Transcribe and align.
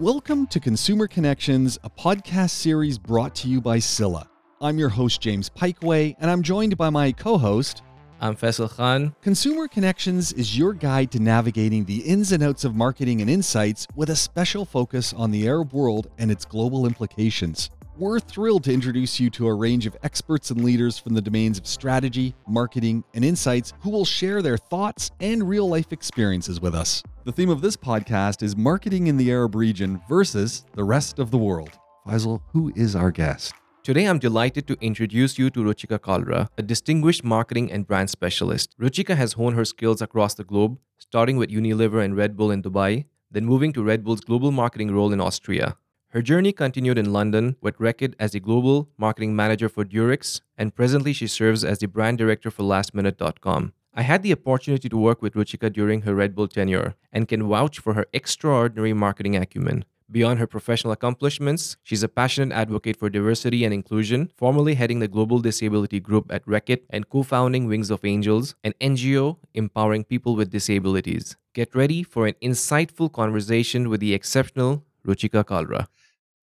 Welcome 0.00 0.46
to 0.48 0.60
Consumer 0.60 1.08
Connections, 1.08 1.76
a 1.82 1.90
podcast 1.90 2.50
series 2.50 2.98
brought 2.98 3.34
to 3.34 3.48
you 3.48 3.60
by 3.60 3.80
Scylla. 3.80 4.30
I'm 4.60 4.78
your 4.78 4.90
host, 4.90 5.20
James 5.20 5.50
Piecowye, 5.50 6.14
and 6.20 6.30
I'm 6.30 6.40
joined 6.44 6.76
by 6.76 6.88
my 6.88 7.10
co 7.10 7.36
host. 7.36 7.82
I'm 8.20 8.36
Faisal 8.36 8.70
Khan. 8.70 9.16
Consumer 9.22 9.66
Connections 9.66 10.32
is 10.32 10.56
your 10.56 10.72
guide 10.72 11.10
to 11.10 11.18
navigating 11.18 11.84
the 11.84 11.98
ins 11.98 12.30
and 12.30 12.44
outs 12.44 12.62
of 12.62 12.76
marketing 12.76 13.22
and 13.22 13.28
insights 13.28 13.88
with 13.96 14.10
a 14.10 14.14
special 14.14 14.64
focus 14.64 15.12
on 15.12 15.32
the 15.32 15.48
Arab 15.48 15.72
world 15.72 16.08
and 16.16 16.30
its 16.30 16.44
global 16.44 16.86
implications. 16.86 17.68
We're 17.98 18.20
thrilled 18.20 18.62
to 18.62 18.72
introduce 18.72 19.18
you 19.18 19.28
to 19.30 19.48
a 19.48 19.54
range 19.54 19.84
of 19.84 19.96
experts 20.04 20.52
and 20.52 20.62
leaders 20.62 20.98
from 20.98 21.14
the 21.14 21.20
domains 21.20 21.58
of 21.58 21.66
strategy, 21.66 22.32
marketing, 22.46 23.02
and 23.12 23.24
insights 23.24 23.72
who 23.80 23.90
will 23.90 24.04
share 24.04 24.40
their 24.40 24.56
thoughts 24.56 25.10
and 25.18 25.48
real 25.48 25.68
life 25.68 25.92
experiences 25.92 26.60
with 26.60 26.76
us. 26.76 27.02
The 27.24 27.32
theme 27.32 27.50
of 27.50 27.60
this 27.60 27.76
podcast 27.76 28.44
is 28.44 28.56
marketing 28.56 29.08
in 29.08 29.16
the 29.16 29.32
Arab 29.32 29.56
region 29.56 30.00
versus 30.08 30.64
the 30.74 30.84
rest 30.84 31.18
of 31.18 31.32
the 31.32 31.38
world. 31.38 31.70
Faisal, 32.06 32.40
who 32.52 32.72
is 32.76 32.94
our 32.94 33.10
guest? 33.10 33.52
Today, 33.82 34.04
I'm 34.04 34.20
delighted 34.20 34.68
to 34.68 34.76
introduce 34.80 35.36
you 35.36 35.50
to 35.50 35.64
Ruchika 35.64 35.98
Kalra, 35.98 36.46
a 36.56 36.62
distinguished 36.62 37.24
marketing 37.24 37.72
and 37.72 37.84
brand 37.84 38.10
specialist. 38.10 38.76
Ruchika 38.80 39.16
has 39.16 39.32
honed 39.32 39.56
her 39.56 39.64
skills 39.64 40.00
across 40.00 40.34
the 40.34 40.44
globe, 40.44 40.78
starting 40.98 41.36
with 41.36 41.50
Unilever 41.50 42.04
and 42.04 42.16
Red 42.16 42.36
Bull 42.36 42.52
in 42.52 42.62
Dubai, 42.62 43.06
then 43.28 43.44
moving 43.44 43.72
to 43.72 43.82
Red 43.82 44.04
Bull's 44.04 44.20
global 44.20 44.52
marketing 44.52 44.92
role 44.92 45.12
in 45.12 45.20
Austria. 45.20 45.76
Her 46.12 46.22
journey 46.22 46.52
continued 46.52 46.96
in 46.96 47.12
London 47.12 47.56
with 47.60 47.76
Reckitt 47.76 48.14
as 48.18 48.32
the 48.32 48.40
global 48.40 48.88
marketing 48.96 49.36
manager 49.36 49.68
for 49.68 49.84
Durex, 49.84 50.40
and 50.56 50.74
presently 50.74 51.12
she 51.12 51.26
serves 51.26 51.62
as 51.62 51.80
the 51.80 51.86
brand 51.86 52.16
director 52.16 52.50
for 52.50 52.62
lastminute.com. 52.62 53.74
I 53.92 54.02
had 54.02 54.22
the 54.22 54.32
opportunity 54.32 54.88
to 54.88 54.96
work 54.96 55.20
with 55.20 55.34
Ruchika 55.34 55.70
during 55.70 56.02
her 56.02 56.14
Red 56.14 56.34
Bull 56.34 56.48
tenure 56.48 56.94
and 57.12 57.28
can 57.28 57.46
vouch 57.46 57.78
for 57.78 57.92
her 57.92 58.06
extraordinary 58.14 58.94
marketing 58.94 59.36
acumen. 59.36 59.84
Beyond 60.10 60.38
her 60.38 60.46
professional 60.46 60.94
accomplishments, 60.94 61.76
she's 61.82 62.02
a 62.02 62.08
passionate 62.08 62.54
advocate 62.54 62.96
for 62.96 63.10
diversity 63.10 63.66
and 63.66 63.74
inclusion, 63.74 64.30
formerly 64.34 64.76
heading 64.76 65.00
the 65.00 65.08
Global 65.08 65.40
Disability 65.40 66.00
Group 66.00 66.32
at 66.32 66.46
Reckitt 66.46 66.84
and 66.88 67.06
co 67.10 67.22
founding 67.22 67.66
Wings 67.66 67.90
of 67.90 68.02
Angels, 68.02 68.54
an 68.64 68.72
NGO 68.80 69.36
empowering 69.52 70.04
people 70.04 70.36
with 70.36 70.48
disabilities. 70.48 71.36
Get 71.52 71.74
ready 71.74 72.02
for 72.02 72.26
an 72.26 72.34
insightful 72.42 73.12
conversation 73.12 73.90
with 73.90 74.00
the 74.00 74.14
exceptional 74.14 74.86
Ruchika 75.06 75.44
Kalra. 75.44 75.86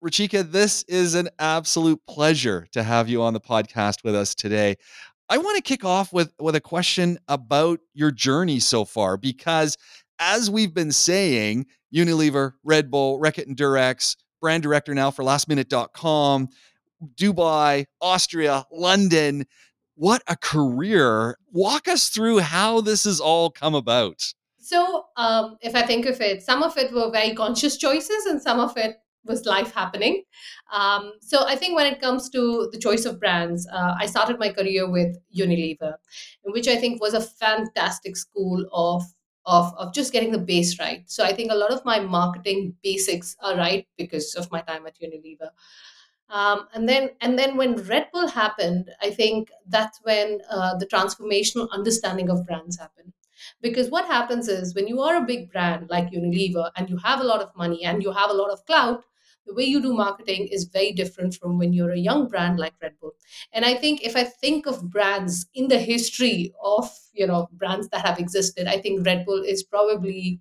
Ruchika, 0.04 0.44
this 0.44 0.84
is 0.90 1.16
an 1.16 1.30
absolute 1.40 2.02
pleasure 2.08 2.68
to 2.74 2.84
have 2.84 3.08
you 3.08 3.22
on 3.22 3.32
the 3.34 3.40
podcast 3.40 4.04
with 4.04 4.14
us 4.14 4.36
today. 4.36 4.76
I 5.30 5.38
want 5.38 5.56
to 5.56 5.62
kick 5.62 5.86
off 5.86 6.12
with, 6.12 6.34
with 6.42 6.56
a 6.56 6.62
question 6.62 7.18
about 7.30 7.80
your 7.94 8.12
journey 8.12 8.60
so 8.60 8.84
far, 8.84 9.16
because 9.16 9.78
as 10.20 10.50
we've 10.50 10.74
been 10.74 10.92
saying, 10.92 11.68
Unilever, 11.96 12.56
Red 12.66 12.92
Bull, 12.92 13.18
Reckitt 13.18 13.48
and 13.48 13.56
Durex, 13.56 14.18
brand 14.42 14.62
director 14.62 14.94
now 14.94 15.10
for 15.10 15.24
lastminute.com, 15.24 16.50
Dubai, 17.16 17.86
Austria, 18.02 18.66
London. 18.74 19.46
What 19.96 20.22
a 20.28 20.36
career. 20.36 21.38
Walk 21.54 21.88
us 21.88 22.10
through 22.10 22.40
how 22.40 22.82
this 22.82 23.06
has 23.06 23.22
all 23.22 23.50
come 23.50 23.74
about. 23.74 24.34
So, 24.58 25.06
um, 25.16 25.58
if 25.62 25.76
I 25.76 25.84
think 25.84 26.06
of 26.08 26.20
it, 26.20 26.44
some 26.44 26.62
of 26.62 26.78
it 26.78 26.92
were 26.92 27.10
very 27.10 27.34
conscious 27.34 27.78
choices 27.78 28.26
and 28.26 28.42
some 28.42 28.60
of 28.60 28.76
it 28.76 28.98
was 29.26 29.46
life 29.46 29.74
happening. 29.74 30.24
Um, 30.72 31.14
so 31.22 31.46
I 31.48 31.56
think 31.56 31.76
when 31.76 31.92
it 31.92 32.02
comes 32.02 32.30
to 32.32 32.70
the 32.72 32.78
choice 32.80 33.06
of 33.06 33.20
brands, 33.20 33.68
uh, 33.72 33.96
I 34.00 34.06
started 34.06 34.40
my 34.40 34.50
career 34.52 34.90
with 34.90 35.18
Unilever, 35.36 35.96
which 36.44 36.68
I 36.68 36.76
think 36.76 37.02
was 37.02 37.14
a 37.14 37.22
fantastic 37.22 38.18
school 38.18 38.66
of 38.72 39.04
of 39.46 39.74
of 39.78 39.94
just 39.94 40.14
getting 40.14 40.32
the 40.32 40.38
base 40.40 40.80
right. 40.80 41.04
So 41.10 41.24
I 41.26 41.34
think 41.34 41.52
a 41.52 41.56
lot 41.56 41.72
of 41.72 41.84
my 41.84 42.00
marketing 42.00 42.76
basics 42.82 43.36
are 43.42 43.56
right 43.56 43.86
because 43.98 44.36
of 44.36 44.50
my 44.52 44.62
time 44.62 44.86
at 44.88 44.98
Unilever. 45.00 45.50
Um, 46.30 46.68
and 46.74 46.88
then 46.90 47.12
and 47.22 47.38
then 47.38 47.58
when 47.58 47.76
Red 47.76 48.08
Bull 48.12 48.28
happened, 48.28 48.90
I 49.02 49.12
think 49.12 49.50
that's 49.68 50.00
when 50.04 50.42
uh, 50.50 50.76
the 50.78 50.88
transformational 50.88 51.70
understanding 51.72 52.30
of 52.30 52.46
brands 52.46 52.78
happened. 52.80 53.14
Because 53.62 53.90
what 53.90 54.06
happens 54.06 54.48
is 54.48 54.74
when 54.74 54.88
you 54.88 55.02
are 55.02 55.18
a 55.18 55.26
big 55.26 55.52
brand 55.52 55.90
like 55.90 56.12
Unilever 56.12 56.72
and 56.78 56.90
you 56.90 56.98
have 56.98 57.20
a 57.20 57.24
lot 57.26 57.42
of 57.42 57.56
money 57.56 57.84
and 57.84 58.02
you 58.02 58.12
have 58.12 58.30
a 58.30 58.34
lot 58.34 58.50
of 58.52 58.66
clout, 58.66 59.04
the 59.46 59.54
way 59.54 59.64
you 59.64 59.82
do 59.82 59.94
marketing 59.94 60.48
is 60.48 60.66
very 60.66 60.92
different 60.94 61.36
from 61.36 61.58
when 61.58 61.74
you're 61.74 61.92
a 61.92 61.98
young 62.00 62.28
brand 62.28 62.60
like 62.60 62.74
Red 62.82 62.94
Bull. 63.00 63.14
And 63.52 63.66
I 63.66 63.76
think 63.76 64.02
if 64.04 64.16
I 64.16 64.24
think 64.24 64.66
of 64.66 64.90
brands 64.90 65.46
in 65.54 65.68
the 65.68 65.80
history 65.80 66.54
of, 66.64 66.90
you 67.14 67.28
know, 67.28 67.50
brands 67.52 67.90
that 67.90 68.06
have 68.06 68.20
existed, 68.20 68.68
I 68.68 68.80
think 68.80 69.06
Red 69.06 69.26
Bull 69.26 69.44
is 69.44 69.64
probably 69.64 70.40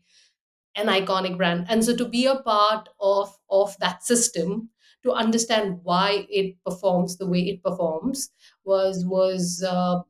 an 0.76 0.86
iconic 0.86 1.36
brand. 1.36 1.66
And 1.68 1.84
so 1.84 1.94
to 1.96 2.04
be 2.08 2.26
a 2.26 2.36
part 2.36 2.88
of 3.00 3.36
of 3.50 3.76
that 3.78 4.02
system, 4.04 4.70
to 5.02 5.12
understand 5.12 5.80
why 5.82 6.26
it 6.30 6.56
performs 6.64 7.18
the 7.18 7.26
way 7.26 7.40
it 7.40 7.62
performs 7.62 8.30
was 8.64 9.04
was 9.04 9.62
uh, 9.66 10.00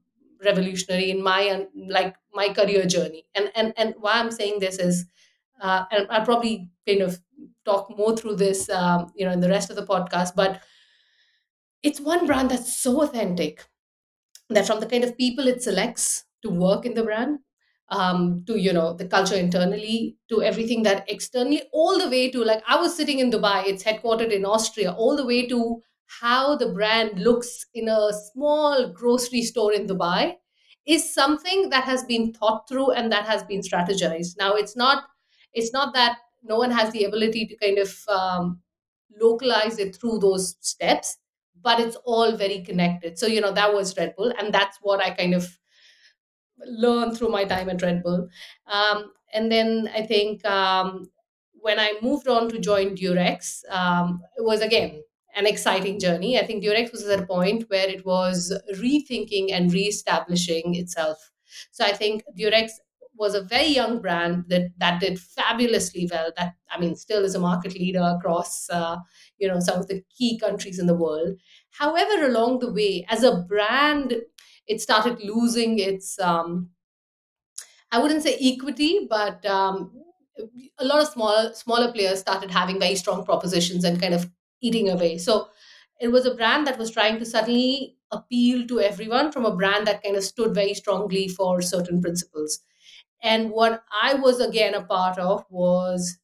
revolutionary 0.44 1.10
in 1.10 1.22
my 1.22 1.66
like 1.74 2.16
my 2.32 2.48
career 2.52 2.84
journey. 2.86 3.26
And 3.34 3.50
and 3.54 3.72
and 3.76 3.94
why 3.98 4.12
I'm 4.14 4.30
saying 4.30 4.60
this 4.60 4.78
is 4.78 5.06
uh, 5.60 5.84
and 5.90 6.06
I'll 6.10 6.24
probably 6.24 6.70
kind 6.86 7.02
of 7.02 7.20
talk 7.64 7.96
more 7.96 8.16
through 8.16 8.36
this, 8.36 8.68
um, 8.70 9.12
you 9.16 9.24
know, 9.24 9.32
in 9.32 9.40
the 9.40 9.48
rest 9.48 9.70
of 9.70 9.76
the 9.76 9.86
podcast. 9.86 10.34
But 10.34 10.62
it's 11.82 12.00
one 12.00 12.26
brand 12.26 12.50
that's 12.50 12.76
so 12.76 13.02
authentic 13.02 13.66
that 14.50 14.66
from 14.66 14.80
the 14.80 14.86
kind 14.86 15.04
of 15.04 15.16
people 15.18 15.48
it 15.48 15.62
selects 15.62 16.24
to 16.42 16.50
work 16.50 16.86
in 16.86 16.94
the 16.94 17.02
brand, 17.02 17.38
um, 17.90 18.44
to 18.46 18.58
you 18.58 18.72
know 18.72 18.94
the 18.94 19.06
culture 19.06 19.36
internally, 19.36 20.16
to 20.28 20.42
everything 20.42 20.82
that 20.84 21.04
externally, 21.10 21.62
all 21.72 21.98
the 21.98 22.08
way 22.08 22.30
to 22.30 22.44
like 22.44 22.62
I 22.68 22.76
was 22.80 22.96
sitting 22.96 23.18
in 23.20 23.30
Dubai, 23.30 23.66
it's 23.66 23.84
headquartered 23.84 24.32
in 24.32 24.44
Austria, 24.44 24.92
all 24.92 25.16
the 25.16 25.26
way 25.26 25.46
to 25.48 25.82
how 26.20 26.56
the 26.56 26.68
brand 26.70 27.20
looks 27.20 27.66
in 27.74 27.88
a 27.88 28.12
small 28.32 28.90
grocery 28.92 29.42
store 29.42 29.72
in 29.72 29.86
Dubai 29.86 30.36
is 30.86 31.14
something 31.14 31.70
that 31.70 31.84
has 31.84 32.04
been 32.04 32.32
thought 32.32 32.68
through 32.68 32.90
and 32.92 33.10
that 33.12 33.24
has 33.26 33.44
been 33.44 33.60
strategized. 33.60 34.36
Now 34.38 34.54
it's 34.54 34.76
not 34.76 35.04
it's 35.54 35.72
not 35.72 35.94
that 35.94 36.18
no 36.42 36.56
one 36.56 36.70
has 36.70 36.92
the 36.92 37.04
ability 37.04 37.46
to 37.46 37.56
kind 37.56 37.78
of 37.78 37.96
um, 38.08 38.60
localize 39.20 39.78
it 39.78 39.94
through 39.96 40.18
those 40.18 40.56
steps 40.60 41.18
but 41.62 41.78
it's 41.78 41.94
all 42.04 42.32
very 42.34 42.60
connected. 42.62 43.16
So 43.18 43.26
you 43.28 43.40
know 43.40 43.52
that 43.52 43.72
was 43.72 43.96
red 43.96 44.16
bull 44.16 44.32
and 44.38 44.52
that's 44.52 44.78
what 44.82 45.00
i 45.00 45.10
kind 45.10 45.34
of 45.34 45.58
learned 46.66 47.16
through 47.16 47.28
my 47.30 47.44
time 47.44 47.68
at 47.70 47.82
red 47.82 48.02
bull. 48.02 48.28
Um, 48.66 49.12
and 49.34 49.50
then 49.50 49.88
i 49.94 50.02
think 50.02 50.44
um, 50.44 51.10
when 51.54 51.78
i 51.78 51.94
moved 52.02 52.28
on 52.28 52.48
to 52.50 52.58
join 52.58 52.94
durex 52.96 53.62
um, 53.70 54.20
it 54.36 54.44
was 54.44 54.60
again 54.60 55.02
an 55.34 55.46
exciting 55.46 55.98
journey. 55.98 56.38
I 56.38 56.44
think 56.44 56.62
durex 56.62 56.92
was 56.92 57.08
at 57.08 57.20
a 57.20 57.26
point 57.26 57.64
where 57.70 57.88
it 57.88 58.04
was 58.04 58.52
rethinking 58.74 59.50
and 59.50 59.72
reestablishing 59.72 60.74
itself. 60.74 61.30
So 61.70 61.84
i 61.84 61.92
think 61.92 62.22
durex 62.38 62.72
was 63.16 63.34
a 63.34 63.42
very 63.42 63.66
young 63.68 64.00
brand 64.00 64.44
that 64.48 64.70
that 64.78 65.00
did 65.00 65.18
fabulously 65.20 66.08
well. 66.10 66.32
That 66.36 66.54
I 66.70 66.80
mean, 66.80 66.96
still 66.96 67.24
is 67.24 67.34
a 67.34 67.40
market 67.40 67.74
leader 67.74 68.02
across 68.02 68.68
uh, 68.70 68.96
you 69.38 69.48
know 69.48 69.60
some 69.60 69.78
of 69.78 69.88
the 69.88 70.02
key 70.16 70.38
countries 70.38 70.78
in 70.78 70.86
the 70.86 70.94
world. 70.96 71.36
However, 71.70 72.26
along 72.26 72.60
the 72.60 72.72
way, 72.72 73.06
as 73.08 73.22
a 73.24 73.38
brand, 73.48 74.14
it 74.66 74.80
started 74.80 75.20
losing 75.22 75.78
its 75.78 76.18
um, 76.20 76.70
I 77.90 77.98
wouldn't 78.00 78.22
say 78.22 78.36
equity, 78.40 79.06
but 79.08 79.44
um, 79.46 79.92
a 80.78 80.84
lot 80.84 81.00
of 81.00 81.08
small 81.08 81.52
smaller 81.54 81.92
players 81.92 82.20
started 82.20 82.50
having 82.50 82.78
very 82.80 82.96
strong 82.96 83.24
propositions 83.24 83.84
and 83.84 84.00
kind 84.00 84.14
of 84.14 84.30
eating 84.60 84.88
away. 84.88 85.18
So 85.18 85.48
it 86.00 86.08
was 86.08 86.26
a 86.26 86.34
brand 86.34 86.66
that 86.66 86.78
was 86.78 86.90
trying 86.90 87.18
to 87.18 87.26
suddenly 87.26 87.96
appeal 88.10 88.66
to 88.68 88.80
everyone 88.80 89.30
from 89.32 89.44
a 89.44 89.54
brand 89.56 89.86
that 89.86 90.02
kind 90.02 90.16
of 90.16 90.24
stood 90.24 90.54
very 90.54 90.74
strongly 90.74 91.28
for 91.28 91.60
certain 91.62 92.00
principles. 92.00 92.60
And 93.22 93.50
what 93.50 93.82
I 94.02 94.14
was 94.14 94.40
again 94.40 94.74
a 94.74 94.82
part 94.84 95.18
of 95.18 95.44
was 95.50 96.18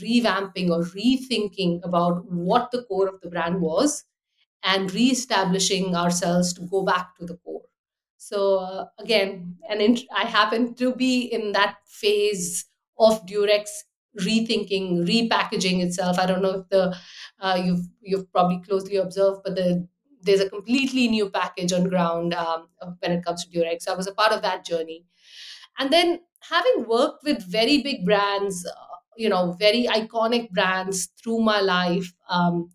revamping 0.00 0.70
or 0.70 0.82
rethinking 0.82 1.80
about 1.84 2.24
what 2.30 2.70
the 2.70 2.82
core 2.84 3.08
of 3.08 3.20
the 3.20 3.28
brand 3.30 3.60
was 3.60 4.04
and 4.64 4.92
reestablishing 4.94 5.94
ourselves 5.96 6.52
to 6.54 6.62
go 6.62 6.84
back 6.84 7.16
to 7.18 7.26
the 7.26 7.36
core. 7.38 7.62
So 8.18 8.58
uh, 8.60 8.86
again, 8.98 9.56
and 9.68 9.82
int- 9.82 10.06
I 10.14 10.24
happened 10.24 10.78
to 10.78 10.94
be 10.94 11.22
in 11.22 11.52
that 11.52 11.76
phase 11.86 12.66
of 12.98 13.26
Durex 13.26 13.68
rethinking, 14.20 15.06
repackaging 15.08 15.82
itself. 15.84 16.18
I 16.18 16.26
don't 16.26 16.42
know 16.42 16.60
if 16.60 16.68
the 16.70 16.96
uh, 17.40 17.60
you've 17.64 17.86
you've 18.02 18.30
probably 18.32 18.60
closely 18.60 18.96
observed, 18.96 19.40
but 19.44 19.56
the 19.56 19.86
there's 20.22 20.40
a 20.40 20.50
completely 20.50 21.08
new 21.08 21.30
package 21.30 21.72
on 21.72 21.84
ground 21.88 22.34
um, 22.34 22.68
when 23.00 23.12
it 23.12 23.24
comes 23.24 23.44
to 23.44 23.50
Durex. 23.58 23.82
So 23.82 23.92
I 23.92 23.96
was 23.96 24.06
a 24.06 24.14
part 24.14 24.32
of 24.32 24.42
that 24.42 24.64
journey. 24.64 25.04
And 25.78 25.92
then 25.92 26.20
having 26.40 26.86
worked 26.86 27.24
with 27.24 27.42
very 27.42 27.82
big 27.82 28.04
brands, 28.04 28.66
uh, 28.66 28.96
you 29.16 29.28
know, 29.28 29.52
very 29.52 29.86
iconic 29.86 30.50
brands 30.50 31.08
through 31.22 31.40
my 31.40 31.60
life, 31.60 32.12
um, 32.28 32.70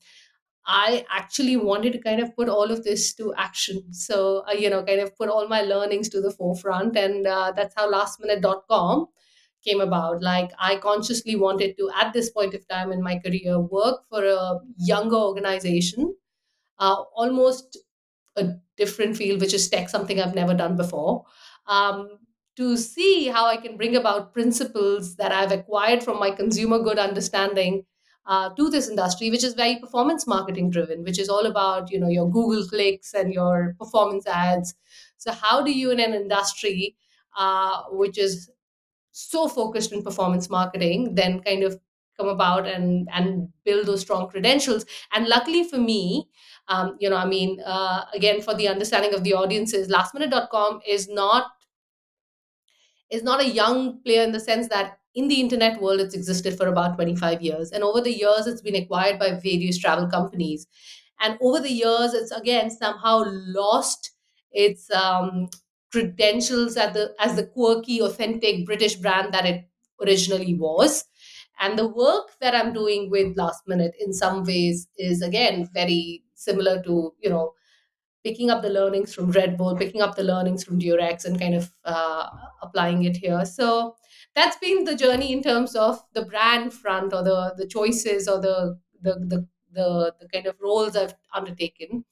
I 0.66 1.06
actually 1.10 1.57
wanted 1.57 1.94
to 1.94 2.00
kind 2.00 2.22
of 2.22 2.36
put 2.36 2.48
all 2.48 2.69
of 2.72 2.84
this 2.84 3.13
to 3.16 3.34
action. 3.36 3.92
So, 3.92 4.44
uh, 4.48 4.51
you 4.54 4.69
know, 4.69 4.84
kind 4.84 5.00
of 5.01 5.16
put 5.18 5.30
all 5.30 5.48
my 5.48 5.62
learnings 5.62 6.10
to 6.10 6.22
the 6.22 6.31
forefront. 6.31 6.96
And 6.96 7.25
uh, 7.25 7.54
that's 7.56 7.74
how 7.75 7.92
lastminute.com 7.92 9.07
came 9.66 9.81
about. 9.81 10.22
Like 10.22 10.51
I 10.60 10.75
consciously 10.78 11.36
wanted 11.36 11.75
to, 11.78 11.90
at 11.96 12.13
this 12.13 12.30
point 12.30 12.54
of 12.54 12.68
time 12.68 12.92
in 12.92 13.01
my 13.01 13.18
career, 13.19 13.60
work 13.60 14.01
for 14.10 14.24
a 14.24 14.60
younger 14.78 15.16
organization, 15.16 16.16
uh, 16.80 17.04
almost 17.16 17.78
a 18.38 18.54
different 18.78 19.18
field, 19.18 19.42
which 19.42 19.54
is 19.54 19.69
tech, 19.69 19.90
something 19.90 20.19
I've 20.22 20.36
never 20.36 20.54
done 20.54 20.78
before. 20.78 21.25
Um, 21.68 22.19
to 22.57 22.75
see 22.78 23.28
how 23.28 23.46
I 23.46 23.57
can 23.57 23.78
bring 23.78 23.96
about 23.96 24.34
principles 24.34 25.16
that 25.16 25.31
I've 25.31 25.51
acquired 25.51 26.04
from 26.04 26.19
my 26.19 26.31
consumer 26.31 26.80
good 26.80 27.00
understanding 27.00 27.86
uh, 28.25 28.50
to 28.56 28.69
this 28.69 28.90
industry, 28.90 29.30
which 29.31 29.44
is 29.44 29.54
very 29.54 29.78
performance 29.78 30.28
marketing 30.28 30.69
driven, 30.69 31.04
which 31.04 31.19
is 31.19 31.30
all 31.30 31.46
about 31.46 31.92
you 31.92 32.00
know 32.00 32.10
your 32.10 32.30
Google 32.30 32.68
clicks 32.68 33.13
and 33.13 33.34
your 33.34 33.75
performance 33.80 34.28
ads. 34.28 34.75
So 35.18 35.31
how 35.31 35.62
do 35.63 35.72
you 35.72 35.92
in 35.92 36.00
an 36.00 36.13
industry 36.13 36.96
uh, 37.38 37.84
which 37.92 38.18
is 38.18 38.50
so 39.12 39.48
focused 39.48 39.92
in 39.92 40.04
performance 40.04 40.50
marketing 40.50 41.16
then 41.16 41.42
kind 41.42 41.63
of 41.63 41.80
come 42.18 42.28
about 42.28 42.68
and 42.68 43.07
and 43.13 43.50
build 43.66 43.86
those 43.86 44.01
strong 44.01 44.30
credentials 44.30 44.86
and 45.13 45.28
luckily 45.28 45.63
for 45.63 45.78
me 45.78 46.28
um, 46.68 46.96
you 47.00 47.10
know 47.10 47.16
i 47.16 47.25
mean 47.25 47.60
uh, 47.66 48.06
again 48.13 48.42
for 48.42 48.54
the 48.54 48.68
understanding 48.68 49.13
of 49.13 49.24
the 49.24 49.34
audiences 49.34 49.90
lastminute.com 49.90 50.80
is 50.88 51.07
not 51.10 51.48
is 53.11 53.23
not 53.23 53.41
a 53.41 53.50
young 53.50 54.00
player 54.03 54.23
in 54.23 54.31
the 54.31 54.39
sense 54.39 54.67
that 54.69 55.00
in 55.15 55.27
the 55.27 55.39
internet 55.39 55.81
world 55.81 56.00
it's 56.00 56.13
existed 56.13 56.56
for 56.57 56.67
about 56.67 56.95
25 56.95 57.41
years. 57.41 57.71
And 57.71 57.83
over 57.83 58.01
the 58.01 58.13
years 58.15 58.47
it's 58.47 58.61
been 58.61 58.75
acquired 58.75 59.19
by 59.19 59.31
various 59.31 59.77
travel 59.77 60.07
companies. 60.07 60.67
And 61.19 61.38
over 61.41 61.59
the 61.59 61.71
years 61.71 62.13
it's 62.13 62.31
again 62.31 62.69
somehow 62.69 63.23
lost 63.27 64.11
its 64.51 64.89
um, 64.91 65.50
credentials 65.91 66.75
the 66.75 67.13
as 67.19 67.35
the 67.35 67.45
quirky 67.47 68.00
authentic 68.01 68.65
british 68.65 68.95
brand 68.95 69.33
that 69.33 69.45
it 69.45 69.65
originally 70.01 70.53
was. 70.53 71.05
And 71.59 71.77
the 71.77 71.88
work 71.88 72.29
that 72.39 72.55
i'm 72.55 72.71
doing 72.73 73.09
with 73.09 73.35
last 73.38 73.67
minute 73.67 73.94
in 74.00 74.13
some 74.13 74.44
ways 74.44 74.88
is 74.97 75.21
again 75.21 75.67
very 75.73 76.23
similar 76.35 76.81
to 76.83 77.13
you 77.21 77.29
know 77.29 77.53
picking 78.24 78.50
up 78.50 78.62
the 78.62 78.69
learnings 78.69 79.13
from 79.13 79.31
Red 79.31 79.57
Bull, 79.57 79.75
picking 79.75 80.01
up 80.01 80.16
the 80.16 80.24
learnings 80.24 80.63
from 80.63 80.80
Durex, 80.80 81.25
and 81.25 81.39
kind 81.39 81.56
of 81.56 81.71
uh, 81.86 82.27
applying 82.62 83.04
it 83.04 83.18
here. 83.18 83.45
So 83.45 83.95
that's 84.36 84.57
been 84.57 84.83
the 84.83 84.95
journey 84.95 85.31
in 85.33 85.42
terms 85.42 85.75
of 85.75 86.04
the 86.13 86.25
brand 86.25 86.74
front 86.74 87.13
or 87.13 87.24
the 87.24 87.54
the 87.57 87.68
choices 87.68 88.27
or 88.27 88.39
the 88.42 88.80
the 89.01 89.13
the 89.31 89.48
the, 89.71 90.16
the 90.19 90.27
kind 90.30 90.48
of 90.48 90.56
roles 90.60 90.95
I've 90.95 91.13
undertaken. 91.31 92.04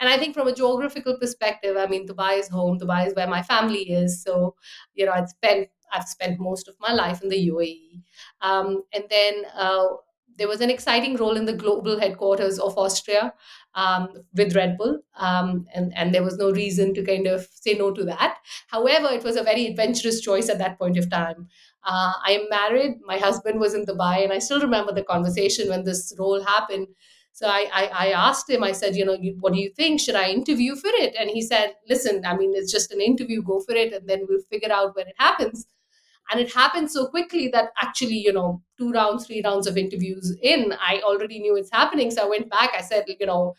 And 0.00 0.08
I 0.08 0.16
think 0.16 0.34
from 0.34 0.48
a 0.48 0.54
geographical 0.54 1.18
perspective, 1.18 1.76
I 1.76 1.86
mean, 1.86 2.06
Dubai 2.06 2.38
is 2.38 2.48
home. 2.48 2.78
Dubai 2.78 3.06
is 3.06 3.14
where 3.14 3.26
my 3.26 3.42
family 3.42 3.90
is. 3.92 4.22
So, 4.22 4.54
you 4.94 5.04
know, 5.06 5.12
I'd 5.12 5.28
spent 5.28 5.68
I've 5.92 6.08
spent 6.08 6.40
most 6.40 6.68
of 6.68 6.74
my 6.80 6.92
life 6.94 7.22
in 7.22 7.28
the 7.28 7.36
UAE, 7.36 8.02
um, 8.40 8.82
and 8.94 9.04
then 9.10 9.44
uh, 9.54 9.88
there 10.36 10.48
was 10.48 10.60
an 10.60 10.70
exciting 10.70 11.16
role 11.16 11.36
in 11.36 11.44
the 11.44 11.52
global 11.52 11.98
headquarters 11.98 12.58
of 12.58 12.76
Austria 12.78 13.32
um, 13.74 14.08
with 14.34 14.54
Red 14.54 14.76
Bull, 14.78 14.98
um, 15.16 15.66
and 15.74 15.92
and 15.96 16.14
there 16.14 16.22
was 16.22 16.36
no 16.38 16.50
reason 16.50 16.94
to 16.94 17.04
kind 17.04 17.26
of 17.26 17.46
say 17.52 17.74
no 17.74 17.90
to 17.92 18.04
that. 18.04 18.38
However, 18.68 19.08
it 19.08 19.24
was 19.24 19.36
a 19.36 19.42
very 19.42 19.66
adventurous 19.66 20.20
choice 20.20 20.48
at 20.48 20.58
that 20.58 20.78
point 20.78 20.98
of 20.98 21.10
time. 21.10 21.48
Uh, 21.84 22.12
I 22.24 22.32
am 22.32 22.48
married. 22.48 23.00
My 23.04 23.18
husband 23.18 23.58
was 23.60 23.74
in 23.74 23.84
Dubai, 23.86 24.22
and 24.24 24.32
I 24.32 24.38
still 24.38 24.60
remember 24.60 24.92
the 24.92 25.02
conversation 25.04 25.68
when 25.68 25.84
this 25.84 26.14
role 26.18 26.42
happened. 26.44 26.88
So 27.32 27.46
I, 27.48 27.66
I, 27.72 27.84
I 27.86 28.06
asked 28.12 28.48
him. 28.50 28.62
I 28.62 28.72
said, 28.72 28.94
you 28.94 29.04
know, 29.06 29.14
you, 29.14 29.36
what 29.40 29.54
do 29.54 29.58
you 29.58 29.70
think? 29.74 30.00
Should 30.00 30.16
I 30.16 30.28
interview 30.30 30.76
for 30.76 30.90
it? 30.92 31.14
And 31.18 31.30
he 31.30 31.40
said, 31.40 31.74
listen, 31.88 32.24
I 32.26 32.36
mean, 32.36 32.52
it's 32.54 32.70
just 32.70 32.92
an 32.92 33.00
interview. 33.00 33.42
Go 33.42 33.60
for 33.60 33.74
it, 33.74 33.92
and 33.92 34.08
then 34.08 34.26
we'll 34.28 34.42
figure 34.50 34.72
out 34.72 34.94
when 34.96 35.08
it 35.08 35.14
happens 35.18 35.66
and 36.32 36.40
it 36.40 36.52
happened 36.52 36.90
so 36.90 37.06
quickly 37.06 37.48
that 37.48 37.70
actually 37.82 38.16
you 38.26 38.32
know 38.32 38.62
two 38.78 38.90
rounds 38.92 39.26
three 39.26 39.42
rounds 39.44 39.66
of 39.66 39.76
interviews 39.76 40.36
in 40.42 40.74
i 40.80 41.00
already 41.04 41.38
knew 41.40 41.56
it's 41.56 41.70
happening. 41.72 42.10
So 42.10 42.24
i 42.24 42.28
went 42.28 42.50
back. 42.50 42.70
I 42.76 42.82
said 42.82 43.04
you 43.08 43.26
know 43.26 43.54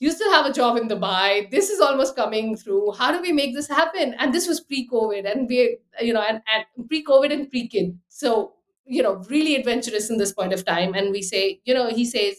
you 0.00 0.10
still 0.12 0.30
have 0.32 0.46
a 0.46 0.52
job 0.52 0.76
in 0.76 0.88
dubai. 0.88 1.50
This 1.50 1.70
is 1.70 1.80
almost 1.80 2.14
coming 2.14 2.56
through. 2.56 2.92
How 2.92 3.10
do 3.10 3.20
we 3.20 3.32
make 3.32 3.54
this 3.54 3.68
happen? 3.68 4.14
And 4.18 4.32
this 4.32 4.46
was 4.46 4.60
pre-covid. 4.60 5.30
And 5.30 5.48
we 5.48 5.78
you 6.00 6.12
know 6.12 6.22
and, 6.22 6.40
and 6.54 6.88
pre-covid 6.88 7.32
and 7.32 7.50
pre-kid. 7.50 7.98
So 8.08 8.54
you 8.86 9.02
know 9.02 9.16
really 9.28 9.56
adventurous 9.56 10.10
in 10.10 10.18
this 10.18 10.32
point 10.32 10.52
of 10.52 10.64
time. 10.64 10.94
And 10.94 11.10
we 11.10 11.22
say 11.22 11.60
you 11.64 11.74
know 11.74 11.88
he 11.88 12.04
says 12.04 12.36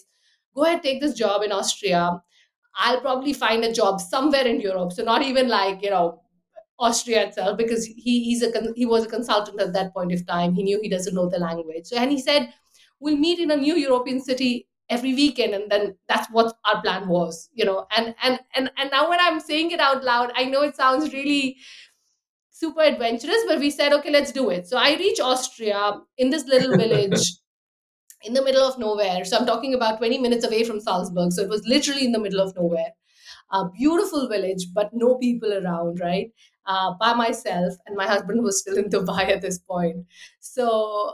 go 0.56 0.66
ahead 0.66 0.84
take 0.84 1.02
this 1.02 1.14
job 1.14 1.44
in 1.44 1.52
austria. 1.52 2.22
I'll 2.76 3.02
probably 3.02 3.34
find 3.34 3.64
a 3.66 3.74
job 3.74 4.00
somewhere 4.00 4.48
in 4.48 4.62
europe. 4.62 4.94
So 4.94 5.04
not 5.04 5.22
even 5.22 5.50
like 5.50 5.84
you 5.84 5.90
know 5.90 6.22
Austria 6.80 7.26
itself 7.28 7.58
because 7.58 7.86
he 7.86 8.24
he's 8.24 8.42
a 8.44 8.52
he 8.76 8.86
was 8.86 9.06
a 9.06 9.10
consultant 9.10 9.62
at 9.62 9.74
that 9.74 9.94
point 9.94 10.14
of 10.14 10.26
time. 10.26 10.54
He 10.54 10.64
knew 10.64 10.80
he 10.82 10.90
doesn't 10.90 11.14
know 11.14 11.30
the 11.30 11.40
language, 11.40 11.86
so, 11.86 11.98
and 11.98 12.12
he 12.12 12.20
said 12.22 12.54
we'll 13.00 13.18
meet 13.18 13.40
in 13.40 13.52
a 13.52 13.58
new 13.58 13.76
European 13.76 14.22
city 14.22 14.68
every 14.90 15.14
weekend, 15.14 15.54
and 15.54 15.72
then 15.72 15.96
that's 16.08 16.28
what 16.32 16.56
our 16.66 16.82
plan 16.82 17.08
was, 17.08 17.50
you 17.54 17.66
know. 17.66 17.86
And 17.96 18.16
and 18.24 18.40
and 18.56 18.72
and 18.78 18.92
now 18.92 19.10
when 19.10 19.20
I'm 19.22 19.40
saying 19.40 19.72
it 19.72 19.80
out 19.80 20.04
loud, 20.04 20.32
I 20.36 20.46
know 20.46 20.62
it 20.64 20.76
sounds 20.76 21.14
really 21.14 21.58
super 22.52 22.82
adventurous, 22.82 23.44
but 23.48 23.60
we 23.60 23.70
said 23.72 23.94
okay, 23.94 24.12
let's 24.12 24.32
do 24.32 24.50
it. 24.50 24.68
So 24.68 24.78
I 24.78 24.96
reach 24.96 25.20
Austria 25.20 26.00
in 26.18 26.30
this 26.30 26.46
little 26.46 26.78
village. 26.86 27.34
in 28.24 28.34
the 28.34 28.44
middle 28.44 28.64
of 28.68 28.78
nowhere. 28.80 29.24
So 29.26 29.38
I'm 29.38 29.46
talking 29.46 29.74
about 29.74 29.98
20 30.00 30.18
minutes 30.18 30.46
away 30.46 30.64
from 30.64 30.80
Salzburg. 30.80 31.32
So 31.32 31.42
it 31.42 31.50
was 31.50 31.66
literally 31.68 32.06
in 32.06 32.12
the 32.12 32.20
middle 32.20 32.42
of 32.42 32.56
nowhere. 32.56 32.92
A 33.52 33.70
beautiful 33.70 34.28
village, 34.30 34.68
but 34.74 34.90
no 34.94 35.16
people 35.18 35.54
around, 35.54 36.00
right? 36.00 36.32
Uh, 36.70 36.94
by 37.00 37.14
myself, 37.14 37.74
and 37.88 37.98
my 37.98 38.06
husband 38.06 38.44
was 38.44 38.60
still 38.60 38.78
in 38.78 38.90
Dubai 38.96 39.24
at 39.36 39.42
this 39.42 39.58
point. 39.58 40.06
So 40.40 40.66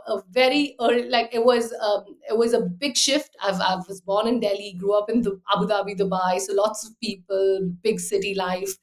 a 0.05 0.21
very 0.29 0.75
early, 0.81 1.09
like 1.09 1.29
it 1.33 1.43
was, 1.45 1.73
um, 1.81 2.03
it 2.29 2.37
was 2.37 2.53
a 2.53 2.61
big 2.61 2.97
shift. 2.97 3.35
I've, 3.41 3.61
I 3.61 3.75
was 3.87 4.01
born 4.01 4.27
in 4.27 4.41
Delhi, 4.41 4.75
grew 4.77 4.93
up 4.99 5.09
in 5.09 5.21
the, 5.21 5.39
Abu 5.55 5.67
Dhabi, 5.67 5.97
Dubai, 5.97 6.39
so 6.39 6.53
lots 6.53 6.85
of 6.85 6.99
people, 6.99 7.71
big 7.81 8.01
city 8.01 8.35
life, 8.35 8.73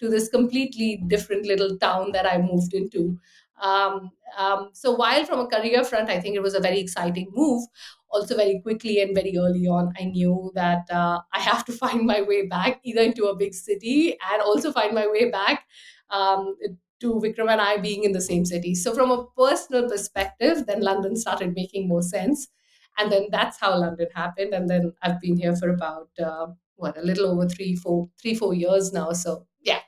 to 0.00 0.10
this 0.10 0.28
completely 0.28 1.02
different 1.06 1.46
little 1.46 1.78
town 1.78 2.12
that 2.12 2.26
I 2.26 2.38
moved 2.38 2.74
into. 2.74 3.18
Um, 3.60 4.10
um, 4.36 4.70
so 4.72 4.92
while 4.92 5.24
from 5.24 5.40
a 5.40 5.46
career 5.46 5.82
front, 5.84 6.10
I 6.10 6.20
think 6.20 6.36
it 6.36 6.42
was 6.42 6.54
a 6.54 6.60
very 6.60 6.78
exciting 6.78 7.28
move. 7.32 7.66
Also, 8.10 8.36
very 8.36 8.60
quickly 8.60 9.00
and 9.00 9.14
very 9.14 9.36
early 9.36 9.66
on, 9.66 9.92
I 9.98 10.04
knew 10.04 10.52
that 10.54 10.88
uh, 10.90 11.20
I 11.32 11.40
have 11.40 11.64
to 11.66 11.72
find 11.82 12.06
my 12.06 12.22
way 12.22 12.46
back 12.46 12.80
either 12.84 13.02
into 13.02 13.26
a 13.26 13.36
big 13.36 13.54
city 13.54 14.16
and 14.32 14.42
also 14.42 14.72
find 14.72 14.94
my 14.94 15.06
way 15.06 15.30
back 15.30 15.64
um, 16.10 16.56
to 17.00 17.14
Vikram 17.14 17.50
and 17.50 17.60
I 17.60 17.78
being 17.78 18.04
in 18.04 18.12
the 18.12 18.20
same 18.20 18.44
city. 18.44 18.74
So, 18.74 18.94
from 18.94 19.10
a 19.10 19.26
personal 19.36 19.88
perspective, 19.88 20.66
then 20.66 20.80
London 20.80 21.16
started 21.16 21.54
making 21.54 21.88
more 21.88 22.02
sense. 22.02 22.48
And 22.98 23.12
then 23.12 23.26
that's 23.30 23.60
how 23.60 23.78
London 23.78 24.06
happened. 24.14 24.54
And 24.54 24.70
then 24.70 24.92
I've 25.02 25.20
been 25.20 25.36
here 25.36 25.54
for 25.54 25.68
about, 25.68 26.08
uh, 26.22 26.46
what, 26.76 26.96
a 26.96 27.02
little 27.02 27.26
over 27.26 27.46
three, 27.46 27.76
four, 27.76 28.08
three, 28.20 28.34
four 28.34 28.54
years 28.54 28.92
now. 28.92 29.12
So, 29.12 29.46
yeah, 29.60 29.80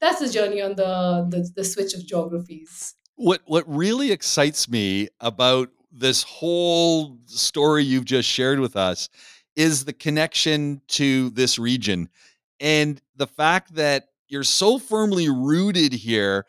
that's 0.00 0.20
the 0.20 0.28
journey 0.28 0.62
on 0.62 0.76
the, 0.76 1.26
the, 1.28 1.50
the 1.54 1.64
switch 1.64 1.92
of 1.92 2.06
geographies. 2.06 2.94
What, 3.16 3.42
what 3.46 3.64
really 3.66 4.12
excites 4.12 4.68
me 4.68 5.08
about 5.20 5.70
this 5.90 6.22
whole 6.22 7.18
story 7.26 7.84
you've 7.84 8.04
just 8.04 8.28
shared 8.28 8.60
with 8.60 8.76
us 8.76 9.08
is 9.56 9.84
the 9.84 9.92
connection 9.92 10.82
to 10.88 11.30
this 11.30 11.58
region 11.58 12.08
and 12.60 13.00
the 13.16 13.26
fact 13.26 13.74
that 13.74 14.08
you're 14.28 14.44
so 14.44 14.78
firmly 14.78 15.28
rooted 15.28 15.92
here. 15.92 16.46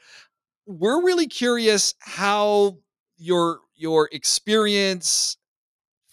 We're 0.66 1.04
really 1.04 1.28
curious 1.28 1.94
how 2.00 2.78
your 3.18 3.60
your 3.76 4.10
experience 4.12 5.38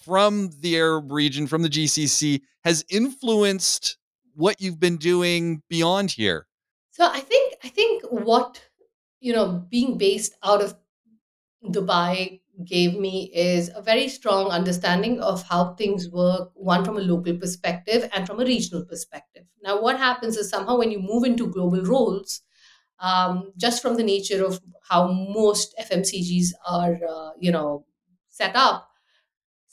from 0.04 0.50
the 0.61 0.76
Arab 0.76 1.11
region, 1.11 1.46
from 1.46 1.62
the 1.62 1.68
GCC, 1.68 2.42
has 2.62 2.84
influenced 2.90 3.96
what 4.34 4.61
you've 4.61 4.78
been 4.78 4.99
doing 4.99 5.62
beyond 5.68 6.11
here. 6.11 6.46
So 6.90 7.08
I 7.11 7.20
think 7.20 7.54
I 7.64 7.68
think 7.68 8.04
what 8.04 8.62
you 9.24 9.32
know 9.32 9.46
being 9.70 9.98
based 9.98 10.34
out 10.44 10.62
of 10.62 10.76
Dubai 11.64 12.40
gave 12.64 12.98
me 12.98 13.30
is 13.34 13.70
a 13.74 13.82
very 13.82 14.08
strong 14.08 14.50
understanding 14.50 15.20
of 15.20 15.42
how 15.44 15.74
things 15.74 16.08
work, 16.10 16.52
one 16.54 16.84
from 16.84 16.96
a 16.96 17.00
local 17.00 17.36
perspective 17.36 18.08
and 18.14 18.26
from 18.26 18.40
a 18.40 18.44
regional 18.44 18.84
perspective. 18.84 19.44
Now, 19.62 19.80
what 19.82 19.98
happens 19.98 20.36
is 20.36 20.48
somehow 20.48 20.78
when 20.78 20.90
you 20.92 21.00
move 21.00 21.24
into 21.24 21.48
global 21.48 21.82
roles, 21.82 22.42
um, 23.00 23.52
just 23.56 23.82
from 23.82 23.96
the 23.96 24.04
nature 24.04 24.44
of 24.44 24.60
how 24.88 25.08
most 25.10 25.74
FMCGs 25.78 26.52
are, 26.68 26.98
uh, 27.08 27.30
you 27.40 27.50
know, 27.50 27.86
set 28.28 28.54
up, 28.54 28.88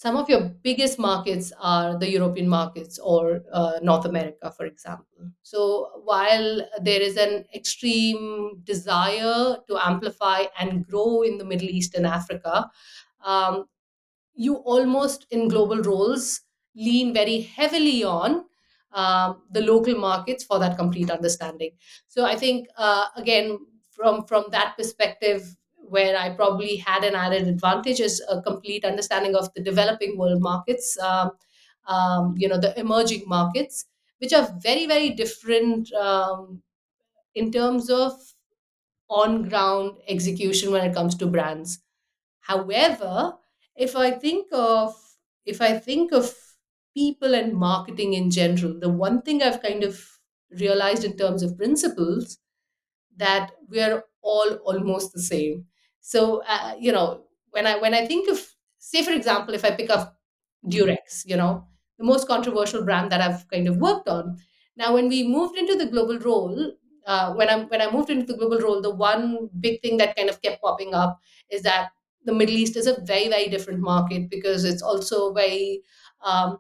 some 0.02 0.18
of 0.18 0.28
your 0.28 0.42
biggest 0.64 0.98
markets 0.98 1.54
are 1.60 1.96
the 1.96 2.10
European 2.10 2.50
markets 2.50 2.98
or 2.98 3.42
uh, 3.54 3.74
North 3.84 4.06
America, 4.06 4.52
for 4.58 4.66
example. 4.66 5.30
So 5.44 6.02
while 6.06 6.68
there 6.82 7.00
is 7.00 7.18
an 7.18 7.46
extreme 7.54 8.64
desire 8.64 9.58
to 9.70 9.78
amplify 9.80 10.46
and 10.60 10.88
grow 10.88 11.22
in 11.22 11.38
the 11.38 11.46
Middle 11.46 11.70
East 11.70 11.94
and 11.94 12.08
Africa, 12.08 12.68
um, 13.24 13.66
you 14.34 14.56
almost 14.56 15.28
in 15.30 15.48
global 15.48 15.84
roles 15.84 16.42
lean 16.76 17.14
very 17.14 17.42
heavily 17.42 18.04
on 18.04 18.46
um, 18.94 19.44
the 19.52 19.62
local 19.62 19.94
markets 19.94 20.44
for 20.44 20.58
that 20.58 20.80
complete 20.80 21.12
understanding. 21.12 21.74
So 22.08 22.26
I 22.26 22.36
think 22.36 22.70
uh, 22.76 23.06
again 23.16 23.60
from 23.92 24.26
from 24.26 24.46
that 24.50 24.76
perspective, 24.78 25.56
where 25.92 26.18
I 26.18 26.30
probably 26.36 26.78
had 26.78 27.04
an 27.04 27.16
added 27.16 27.48
advantage 27.48 28.00
is 28.00 28.24
a 28.30 28.42
complete 28.42 28.86
understanding 28.86 29.36
of 29.36 29.54
the 29.54 29.62
developing 29.64 30.18
world 30.18 30.42
markets, 30.42 30.98
um, 31.00 31.32
um, 31.88 32.36
you 32.38 32.48
know, 32.48 32.58
the 32.58 32.78
emerging 32.80 33.24
markets, 33.28 33.86
which 34.20 34.34
are 34.34 34.54
very, 34.62 34.88
very 34.88 35.10
different 35.12 35.92
um, 35.94 36.64
in 37.36 37.52
terms 37.52 37.90
of 37.90 38.14
on 39.10 39.48
ground 39.50 39.98
execution 40.08 40.72
when 40.72 40.86
it 40.90 40.94
comes 40.94 41.16
to 41.16 41.28
brands. 41.28 41.80
However, 42.42 43.36
if 43.76 43.96
I 43.96 44.12
think 44.12 44.48
of 44.54 44.96
if 45.46 45.62
I 45.62 45.80
think 45.80 46.14
of 46.14 46.36
people 46.96 47.36
and 47.36 47.54
marketing 47.54 48.14
in 48.14 48.32
general, 48.32 48.80
the 48.80 48.90
one 48.90 49.22
thing 49.24 49.44
I've 49.44 49.62
kind 49.64 49.84
of 49.84 50.20
realized 50.52 51.04
in 51.06 51.18
terms 51.18 51.44
of 51.44 51.58
principles 51.58 52.40
that 53.18 53.52
we 53.70 53.82
are 53.82 54.06
all 54.22 54.56
almost 54.66 55.14
the 55.14 55.22
same. 55.22 55.68
So 56.02 56.44
uh, 56.48 56.76
you 56.80 56.92
know, 56.92 57.24
when 57.52 57.68
I 57.68 57.78
when 57.78 57.94
I 57.94 58.06
think 58.06 58.30
of 58.30 58.40
say 58.80 59.04
for 59.04 59.12
example, 59.12 59.54
if 59.54 59.66
I 59.66 59.72
pick 59.72 59.90
up 59.90 60.18
Durex, 60.66 61.24
you 61.26 61.36
know, 61.38 61.68
the 61.98 62.06
most 62.06 62.28
controversial 62.28 62.84
brand 62.84 63.12
that 63.12 63.22
I've 63.22 63.48
kind 63.50 63.68
of 63.68 63.78
worked 63.78 64.08
on. 64.10 64.38
Now, 64.78 64.94
when 64.94 65.10
we 65.10 65.28
moved 65.28 65.58
into 65.58 65.76
the 65.76 65.86
global 65.88 66.18
role, 66.20 66.74
uh, 67.06 67.34
when 67.34 67.50
I 67.50 67.64
when 67.64 67.82
I 67.82 67.92
moved 67.92 68.10
into 68.10 68.26
the 68.26 68.38
global 68.38 68.60
role, 68.60 68.82
the 68.82 68.94
one 68.94 69.50
big 69.60 69.82
thing 69.82 69.98
that 69.98 70.16
kind 70.16 70.30
of 70.30 70.42
kept 70.42 70.62
popping 70.62 70.94
up 70.94 71.20
is 71.50 71.64
that 71.64 71.90
the 72.26 72.34
Middle 72.34 72.56
East 72.56 72.78
is 72.78 72.88
a 72.88 73.02
very 73.02 73.28
very 73.28 73.48
different 73.50 73.80
market 73.80 74.30
because 74.30 74.64
it's 74.66 74.82
also 74.82 75.34
very 75.34 75.84
um, 76.24 76.60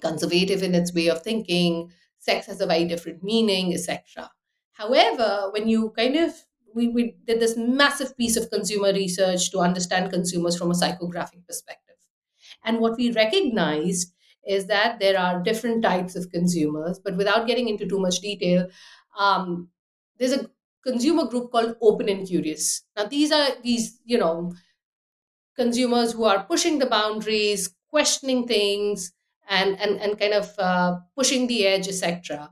conservative 0.00 0.62
in 0.62 0.74
its 0.74 0.94
way 0.94 1.08
of 1.08 1.22
thinking. 1.22 1.90
Sex 2.18 2.46
has 2.46 2.60
a 2.60 2.66
very 2.66 2.84
different 2.84 3.22
meaning, 3.22 3.72
etc. 3.74 4.30
However, 4.72 5.50
when 5.52 5.68
you 5.68 5.90
kind 5.96 6.16
of 6.16 6.34
we, 6.76 6.88
we 6.88 7.16
did 7.26 7.40
this 7.40 7.56
massive 7.56 8.16
piece 8.18 8.36
of 8.36 8.50
consumer 8.50 8.92
research 8.92 9.50
to 9.50 9.60
understand 9.60 10.12
consumers 10.12 10.56
from 10.56 10.70
a 10.70 10.74
psychographic 10.74 11.44
perspective. 11.48 11.96
And 12.64 12.80
what 12.80 12.98
we 12.98 13.12
recognized 13.12 14.12
is 14.46 14.66
that 14.66 15.00
there 15.00 15.18
are 15.18 15.42
different 15.42 15.82
types 15.82 16.14
of 16.14 16.30
consumers, 16.30 17.00
but 17.02 17.16
without 17.16 17.46
getting 17.46 17.68
into 17.68 17.86
too 17.86 17.98
much 17.98 18.20
detail, 18.20 18.68
um, 19.18 19.70
there's 20.18 20.32
a 20.34 20.50
consumer 20.84 21.24
group 21.24 21.50
called 21.50 21.76
open 21.80 22.10
and 22.10 22.28
curious. 22.28 22.82
Now, 22.94 23.06
these 23.06 23.32
are 23.32 23.48
these, 23.62 23.98
you 24.04 24.18
know, 24.18 24.52
consumers 25.56 26.12
who 26.12 26.24
are 26.24 26.44
pushing 26.44 26.78
the 26.78 26.86
boundaries, 26.86 27.74
questioning 27.88 28.46
things, 28.46 29.12
and 29.48 29.80
and, 29.80 30.00
and 30.00 30.18
kind 30.18 30.34
of 30.34 30.52
uh, 30.58 30.98
pushing 31.16 31.46
the 31.46 31.66
edge, 31.66 31.88
etc. 31.88 32.50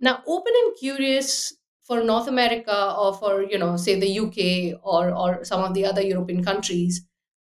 Now, 0.00 0.22
open 0.26 0.52
and 0.54 0.76
curious 0.78 1.54
for 1.86 2.02
North 2.02 2.28
America 2.28 2.94
or 2.98 3.14
for 3.14 3.42
you 3.42 3.58
know, 3.58 3.76
say 3.76 3.98
the 3.98 4.18
UK 4.20 4.80
or 4.82 5.14
or 5.14 5.44
some 5.44 5.62
of 5.62 5.74
the 5.74 5.84
other 5.84 6.02
European 6.02 6.44
countries 6.44 7.06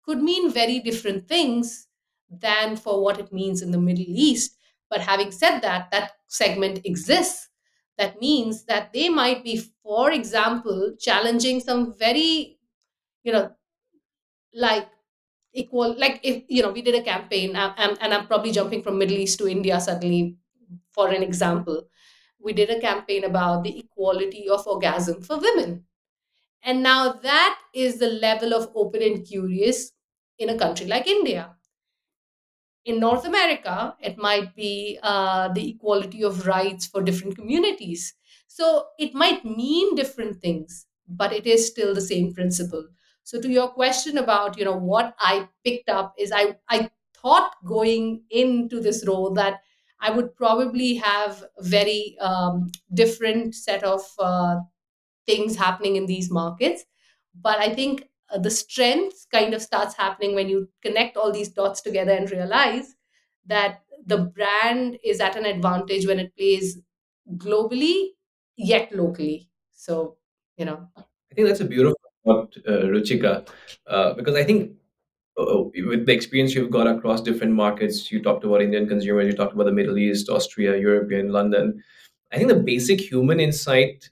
could 0.05 0.23
mean 0.23 0.51
very 0.51 0.79
different 0.81 1.29
things 1.29 1.89
than 2.31 2.77
for 2.77 3.03
what 3.03 3.19
it 3.19 3.33
means 3.33 3.63
in 3.63 3.71
the 3.71 3.79
Middle 3.79 4.07
East. 4.09 4.57
But 4.91 5.01
having 5.01 5.33
said 5.33 5.61
that, 5.61 5.91
that 5.91 6.13
segment 6.29 6.81
exists. 6.85 7.49
That 7.99 8.21
means 8.21 8.67
that 8.67 8.93
they 8.93 9.09
might 9.09 9.43
be, 9.43 9.57
for 9.83 10.11
example, 10.13 10.95
challenging 11.01 11.61
some 11.61 11.95
very, 11.99 12.59
you 13.25 13.33
know, 13.33 13.53
like 14.55 14.89
equal, 15.55 15.99
like 15.99 16.21
if, 16.23 16.45
you 16.49 16.63
know, 16.63 16.71
we 16.73 16.83
did 16.83 16.95
a 16.95 17.03
campaign, 17.03 17.57
and 17.57 18.15
I'm 18.15 18.27
probably 18.27 18.53
jumping 18.53 18.83
from 18.83 18.99
Middle 18.99 19.17
East 19.17 19.39
to 19.39 19.49
India 19.49 19.81
suddenly 19.81 20.37
for 20.93 21.09
an 21.09 21.23
example. 21.23 21.89
We 22.47 22.55
did 22.55 22.71
a 22.71 22.81
campaign 22.81 23.25
about 23.25 23.65
the 23.65 23.79
equality 23.81 24.49
of 24.49 24.67
orgasm 24.67 25.23
for 25.23 25.39
women. 25.39 25.87
And 26.63 26.83
now 26.83 27.13
that 27.15 27.61
is 27.75 27.99
the 27.99 28.11
level 28.11 28.55
of 28.55 28.71
open 28.75 29.03
and 29.03 29.27
curious 29.27 29.93
in 30.39 30.51
a 30.51 30.59
country 30.59 30.87
like 30.87 31.07
India 31.09 31.57
in 32.85 33.01
North 33.01 33.25
America, 33.27 33.97
it 34.01 34.17
might 34.17 34.55
be 34.55 34.99
uh, 35.03 35.49
the 35.53 35.71
equality 35.71 36.23
of 36.23 36.47
rights 36.47 36.87
for 36.87 37.03
different 37.03 37.35
communities. 37.37 38.15
So 38.47 38.87
it 38.99 39.13
might 39.15 39.45
mean 39.45 39.95
different 39.97 40.41
things, 40.41 40.87
but 41.09 41.33
it 41.33 41.47
is 41.47 41.67
still 41.67 41.95
the 41.95 42.01
same 42.01 42.33
principle. 42.33 42.87
So 43.25 43.41
to 43.41 43.49
your 43.49 43.69
question 43.69 44.19
about 44.19 44.57
you 44.57 44.65
know 44.65 44.77
what 44.77 45.15
I 45.19 45.49
picked 45.65 45.89
up 45.89 46.15
is 46.17 46.31
I 46.33 46.59
I 46.69 46.91
thought 47.15 47.53
going 47.65 48.23
into 48.31 48.81
this 48.81 49.05
role 49.07 49.33
that 49.35 49.63
I 50.01 50.11
would 50.11 50.37
probably 50.37 50.95
have 50.95 51.45
a 51.59 51.63
very 51.63 52.17
um, 52.21 52.71
different 52.93 53.55
set 53.55 53.83
of 53.83 54.03
uh, 54.19 54.57
things 55.27 55.57
happening 55.57 55.97
in 55.97 56.07
these 56.07 56.31
markets. 56.31 56.85
But 57.41 57.59
I 57.59 57.75
think 57.75 58.09
uh, 58.33 58.39
the 58.39 58.51
strength 58.51 59.27
kind 59.33 59.55
of 59.55 59.63
starts 59.63 59.95
happening 59.95 60.35
when 60.35 60.49
you 60.49 60.69
connect 60.83 61.17
all 61.17 61.33
these 61.33 61.49
dots 61.51 61.83
together 61.83 62.13
and 62.13 62.31
realize 62.31 62.95
that 63.47 63.81
the 64.07 64.19
brand 64.19 64.99
is 65.05 65.21
at 65.21 65.37
an 65.37 65.45
advantage 65.47 66.07
when 66.07 66.19
it 66.19 66.37
plays 66.37 66.79
globally 67.37 68.11
yet 68.57 68.93
locally. 68.93 69.51
So, 69.73 70.17
you 70.57 70.65
know. 70.65 70.89
I 70.97 71.35
think 71.35 71.49
that's 71.49 71.61
a 71.61 71.65
beautiful 71.65 71.99
thought, 72.25 72.57
uh, 72.67 72.87
Ruchika, 72.87 73.49
uh, 73.87 74.15
because 74.15 74.35
I 74.35 74.45
think 74.45 74.73
with 75.37 76.07
the 76.07 76.13
experience 76.13 76.55
you've 76.55 76.71
got 76.71 76.87
across 76.87 77.21
different 77.21 77.53
markets, 77.53 78.11
you 78.11 78.23
talked 78.23 78.45
about 78.45 78.63
Indian 78.63 78.89
consumers, 78.89 79.27
you 79.27 79.35
talked 79.35 79.55
about 79.55 79.65
the 79.65 79.73
Middle 79.73 79.99
East, 79.99 80.29
Austria, 80.29 80.77
European, 80.79 81.31
London. 81.31 81.83
I 82.33 82.37
think 82.37 82.49
the 82.49 82.57
basic 82.57 83.01
human 83.01 83.41
insight 83.41 84.11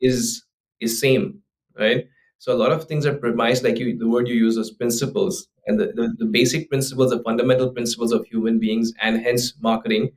is 0.00 0.44
is 0.80 1.00
same, 1.00 1.42
right? 1.78 2.06
So 2.38 2.52
a 2.52 2.58
lot 2.58 2.70
of 2.70 2.84
things 2.84 3.04
are 3.04 3.14
premised, 3.14 3.64
like 3.64 3.78
you, 3.78 3.98
the 3.98 4.08
word 4.08 4.28
you 4.28 4.34
use 4.34 4.56
is 4.56 4.70
principles, 4.70 5.48
and 5.66 5.78
the, 5.80 5.86
the, 5.86 6.14
the 6.18 6.26
basic 6.26 6.68
principles, 6.70 7.10
the 7.10 7.22
fundamental 7.24 7.70
principles 7.72 8.12
of 8.12 8.26
human 8.26 8.60
beings, 8.60 8.92
and 9.02 9.20
hence 9.20 9.54
marketing, 9.60 10.12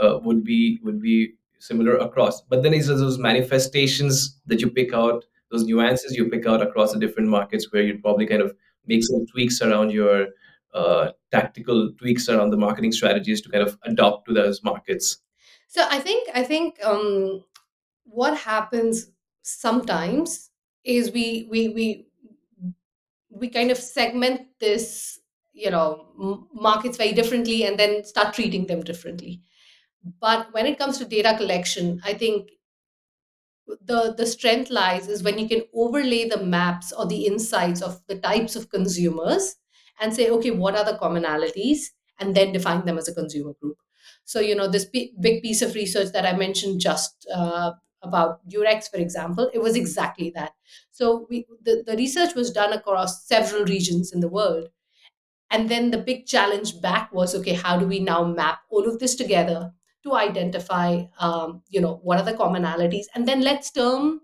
uh, 0.00 0.18
would 0.22 0.44
be 0.44 0.78
would 0.82 1.02
be 1.02 1.34
similar 1.58 1.96
across. 1.96 2.42
But 2.42 2.62
then 2.62 2.74
is 2.74 2.86
those 2.88 3.18
manifestations 3.18 4.40
that 4.46 4.60
you 4.60 4.70
pick 4.70 4.94
out, 4.94 5.24
those 5.50 5.64
nuances 5.64 6.16
you 6.16 6.28
pick 6.30 6.46
out 6.46 6.62
across 6.62 6.92
the 6.92 6.98
different 6.98 7.28
markets, 7.28 7.72
where 7.72 7.82
you 7.82 7.98
probably 7.98 8.26
kind 8.26 8.42
of 8.42 8.54
make 8.86 9.04
some 9.04 9.26
tweaks 9.26 9.60
around 9.60 9.90
your 9.90 10.28
uh, 10.74 11.12
tactical 11.30 11.92
tweaks 11.98 12.28
around 12.28 12.50
the 12.50 12.56
marketing 12.56 12.92
strategies 12.92 13.40
to 13.40 13.48
kind 13.48 13.66
of 13.66 13.78
adopt 13.84 14.28
to 14.28 14.34
those 14.34 14.62
markets. 14.62 15.18
So 15.68 15.86
I 15.90 15.98
think 15.98 16.28
I 16.34 16.42
think 16.42 16.78
um, 16.84 17.44
what 18.04 18.36
happens 18.36 19.10
sometimes 19.42 20.50
is 20.84 21.10
we 21.12 21.48
we 21.50 21.68
we 21.68 22.06
we 23.30 23.48
kind 23.48 23.70
of 23.70 23.78
segment 23.78 24.42
this 24.60 25.20
you 25.52 25.70
know 25.70 26.46
markets 26.52 26.96
very 26.96 27.12
differently 27.12 27.64
and 27.64 27.78
then 27.78 28.04
start 28.04 28.34
treating 28.34 28.66
them 28.66 28.82
differently 28.82 29.40
but 30.20 30.52
when 30.52 30.66
it 30.66 30.78
comes 30.78 30.98
to 30.98 31.04
data 31.04 31.34
collection 31.36 32.00
i 32.04 32.12
think 32.12 32.50
the 33.66 34.14
the 34.16 34.26
strength 34.26 34.70
lies 34.70 35.08
is 35.08 35.22
when 35.22 35.38
you 35.38 35.48
can 35.48 35.62
overlay 35.74 36.28
the 36.28 36.42
maps 36.44 36.92
or 36.92 37.06
the 37.06 37.26
insights 37.26 37.82
of 37.82 38.00
the 38.08 38.18
types 38.18 38.56
of 38.56 38.70
consumers 38.70 39.56
and 40.00 40.14
say 40.14 40.28
okay 40.30 40.50
what 40.50 40.76
are 40.76 40.84
the 40.84 40.98
commonalities? 40.98 41.90
And 42.18 42.34
then 42.34 42.52
define 42.52 42.86
them 42.86 42.96
as 42.96 43.08
a 43.08 43.14
consumer 43.14 43.52
group. 43.60 43.76
So 44.24 44.40
you 44.40 44.54
know 44.54 44.68
this 44.68 44.86
p- 44.86 45.12
big 45.20 45.42
piece 45.42 45.62
of 45.62 45.74
research 45.74 46.12
that 46.12 46.24
i 46.26 46.34
mentioned 46.36 46.80
just 46.80 47.26
uh, 47.34 47.72
about 48.02 48.46
durex 48.48 48.88
for 48.90 48.98
example 48.98 49.50
it 49.52 49.60
was 49.60 49.76
exactly 49.76 50.30
that. 50.34 50.52
So 50.92 51.26
we 51.30 51.46
the, 51.62 51.82
the 51.86 51.96
research 51.96 52.34
was 52.34 52.50
done 52.50 52.72
across 52.72 53.26
several 53.26 53.64
regions 53.64 54.12
in 54.12 54.20
the 54.20 54.28
world. 54.28 54.68
And 55.50 55.68
then 55.68 55.90
the 55.90 55.98
big 55.98 56.26
challenge 56.26 56.80
back 56.82 57.12
was 57.12 57.34
okay 57.36 57.54
how 57.54 57.78
do 57.78 57.86
we 57.86 58.00
now 58.00 58.24
map 58.24 58.60
all 58.70 58.88
of 58.88 59.00
this 59.00 59.16
together 59.16 59.72
to 60.06 60.14
identify 60.14 61.02
um, 61.18 61.62
you 61.68 61.80
know 61.80 61.94
what 62.02 62.18
are 62.18 62.24
the 62.24 62.38
commonalities 62.42 63.06
and 63.14 63.28
then 63.28 63.42
let's 63.42 63.70
term 63.70 64.20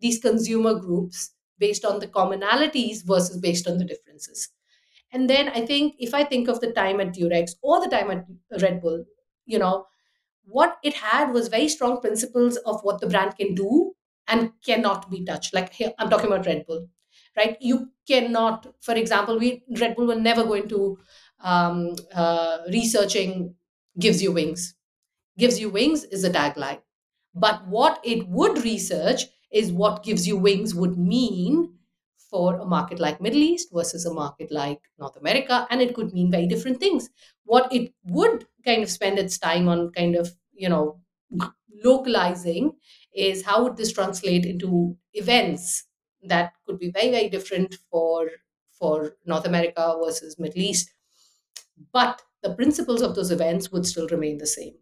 these 0.00 0.18
consumer 0.20 0.74
groups 0.74 1.30
based 1.58 1.84
on 1.84 2.00
the 2.00 2.08
commonalities 2.08 3.04
versus 3.04 3.38
based 3.38 3.66
on 3.68 3.78
the 3.78 3.84
differences. 3.84 4.48
And 5.12 5.30
then 5.30 5.48
i 5.50 5.64
think 5.64 5.94
if 5.98 6.14
i 6.14 6.24
think 6.24 6.48
of 6.48 6.60
the 6.60 6.72
time 6.72 7.00
at 7.00 7.14
durex 7.14 7.52
or 7.62 7.80
the 7.82 7.88
time 7.88 8.10
at 8.10 8.26
red 8.62 8.80
bull 8.82 9.04
you 9.46 9.58
know 9.58 9.86
what 10.44 10.78
it 10.84 10.94
had 10.94 11.32
was 11.32 11.48
very 11.48 11.68
strong 11.68 12.00
principles 12.00 12.56
of 12.58 12.82
what 12.82 13.00
the 13.00 13.08
brand 13.08 13.36
can 13.36 13.54
do 13.54 13.94
and 14.28 14.52
cannot 14.64 15.10
be 15.10 15.24
touched. 15.24 15.54
Like 15.54 15.72
here 15.72 15.92
i'm 15.98 16.10
talking 16.10 16.26
about 16.28 16.46
red 16.46 16.66
bull 16.66 16.88
right? 17.36 17.56
You 17.60 17.90
cannot 18.08 18.68
for 18.80 18.94
example 18.94 19.38
we 19.38 19.64
red 19.80 19.96
bull 19.96 20.06
were 20.08 20.20
never 20.20 20.44
going 20.44 20.68
to 20.70 20.98
um, 21.40 21.96
uh, 22.14 22.58
researching 22.72 23.54
gives 23.98 24.22
you 24.22 24.32
wings 24.32 24.75
gives 25.38 25.60
you 25.60 25.70
wings 25.70 26.04
is 26.04 26.24
a 26.24 26.30
tagline. 26.30 26.80
But 27.34 27.66
what 27.68 28.00
it 28.04 28.28
would 28.28 28.64
research 28.64 29.24
is 29.52 29.72
what 29.72 30.02
gives 30.02 30.26
you 30.26 30.36
wings 30.36 30.74
would 30.74 30.98
mean 30.98 31.74
for 32.30 32.56
a 32.56 32.64
market 32.64 32.98
like 32.98 33.20
middle 33.20 33.40
east 33.40 33.68
versus 33.72 34.04
a 34.04 34.12
market 34.12 34.50
like 34.50 34.80
north 34.98 35.16
america 35.16 35.64
and 35.70 35.80
it 35.80 35.94
could 35.94 36.12
mean 36.12 36.30
very 36.30 36.46
different 36.46 36.80
things. 36.80 37.08
What 37.44 37.72
it 37.72 37.92
would 38.04 38.46
kind 38.64 38.82
of 38.82 38.90
spend 38.90 39.18
its 39.18 39.38
time 39.38 39.68
on 39.68 39.92
kind 39.92 40.16
of 40.16 40.32
you 40.52 40.68
know 40.68 41.00
localizing 41.84 42.72
is 43.14 43.44
how 43.44 43.62
would 43.62 43.76
this 43.76 43.92
translate 43.92 44.44
into 44.44 44.96
events 45.14 45.84
that 46.22 46.52
could 46.66 46.78
be 46.78 46.90
very 46.90 47.10
very 47.10 47.28
different 47.28 47.76
for 47.90 48.30
for 48.78 49.16
north 49.24 49.46
america 49.46 49.96
versus 50.02 50.38
middle 50.38 50.60
east. 50.62 50.90
But 51.92 52.22
the 52.42 52.54
principles 52.54 53.02
of 53.02 53.14
those 53.14 53.30
events 53.30 53.72
would 53.72 53.86
still 53.86 54.06
remain 54.08 54.38
the 54.38 54.46
same 54.46 54.78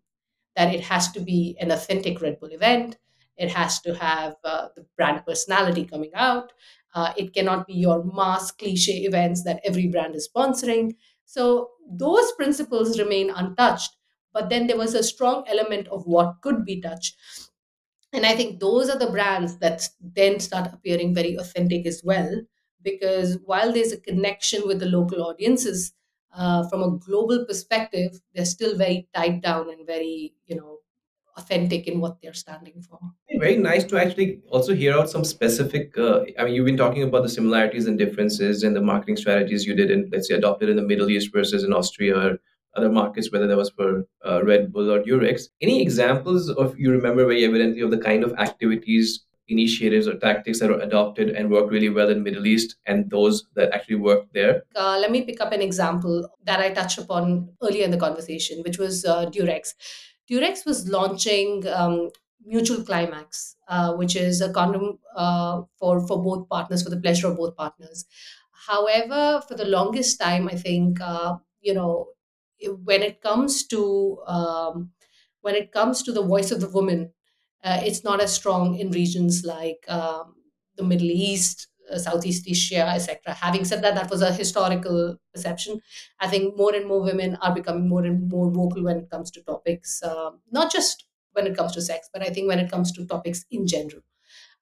that 0.56 0.74
it 0.74 0.80
has 0.82 1.10
to 1.12 1.20
be 1.20 1.56
an 1.60 1.70
authentic 1.70 2.20
Red 2.20 2.40
Bull 2.40 2.50
event. 2.50 2.96
It 3.36 3.50
has 3.50 3.80
to 3.80 3.94
have 3.94 4.36
uh, 4.44 4.68
the 4.76 4.86
brand 4.96 5.24
personality 5.26 5.84
coming 5.84 6.12
out. 6.14 6.52
Uh, 6.94 7.12
it 7.16 7.34
cannot 7.34 7.66
be 7.66 7.74
your 7.74 8.04
mass 8.04 8.50
cliche 8.52 8.98
events 9.02 9.42
that 9.44 9.60
every 9.64 9.88
brand 9.88 10.14
is 10.14 10.28
sponsoring. 10.34 10.94
So 11.24 11.70
those 11.90 12.30
principles 12.32 12.98
remain 12.98 13.30
untouched. 13.30 13.96
But 14.32 14.48
then 14.50 14.66
there 14.66 14.76
was 14.76 14.94
a 14.94 15.02
strong 15.02 15.44
element 15.48 15.88
of 15.88 16.06
what 16.06 16.36
could 16.42 16.64
be 16.64 16.80
touched. 16.80 17.16
And 18.12 18.24
I 18.24 18.34
think 18.36 18.60
those 18.60 18.88
are 18.88 18.98
the 18.98 19.10
brands 19.10 19.58
that 19.58 19.88
then 20.00 20.38
start 20.40 20.72
appearing 20.72 21.14
very 21.14 21.34
authentic 21.36 21.86
as 21.86 22.02
well. 22.04 22.42
Because 22.82 23.38
while 23.44 23.72
there's 23.72 23.92
a 23.92 24.00
connection 24.00 24.62
with 24.66 24.78
the 24.78 24.86
local 24.86 25.22
audiences, 25.22 25.92
uh, 26.36 26.68
from 26.68 26.82
a 26.82 26.98
global 26.98 27.44
perspective, 27.46 28.12
they're 28.34 28.44
still 28.44 28.76
very 28.76 29.08
tied 29.14 29.42
down 29.42 29.70
and 29.70 29.86
very, 29.86 30.34
you 30.46 30.56
know, 30.56 30.78
authentic 31.36 31.88
in 31.88 32.00
what 32.00 32.20
they're 32.22 32.34
standing 32.34 32.80
for. 32.82 32.98
Very 33.38 33.56
nice 33.56 33.84
to 33.84 34.00
actually 34.00 34.40
also 34.50 34.74
hear 34.74 34.94
out 34.94 35.10
some 35.10 35.24
specific. 35.24 35.96
Uh, 35.98 36.20
I 36.38 36.44
mean, 36.44 36.54
you've 36.54 36.66
been 36.66 36.76
talking 36.76 37.02
about 37.02 37.24
the 37.24 37.28
similarities 37.28 37.86
and 37.86 37.98
differences 37.98 38.62
and 38.62 38.74
the 38.74 38.80
marketing 38.80 39.16
strategies 39.16 39.66
you 39.66 39.74
did 39.74 39.90
in, 39.90 40.08
let's 40.12 40.28
say, 40.28 40.34
adopted 40.34 40.68
in 40.68 40.76
the 40.76 40.82
Middle 40.82 41.10
East 41.10 41.32
versus 41.32 41.64
in 41.64 41.72
Austria 41.72 42.16
or 42.16 42.38
other 42.76 42.90
markets, 42.90 43.32
whether 43.32 43.46
that 43.46 43.56
was 43.56 43.70
for 43.70 44.04
uh, 44.26 44.44
Red 44.44 44.72
Bull 44.72 44.90
or 44.90 45.02
Durex. 45.02 45.44
Any 45.60 45.82
examples 45.82 46.50
of 46.50 46.78
you 46.78 46.90
remember 46.90 47.24
very 47.24 47.44
evidently 47.44 47.82
of 47.82 47.90
the 47.90 47.98
kind 47.98 48.24
of 48.24 48.32
activities 48.34 49.24
initiatives 49.48 50.08
or 50.08 50.18
tactics 50.18 50.60
that 50.60 50.70
are 50.70 50.80
adopted 50.80 51.30
and 51.30 51.50
work 51.50 51.70
really 51.70 51.88
well 51.88 52.08
in 52.08 52.22
Middle 52.22 52.46
East 52.46 52.76
and 52.86 53.10
those 53.10 53.46
that 53.54 53.72
actually 53.72 53.96
work 53.96 54.26
there? 54.32 54.62
Uh, 54.74 54.98
let 54.98 55.10
me 55.10 55.22
pick 55.22 55.40
up 55.40 55.52
an 55.52 55.62
example 55.62 56.28
that 56.44 56.60
I 56.60 56.70
touched 56.70 56.98
upon 56.98 57.50
earlier 57.62 57.84
in 57.84 57.90
the 57.90 57.96
conversation, 57.96 58.62
which 58.62 58.78
was 58.78 59.04
uh, 59.04 59.26
Durex. 59.26 59.74
Durex 60.30 60.64
was 60.64 60.88
launching 60.88 61.66
um, 61.68 62.10
Mutual 62.44 62.82
Climax, 62.82 63.56
uh, 63.68 63.94
which 63.94 64.16
is 64.16 64.40
a 64.40 64.52
condom 64.52 64.98
uh, 65.16 65.62
for 65.78 66.06
for 66.06 66.22
both 66.22 66.48
partners 66.48 66.82
for 66.82 66.90
the 66.90 67.00
pleasure 67.00 67.28
of 67.28 67.36
both 67.36 67.56
partners. 67.56 68.06
However, 68.66 69.42
for 69.46 69.54
the 69.54 69.66
longest 69.66 70.20
time, 70.20 70.48
I 70.48 70.54
think 70.54 71.00
uh, 71.00 71.36
you 71.60 71.74
know 71.74 72.08
when 72.84 73.02
it 73.02 73.20
comes 73.20 73.66
to 73.66 74.18
um, 74.26 74.90
when 75.42 75.54
it 75.54 75.72
comes 75.72 76.02
to 76.02 76.12
the 76.12 76.22
voice 76.22 76.50
of 76.50 76.60
the 76.60 76.68
woman 76.68 77.12
uh, 77.64 77.80
it's 77.84 78.04
not 78.04 78.20
as 78.20 78.32
strong 78.34 78.76
in 78.78 78.90
regions 78.90 79.44
like 79.44 79.84
um, 79.88 80.34
the 80.76 80.84
Middle 80.84 81.10
East, 81.10 81.68
uh, 81.90 81.98
Southeast 81.98 82.46
Asia, 82.48 82.86
etc. 82.88 83.34
Having 83.34 83.64
said 83.64 83.82
that, 83.82 83.94
that 83.94 84.10
was 84.10 84.22
a 84.22 84.32
historical 84.32 85.16
perception. 85.32 85.80
I 86.20 86.28
think 86.28 86.56
more 86.56 86.74
and 86.74 86.86
more 86.86 87.02
women 87.02 87.36
are 87.36 87.54
becoming 87.54 87.88
more 87.88 88.04
and 88.04 88.28
more 88.28 88.50
vocal 88.50 88.82
when 88.84 88.98
it 88.98 89.10
comes 89.10 89.30
to 89.32 89.42
topics, 89.42 90.02
um, 90.02 90.40
not 90.50 90.72
just 90.72 91.06
when 91.32 91.46
it 91.46 91.56
comes 91.56 91.72
to 91.72 91.82
sex, 91.82 92.08
but 92.12 92.22
I 92.22 92.30
think 92.30 92.48
when 92.48 92.58
it 92.60 92.70
comes 92.70 92.92
to 92.92 93.06
topics 93.06 93.44
in 93.50 93.66
general. 93.66 94.02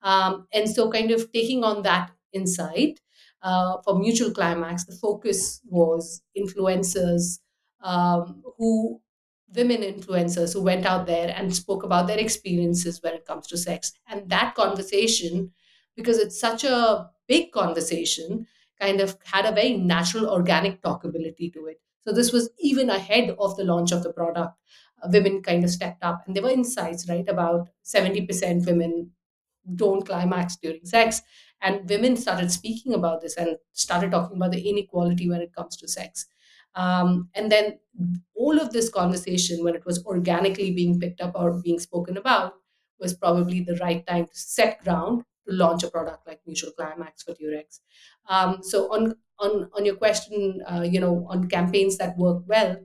Um, 0.02 0.47
and 0.52 0.68
so, 0.68 0.90
kind 0.90 1.11
of 1.11 1.30
taking 1.32 1.62
on 1.64 1.82
that 1.82 2.11
insight 2.32 3.00
uh, 3.42 3.78
for 3.85 3.99
Mutual 3.99 4.32
Climax, 4.32 4.85
the 4.85 4.92
focus 4.97 5.61
was 5.64 6.23
influencers 6.37 7.38
um, 7.82 8.42
who 8.59 9.00
women 9.54 9.82
influencers 9.82 10.52
who 10.54 10.62
went 10.62 10.87
out 10.87 11.06
there 11.06 11.32
and 11.37 11.54
spoke 11.54 11.82
about 11.82 12.06
their 12.06 12.18
experiences 12.18 13.02
when 13.02 13.14
it 13.14 13.26
comes 13.26 13.47
to 13.49 13.56
sex. 13.59 13.92
And 14.06 14.28
that 14.30 14.54
conversation, 14.54 15.52
because 15.97 16.18
it's 16.18 16.38
such 16.40 16.64
a 16.64 17.11
big 17.28 17.52
conversation, 17.52 18.47
kind 18.80 19.00
of 19.00 19.16
had 19.25 19.44
a 19.47 19.52
very 19.52 19.76
natural, 19.76 20.28
organic 20.28 20.82
talkability 20.82 21.52
to 21.52 21.67
it. 21.67 21.80
So 22.06 22.12
this 22.12 22.32
was 22.32 22.50
even 22.58 22.91
ahead 22.91 23.34
of 23.38 23.56
the 23.56 23.65
launch 23.65 23.93
of 23.93 24.02
the 24.02 24.12
product. 24.12 24.56
Uh, 25.02 25.08
women 25.12 25.43
kind 25.43 25.62
of 25.65 25.71
stepped 25.71 26.02
up, 26.02 26.23
and 26.26 26.34
there 26.34 26.43
were 26.43 26.50
insights, 26.50 27.08
right? 27.08 27.28
About 27.28 27.69
70% 27.84 28.67
women 28.67 29.10
don't 29.75 30.04
climax 30.06 30.56
during 30.56 30.84
sex. 30.84 31.23
And 31.60 31.88
women 31.88 32.17
started 32.17 32.50
speaking 32.50 32.93
about 32.95 33.21
this 33.21 33.36
and 33.36 33.56
started 33.73 34.10
talking 34.10 34.36
about 34.36 34.50
the 34.50 34.69
inequality 34.69 35.28
when 35.28 35.41
it 35.41 35.54
comes 35.54 35.76
to 35.78 35.88
sex. 35.88 36.26
Um, 36.75 37.30
and 37.35 37.52
then 37.52 37.78
all 38.35 38.58
of 38.61 38.73
this 38.73 38.89
conversation, 38.89 39.63
when 39.63 39.75
it 39.75 39.85
was 39.85 40.04
organically 40.06 40.71
being 40.71 40.99
picked 40.99 41.21
up 41.21 41.32
or 41.35 41.61
being 41.63 41.78
spoken 41.78 42.17
about, 42.17 42.54
was 42.99 43.15
probably 43.15 43.61
the 43.61 43.76
right 43.76 44.06
time 44.06 44.26
to 44.26 44.39
set 44.39 44.82
ground 44.85 45.25
to 45.47 45.54
launch 45.54 45.82
a 45.82 45.91
product 45.91 46.26
like 46.26 46.41
Mutual 46.47 46.73
Climax 46.73 47.23
for 47.23 47.35
Durex. 47.35 47.80
Um, 48.28 48.63
so 48.63 48.93
on 48.93 49.17
on 49.39 49.69
on 49.75 49.85
your 49.85 49.97
question, 49.97 50.63
uh, 50.71 50.82
you 50.82 51.00
know, 51.00 51.26
on 51.28 51.49
campaigns 51.49 51.99
that 51.99 52.17
work 52.17 52.45
well, 52.47 52.76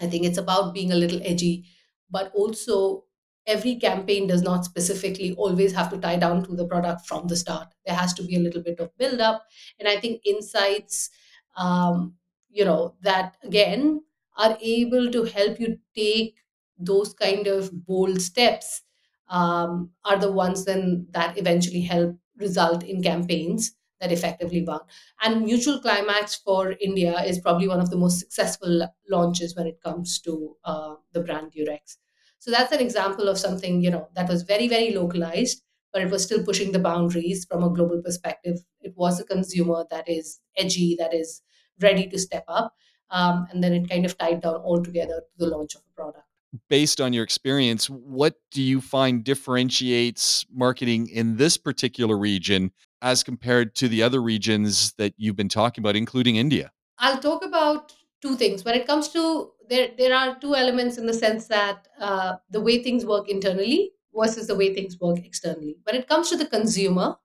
I 0.00 0.06
think 0.06 0.24
it's 0.24 0.38
about 0.38 0.74
being 0.74 0.92
a 0.92 0.96
little 0.96 1.20
edgy, 1.22 1.66
but 2.10 2.32
also 2.34 3.04
every 3.46 3.76
campaign 3.76 4.26
does 4.28 4.42
not 4.42 4.64
specifically 4.64 5.34
always 5.34 5.72
have 5.72 5.90
to 5.90 5.98
tie 5.98 6.16
down 6.16 6.44
to 6.44 6.54
the 6.54 6.66
product 6.66 7.06
from 7.06 7.26
the 7.26 7.36
start. 7.36 7.68
There 7.86 7.96
has 7.96 8.14
to 8.14 8.22
be 8.24 8.36
a 8.36 8.40
little 8.40 8.62
bit 8.62 8.78
of 8.80 8.96
build 8.98 9.20
up, 9.20 9.46
and 9.78 9.88
I 9.88 9.98
think 10.00 10.22
insights. 10.26 11.10
Um, 11.56 12.16
you 12.52 12.64
know 12.64 12.94
that 13.02 13.36
again 13.42 14.02
are 14.36 14.56
able 14.60 15.10
to 15.10 15.24
help 15.24 15.60
you 15.60 15.78
take 15.96 16.36
those 16.78 17.12
kind 17.14 17.46
of 17.46 17.70
bold 17.86 18.20
steps 18.20 18.82
um, 19.28 19.90
are 20.04 20.18
the 20.18 20.30
ones 20.32 20.64
then 20.64 21.06
that 21.10 21.38
eventually 21.38 21.80
help 21.80 22.16
result 22.36 22.82
in 22.82 23.02
campaigns 23.02 23.72
that 24.00 24.10
effectively 24.12 24.62
work. 24.64 24.88
And 25.22 25.44
Mutual 25.44 25.78
Climax 25.80 26.34
for 26.34 26.74
India 26.80 27.22
is 27.22 27.38
probably 27.38 27.68
one 27.68 27.78
of 27.80 27.90
the 27.90 27.96
most 27.96 28.18
successful 28.18 28.88
launches 29.08 29.54
when 29.54 29.66
it 29.68 29.80
comes 29.82 30.20
to 30.22 30.56
uh, 30.64 30.94
the 31.12 31.20
brand 31.20 31.52
Durex. 31.52 31.98
So 32.40 32.50
that's 32.50 32.72
an 32.72 32.80
example 32.80 33.28
of 33.28 33.38
something 33.38 33.82
you 33.82 33.90
know 33.90 34.08
that 34.14 34.28
was 34.28 34.42
very 34.42 34.66
very 34.68 34.92
localized, 34.92 35.62
but 35.92 36.02
it 36.02 36.10
was 36.10 36.24
still 36.24 36.44
pushing 36.44 36.72
the 36.72 36.78
boundaries 36.80 37.44
from 37.48 37.62
a 37.62 37.70
global 37.70 38.02
perspective. 38.02 38.58
It 38.80 38.94
was 38.96 39.20
a 39.20 39.24
consumer 39.24 39.84
that 39.90 40.08
is 40.08 40.40
edgy, 40.56 40.96
that 40.98 41.14
is 41.14 41.42
ready 41.80 42.06
to 42.08 42.18
step 42.18 42.44
up. 42.48 42.74
Um, 43.10 43.46
and 43.50 43.62
then 43.62 43.72
it 43.74 43.90
kind 43.90 44.06
of 44.06 44.16
tied 44.16 44.40
down 44.42 44.56
altogether 44.56 45.20
to 45.20 45.38
the 45.38 45.46
launch 45.46 45.74
of 45.74 45.82
a 45.82 45.94
product. 45.94 46.24
Based 46.68 47.00
on 47.00 47.12
your 47.12 47.24
experience, 47.24 47.88
what 47.88 48.34
do 48.50 48.62
you 48.62 48.80
find 48.80 49.24
differentiates 49.24 50.44
marketing 50.52 51.08
in 51.08 51.36
this 51.36 51.56
particular 51.56 52.16
region 52.16 52.72
as 53.00 53.22
compared 53.22 53.74
to 53.76 53.88
the 53.88 54.02
other 54.02 54.20
regions 54.22 54.92
that 54.94 55.14
you've 55.16 55.36
been 55.36 55.48
talking 55.48 55.82
about, 55.82 55.96
including 55.96 56.36
India? 56.36 56.70
I'll 56.98 57.18
talk 57.18 57.44
about 57.44 57.92
two 58.20 58.36
things. 58.36 58.64
When 58.64 58.74
it 58.74 58.86
comes 58.86 59.08
to 59.08 59.52
there, 59.68 59.88
there 59.96 60.14
are 60.14 60.38
two 60.38 60.54
elements 60.54 60.98
in 60.98 61.06
the 61.06 61.14
sense 61.14 61.46
that 61.48 61.88
uh, 61.98 62.36
the 62.50 62.60
way 62.60 62.82
things 62.82 63.04
work 63.04 63.28
internally 63.28 63.92
versus 64.14 64.46
the 64.46 64.54
way 64.54 64.74
things 64.74 64.98
work 65.00 65.18
externally. 65.24 65.76
When 65.84 65.96
it 65.96 66.08
comes 66.08 66.28
to 66.30 66.36
the 66.36 66.46
consumer, 66.46 67.16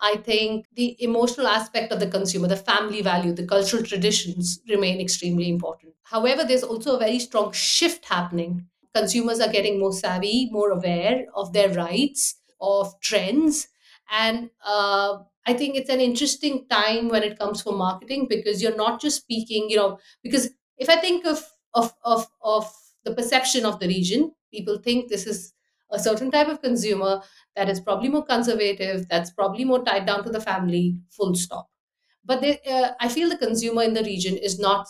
I 0.00 0.16
think 0.16 0.66
the 0.74 0.96
emotional 1.02 1.46
aspect 1.46 1.92
of 1.92 2.00
the 2.00 2.06
consumer, 2.06 2.48
the 2.48 2.56
family 2.56 3.02
value, 3.02 3.32
the 3.32 3.46
cultural 3.46 3.82
traditions 3.82 4.60
remain 4.68 5.00
extremely 5.00 5.48
important. 5.48 5.94
However, 6.04 6.44
there's 6.44 6.62
also 6.62 6.96
a 6.96 6.98
very 6.98 7.18
strong 7.18 7.52
shift 7.52 8.06
happening. 8.06 8.66
Consumers 8.94 9.40
are 9.40 9.52
getting 9.52 9.78
more 9.78 9.92
savvy, 9.92 10.48
more 10.50 10.70
aware 10.70 11.26
of 11.34 11.52
their 11.52 11.68
rights, 11.74 12.36
of 12.60 12.98
trends. 13.00 13.68
And 14.10 14.50
uh, 14.64 15.18
I 15.46 15.54
think 15.54 15.76
it's 15.76 15.90
an 15.90 16.00
interesting 16.00 16.66
time 16.68 17.08
when 17.08 17.22
it 17.22 17.38
comes 17.38 17.62
for 17.62 17.72
marketing 17.72 18.26
because 18.28 18.62
you're 18.62 18.76
not 18.76 19.00
just 19.00 19.18
speaking, 19.22 19.70
you 19.70 19.76
know, 19.76 19.98
because 20.22 20.50
if 20.78 20.88
I 20.88 20.96
think 20.96 21.26
of 21.26 21.46
of 21.74 21.94
of, 22.04 22.26
of 22.42 22.72
the 23.04 23.14
perception 23.14 23.64
of 23.64 23.78
the 23.80 23.86
region, 23.86 24.32
people 24.52 24.78
think 24.78 25.08
this 25.08 25.26
is 25.26 25.52
a 25.90 25.98
certain 25.98 26.30
type 26.30 26.48
of 26.48 26.62
consumer 26.62 27.22
that 27.56 27.68
is 27.68 27.80
probably 27.80 28.08
more 28.08 28.24
conservative, 28.24 29.08
that's 29.08 29.30
probably 29.30 29.64
more 29.64 29.84
tied 29.84 30.06
down 30.06 30.24
to 30.24 30.30
the 30.30 30.40
family, 30.40 30.96
full 31.10 31.34
stop. 31.34 31.68
But 32.24 32.40
they, 32.42 32.60
uh, 32.60 32.92
I 33.00 33.08
feel 33.08 33.28
the 33.28 33.36
consumer 33.38 33.82
in 33.82 33.94
the 33.94 34.04
region 34.04 34.36
is 34.36 34.58
not 34.58 34.86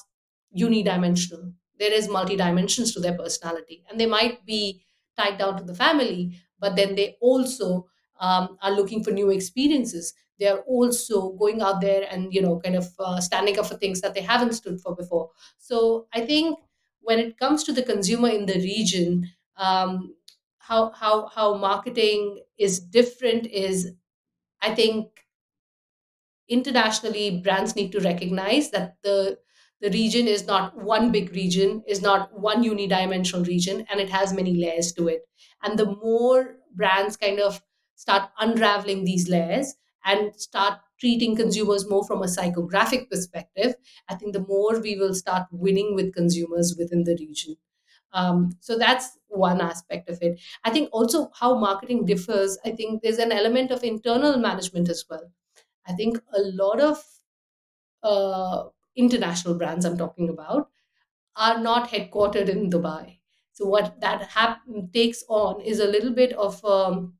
unidimensional. 0.57 1.53
There 1.79 1.93
is 1.93 2.09
multi 2.09 2.37
dimensions 2.37 2.93
to 2.95 3.01
their 3.01 3.17
personality, 3.17 3.85
and 3.89 3.99
they 3.99 4.07
might 4.07 4.45
be 4.45 4.85
tied 5.17 5.39
down 5.39 5.57
to 5.59 5.65
the 5.65 5.75
family, 5.75 6.37
but 6.59 6.77
then 6.77 6.95
they 6.95 7.17
also 7.21 7.87
um, 8.19 8.59
are 8.63 8.73
looking 8.73 9.03
for 9.03 9.11
new 9.13 9.31
experiences. 9.31 10.13
They 10.39 10.47
are 10.49 10.61
also 10.61 11.31
going 11.33 11.61
out 11.63 11.81
there 11.81 12.07
and 12.11 12.33
you 12.35 12.43
know 12.43 12.61
kind 12.61 12.77
of 12.77 12.89
uh, 12.99 13.21
standing 13.21 13.59
up 13.59 13.67
for 13.67 13.77
things 13.77 14.01
that 14.03 14.15
they 14.15 14.23
haven't 14.23 14.53
stood 14.55 14.81
for 14.81 14.95
before. 14.95 15.31
So 15.59 16.07
I 16.13 16.21
think 16.27 16.59
when 17.01 17.19
it 17.19 17.39
comes 17.39 17.65
to 17.65 17.73
the 17.73 17.83
consumer 17.83 18.29
in 18.29 18.47
the 18.47 18.55
region, 18.55 19.31
um, 19.57 20.15
how 20.71 20.91
how 21.03 21.27
how 21.29 21.55
marketing 21.57 22.43
is 22.59 22.81
different 22.81 23.47
is 23.47 23.93
i 24.63 24.75
think 24.75 25.27
internationally 26.49 27.41
brands 27.41 27.77
need 27.77 27.93
to 27.93 28.01
recognize 28.01 28.71
that 28.71 28.97
the 29.03 29.39
the 29.81 29.91
region 29.91 30.27
is 30.29 30.47
not 30.47 30.77
one 30.77 31.11
big 31.11 31.31
region 31.35 31.83
is 31.89 32.03
not 32.03 32.39
one 32.39 32.63
unidimensional 32.63 33.47
region 33.47 33.87
and 33.91 33.99
it 34.01 34.11
has 34.11 34.33
many 34.35 34.55
layers 34.63 34.93
to 34.93 35.09
it 35.09 35.23
and 35.63 35.79
the 35.79 35.87
more 35.87 36.57
brands 36.75 37.17
kind 37.17 37.41
of 37.41 37.63
start 37.95 38.31
unraveling 38.41 39.05
these 39.05 39.29
layers 39.29 39.75
and 40.05 40.35
start 40.39 40.81
treating 40.99 41.35
consumers 41.37 41.89
more 41.89 42.05
from 42.05 42.23
a 42.23 42.27
psychographic 42.27 43.09
perspective, 43.11 43.75
I 44.09 44.15
think 44.15 44.33
the 44.33 44.41
more 44.47 44.81
we 44.81 44.97
will 44.97 45.15
start 45.15 45.47
winning 45.51 45.95
with 45.95 46.15
consumers 46.15 46.75
within 46.79 47.05
the 47.05 47.17
region. 47.19 47.57
Um, 48.13 48.53
so 48.61 48.77
that's 48.79 49.19
one 49.29 49.61
aspect 49.61 50.09
of 50.11 50.19
it. 50.23 50.41
I 50.65 50.71
think 50.71 50.89
also 50.93 51.31
how 51.35 51.59
marketing 51.59 52.07
differs, 52.07 52.59
I 52.65 52.71
think 52.73 53.03
there's 53.03 53.19
an 53.19 53.33
element 53.33 53.71
of 53.71 53.85
internal 53.85 54.37
management 54.39 54.89
as 54.89 55.05
well. 55.09 55.31
I 55.87 55.93
think 55.95 56.19
a 56.35 56.41
lot 56.43 56.81
of 56.81 57.05
uh, 58.03 58.65
international 58.97 59.55
brands 59.55 59.85
I'm 59.85 59.97
talking 59.99 60.29
about 60.29 60.69
are 61.37 61.61
not 61.61 61.91
headquartered 61.91 62.49
in 62.49 62.71
Dubai. 62.71 63.19
So 63.53 63.67
what 63.67 64.01
that 64.01 64.31
takes 64.95 65.25
on 65.29 65.61
is 65.63 65.81
a 65.81 65.87
little 65.87 66.13
bit 66.13 66.33
of 66.35 66.65
um, 66.65 67.15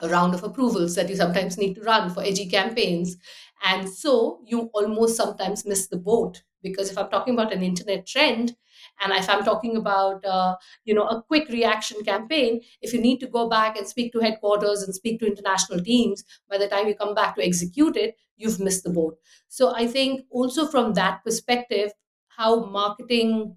a 0.00 0.08
round 0.08 0.34
of 0.34 0.44
approvals 0.44 0.94
that 0.96 1.08
you 1.10 1.16
sometimes 1.16 1.58
need 1.58 1.74
to 1.74 1.82
run 1.82 2.10
for 2.10 2.22
edgy 2.22 2.48
campaigns. 2.48 3.16
And 3.64 3.88
so 3.88 4.40
you 4.46 4.70
almost 4.74 5.16
sometimes 5.16 5.66
miss 5.66 5.88
the 5.88 5.98
boat 5.98 6.42
because 6.62 6.90
if 6.90 6.98
I'm 6.98 7.10
talking 7.10 7.34
about 7.34 7.52
an 7.52 7.62
internet 7.62 8.06
trend, 8.06 8.56
and 9.00 9.12
if 9.12 9.28
I'm 9.28 9.44
talking 9.44 9.76
about 9.76 10.24
uh, 10.24 10.56
you 10.84 10.94
know 10.94 11.06
a 11.06 11.22
quick 11.22 11.48
reaction 11.48 12.02
campaign, 12.04 12.60
if 12.80 12.92
you 12.92 13.00
need 13.00 13.18
to 13.20 13.26
go 13.26 13.48
back 13.48 13.76
and 13.76 13.86
speak 13.86 14.12
to 14.12 14.20
headquarters 14.20 14.82
and 14.82 14.94
speak 14.94 15.20
to 15.20 15.26
international 15.26 15.80
teams, 15.80 16.24
by 16.48 16.58
the 16.58 16.68
time 16.68 16.88
you 16.88 16.94
come 16.94 17.14
back 17.14 17.36
to 17.36 17.44
execute 17.44 17.96
it, 17.96 18.16
you've 18.36 18.60
missed 18.60 18.84
the 18.84 18.90
boat. 18.90 19.18
So 19.48 19.74
I 19.74 19.86
think 19.86 20.22
also 20.30 20.66
from 20.66 20.94
that 20.94 21.24
perspective, 21.24 21.92
how 22.28 22.64
marketing 22.66 23.56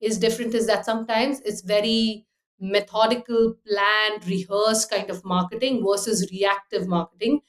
is 0.00 0.18
different 0.18 0.54
is 0.54 0.66
that 0.66 0.84
sometimes 0.84 1.40
it's 1.40 1.60
very 1.62 2.26
methodical, 2.58 3.54
planned, 3.66 4.26
rehearsed 4.26 4.90
kind 4.90 5.10
of 5.10 5.24
marketing 5.24 5.82
versus 5.86 6.28
reactive 6.30 6.86
marketing 6.86 7.40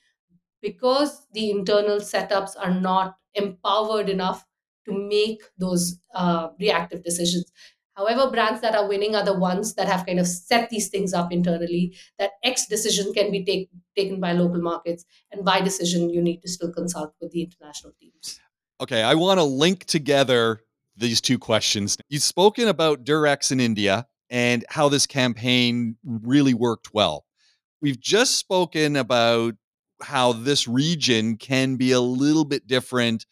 because 0.62 1.28
the 1.34 1.50
internal 1.52 1.98
setups 2.00 2.52
are 2.60 2.74
not 2.74 3.18
empowered 3.36 4.10
enough 4.10 4.46
to 4.86 4.94
make 4.94 5.42
those 5.58 6.00
uh, 6.16 6.50
reactive 6.60 7.04
decisions. 7.04 7.52
However, 7.96 8.32
brands 8.32 8.62
that 8.62 8.74
are 8.74 8.88
winning 8.88 9.16
are 9.16 9.26
the 9.26 9.38
ones 9.38 9.76
that 9.76 9.88
have 9.88 10.06
kind 10.06 10.20
of 10.20 10.28
set 10.28 10.70
these 10.70 10.90
things 10.90 11.14
up 11.14 11.32
internally. 11.32 11.96
That 12.18 12.32
X 12.44 12.68
decision 12.68 13.14
can 13.14 13.32
be 13.32 13.44
take, 13.44 13.70
taken 13.96 14.20
by 14.20 14.32
local 14.32 14.62
markets, 14.62 15.06
and 15.32 15.46
Y 15.46 15.62
decision 15.62 16.10
you 16.10 16.22
need 16.22 16.42
to 16.42 16.50
still 16.50 16.72
consult 16.72 17.14
with 17.22 17.32
the 17.32 17.44
international 17.44 17.94
teams. 18.00 18.40
Okay, 18.80 19.04
I 19.04 19.14
want 19.16 19.40
to 19.40 19.44
link 19.44 19.86
together 19.86 20.62
these 20.96 21.22
two 21.22 21.38
questions. 21.38 21.98
You've 22.10 22.24
spoken 22.24 22.68
about 22.68 23.04
Durex 23.04 23.52
in 23.52 23.60
India 23.60 24.08
and 24.30 24.66
how 24.70 24.90
this 24.90 25.06
campaign 25.06 25.98
really 26.04 26.54
worked 26.54 26.94
well. 26.94 27.26
We've 27.82 28.00
just 28.00 28.38
spoken 28.38 28.96
about 28.96 29.56
how 30.02 30.34
this 30.34 30.68
region 30.68 31.38
can 31.38 31.76
be 31.76 31.92
a 31.92 32.00
little 32.00 32.46
bit 32.46 32.66
different 32.66 33.26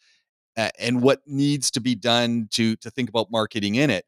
and 0.56 1.02
what 1.02 1.20
needs 1.26 1.70
to 1.72 1.80
be 1.80 1.94
done 1.94 2.48
to 2.52 2.76
to 2.76 2.90
think 2.90 3.08
about 3.08 3.30
marketing 3.30 3.76
in 3.76 3.90
it. 3.90 4.04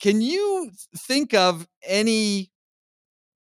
Can 0.00 0.20
you 0.20 0.70
think 0.96 1.32
of 1.34 1.66
any 1.86 2.50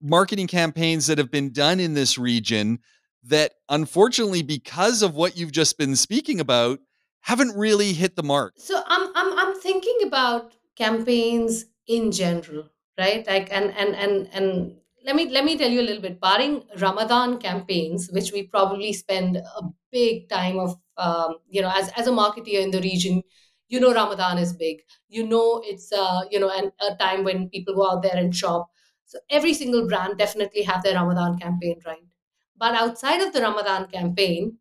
marketing 0.00 0.46
campaigns 0.46 1.06
that 1.06 1.18
have 1.18 1.30
been 1.30 1.52
done 1.52 1.80
in 1.80 1.94
this 1.94 2.18
region 2.18 2.78
that 3.24 3.52
unfortunately 3.70 4.42
because 4.42 5.02
of 5.02 5.14
what 5.14 5.36
you've 5.36 5.52
just 5.52 5.78
been 5.78 5.96
speaking 5.96 6.40
about 6.40 6.78
haven't 7.20 7.56
really 7.56 7.92
hit 7.92 8.16
the 8.16 8.22
mark? 8.22 8.54
So 8.58 8.82
I'm 8.86 9.10
I'm 9.14 9.38
I'm 9.38 9.60
thinking 9.60 10.00
about 10.06 10.52
campaigns 10.76 11.64
in 11.86 12.12
general, 12.12 12.68
right? 12.98 13.26
Like 13.26 13.48
and 13.50 13.74
and 13.76 13.94
and 13.94 14.28
and 14.32 14.76
let 15.04 15.16
me 15.16 15.28
let 15.30 15.44
me 15.44 15.56
tell 15.56 15.70
you 15.70 15.80
a 15.80 15.86
little 15.88 16.02
bit. 16.02 16.20
Barring 16.20 16.64
Ramadan 16.78 17.38
campaigns, 17.38 18.10
which 18.10 18.32
we 18.32 18.44
probably 18.44 18.92
spend 18.92 19.36
a 19.36 19.62
big 19.92 20.28
time 20.28 20.58
of, 20.58 20.76
um, 20.96 21.36
you 21.48 21.62
know, 21.62 21.70
as 21.74 21.90
as 21.96 22.06
a 22.06 22.10
marketeer 22.12 22.62
in 22.62 22.70
the 22.70 22.80
region, 22.80 23.22
you 23.68 23.80
know, 23.80 23.92
Ramadan 23.94 24.38
is 24.38 24.52
big. 24.52 24.78
You 25.08 25.26
know, 25.26 25.62
it's 25.64 25.92
uh, 25.92 26.22
you 26.30 26.38
know, 26.40 26.50
an, 26.50 26.72
a 26.80 26.94
time 26.96 27.24
when 27.24 27.48
people 27.50 27.74
go 27.74 27.90
out 27.90 28.02
there 28.02 28.16
and 28.16 28.34
shop. 28.34 28.68
So 29.06 29.18
every 29.30 29.54
single 29.54 29.86
brand 29.88 30.18
definitely 30.18 30.62
have 30.62 30.82
their 30.82 30.94
Ramadan 30.94 31.38
campaign 31.38 31.80
right. 31.86 32.04
But 32.56 32.74
outside 32.74 33.20
of 33.20 33.32
the 33.32 33.40
Ramadan 33.42 33.88
campaign, 33.88 34.58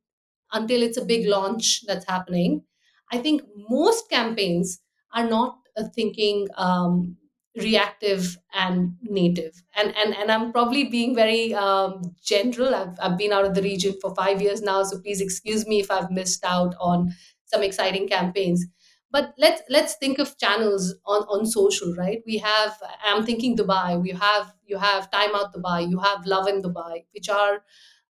until 0.51 0.81
it's 0.83 0.97
a 0.97 1.05
big 1.05 1.27
launch 1.27 1.81
that's 1.87 2.05
happening. 2.07 2.63
I 3.11 3.17
think 3.19 3.41
most 3.69 4.09
campaigns 4.09 4.79
are 5.13 5.27
not 5.29 5.57
uh, 5.77 5.83
thinking 5.95 6.47
um, 6.55 7.17
reactive 7.55 8.37
and 8.53 8.95
native. 9.03 9.61
And, 9.75 9.95
and, 9.95 10.15
and 10.15 10.31
I'm 10.31 10.51
probably 10.51 10.85
being 10.85 11.13
very 11.15 11.53
um, 11.53 12.01
general. 12.23 12.73
I've, 12.73 12.97
I've 12.99 13.17
been 13.17 13.31
out 13.31 13.45
of 13.45 13.53
the 13.53 13.61
region 13.61 13.95
for 14.01 14.13
five 14.15 14.41
years 14.41 14.61
now, 14.61 14.83
so 14.83 14.99
please 14.99 15.21
excuse 15.21 15.67
me 15.67 15.79
if 15.79 15.91
I've 15.91 16.09
missed 16.09 16.43
out 16.43 16.73
on 16.79 17.13
some 17.45 17.61
exciting 17.63 18.07
campaigns. 18.07 18.65
But 19.11 19.35
let's 19.37 19.61
let's 19.69 19.95
think 19.97 20.17
of 20.17 20.39
channels 20.39 20.95
on, 21.05 21.21
on 21.23 21.45
social, 21.45 21.93
right? 21.93 22.23
We 22.25 22.37
have 22.39 22.81
I'm 23.03 23.23
thinking 23.23 23.55
Dubai. 23.55 24.01
We 24.01 24.09
have 24.09 24.55
you 24.65 24.79
have 24.79 25.11
Time 25.11 25.35
Out 25.35 25.53
Dubai. 25.53 25.87
You 25.87 25.99
have 25.99 26.25
Lovin 26.25 26.63
Dubai, 26.63 27.05
which 27.13 27.29
are 27.29 27.63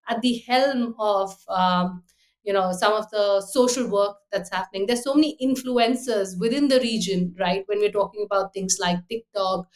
at 0.08 0.22
the 0.22 0.38
helm 0.48 0.96
of 1.00 1.36
um, 1.50 2.04
you 2.44 2.54
know 2.54 2.72
some 2.72 2.94
of 2.94 3.10
the 3.12 3.42
social 3.42 3.88
work 3.88 4.18
that's 4.32 4.50
happening. 4.52 4.86
There's 4.86 5.04
so 5.04 5.14
many 5.16 5.38
influencers 5.42 6.40
within 6.40 6.68
the 6.68 6.80
region 6.80 7.36
right 7.40 7.64
when 7.68 7.80
we're 7.80 7.92
talking 7.92 8.24
about 8.26 8.54
things 8.54 8.78
like 8.80 8.98
tiktok. 9.10 9.68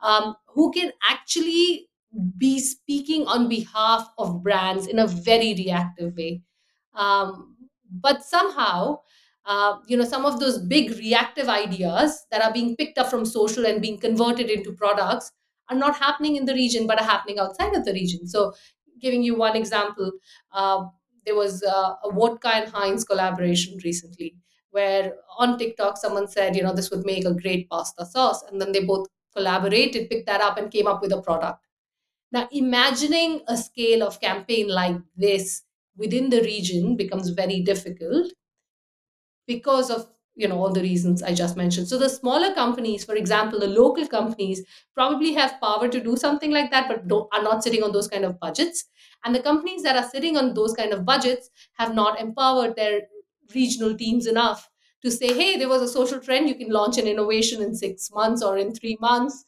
Um, 0.00 0.36
who 0.46 0.70
can 0.72 0.92
actually 1.08 1.88
be 2.38 2.58
speaking 2.60 3.26
on 3.26 3.48
behalf 3.48 4.08
of 4.18 4.42
brands 4.42 4.86
in 4.86 4.98
a 4.98 5.06
very 5.06 5.54
reactive 5.54 6.16
way. 6.16 6.42
Um, 6.94 7.56
but 7.90 8.22
somehow 8.22 9.00
uh, 9.44 9.78
you 9.86 9.96
know 9.96 10.04
some 10.04 10.24
of 10.24 10.40
those 10.40 10.58
big 10.58 10.90
reactive 10.98 11.48
ideas 11.48 12.26
that 12.30 12.42
are 12.42 12.52
being 12.52 12.76
picked 12.76 12.98
up 12.98 13.08
from 13.10 13.24
social 13.24 13.66
and 13.66 13.80
being 13.82 13.98
converted 13.98 14.50
into 14.50 14.72
products 14.72 15.32
are 15.70 15.76
not 15.76 15.96
happening 15.96 16.36
in 16.36 16.44
the 16.44 16.54
region 16.54 16.86
but 16.86 17.00
are 17.00 17.04
happening 17.04 17.38
outside 17.38 17.74
of 17.74 17.84
the 17.84 17.92
region. 17.92 18.26
So 18.26 18.52
giving 19.00 19.22
you 19.22 19.36
one 19.36 19.56
example 19.56 20.12
uh, 20.52 20.84
there 21.28 21.36
was 21.36 21.62
uh, 21.62 21.94
a 22.04 22.12
vodka 22.12 22.48
and 22.56 22.70
Heinz 22.72 23.04
collaboration 23.04 23.78
recently 23.84 24.36
where 24.70 25.14
on 25.38 25.58
TikTok 25.58 25.96
someone 25.96 26.28
said, 26.28 26.56
you 26.56 26.62
know, 26.62 26.74
this 26.74 26.90
would 26.90 27.04
make 27.06 27.24
a 27.24 27.34
great 27.34 27.68
pasta 27.70 28.06
sauce. 28.06 28.42
And 28.44 28.60
then 28.60 28.72
they 28.72 28.84
both 28.84 29.06
collaborated, 29.34 30.10
picked 30.10 30.26
that 30.26 30.40
up, 30.40 30.58
and 30.58 30.70
came 30.70 30.86
up 30.86 31.02
with 31.02 31.12
a 31.12 31.22
product. 31.22 31.64
Now, 32.32 32.48
imagining 32.52 33.42
a 33.48 33.56
scale 33.56 34.02
of 34.02 34.20
campaign 34.20 34.68
like 34.68 34.96
this 35.16 35.62
within 35.96 36.30
the 36.30 36.42
region 36.42 36.96
becomes 36.96 37.30
very 37.30 37.60
difficult 37.62 38.32
because 39.46 39.90
of 39.90 40.08
you 40.36 40.46
know 40.46 40.58
all 40.62 40.72
the 40.72 40.80
reasons 40.82 41.22
i 41.22 41.32
just 41.34 41.56
mentioned 41.56 41.88
so 41.88 41.98
the 41.98 42.08
smaller 42.08 42.54
companies 42.54 43.04
for 43.04 43.14
example 43.16 43.58
the 43.58 43.66
local 43.66 44.06
companies 44.06 44.62
probably 44.94 45.32
have 45.34 45.60
power 45.60 45.88
to 45.88 46.00
do 46.00 46.16
something 46.16 46.50
like 46.52 46.70
that 46.70 46.88
but 46.88 47.00
are 47.32 47.42
not 47.42 47.62
sitting 47.64 47.82
on 47.82 47.92
those 47.92 48.08
kind 48.08 48.24
of 48.24 48.38
budgets 48.38 48.84
and 49.24 49.34
the 49.34 49.42
companies 49.42 49.82
that 49.82 49.96
are 49.96 50.08
sitting 50.08 50.36
on 50.36 50.54
those 50.54 50.72
kind 50.74 50.92
of 50.92 51.04
budgets 51.04 51.50
have 51.74 51.94
not 51.94 52.20
empowered 52.20 52.76
their 52.76 53.02
regional 53.54 53.96
teams 53.96 54.26
enough 54.26 54.68
to 55.02 55.10
say 55.10 55.32
hey 55.32 55.56
there 55.56 55.68
was 55.68 55.82
a 55.82 55.88
social 55.88 56.20
trend 56.20 56.48
you 56.48 56.54
can 56.54 56.70
launch 56.70 56.98
an 56.98 57.06
innovation 57.06 57.62
in 57.62 57.74
6 57.74 58.10
months 58.12 58.42
or 58.42 58.58
in 58.58 58.74
3 58.74 58.96
months 59.00 59.44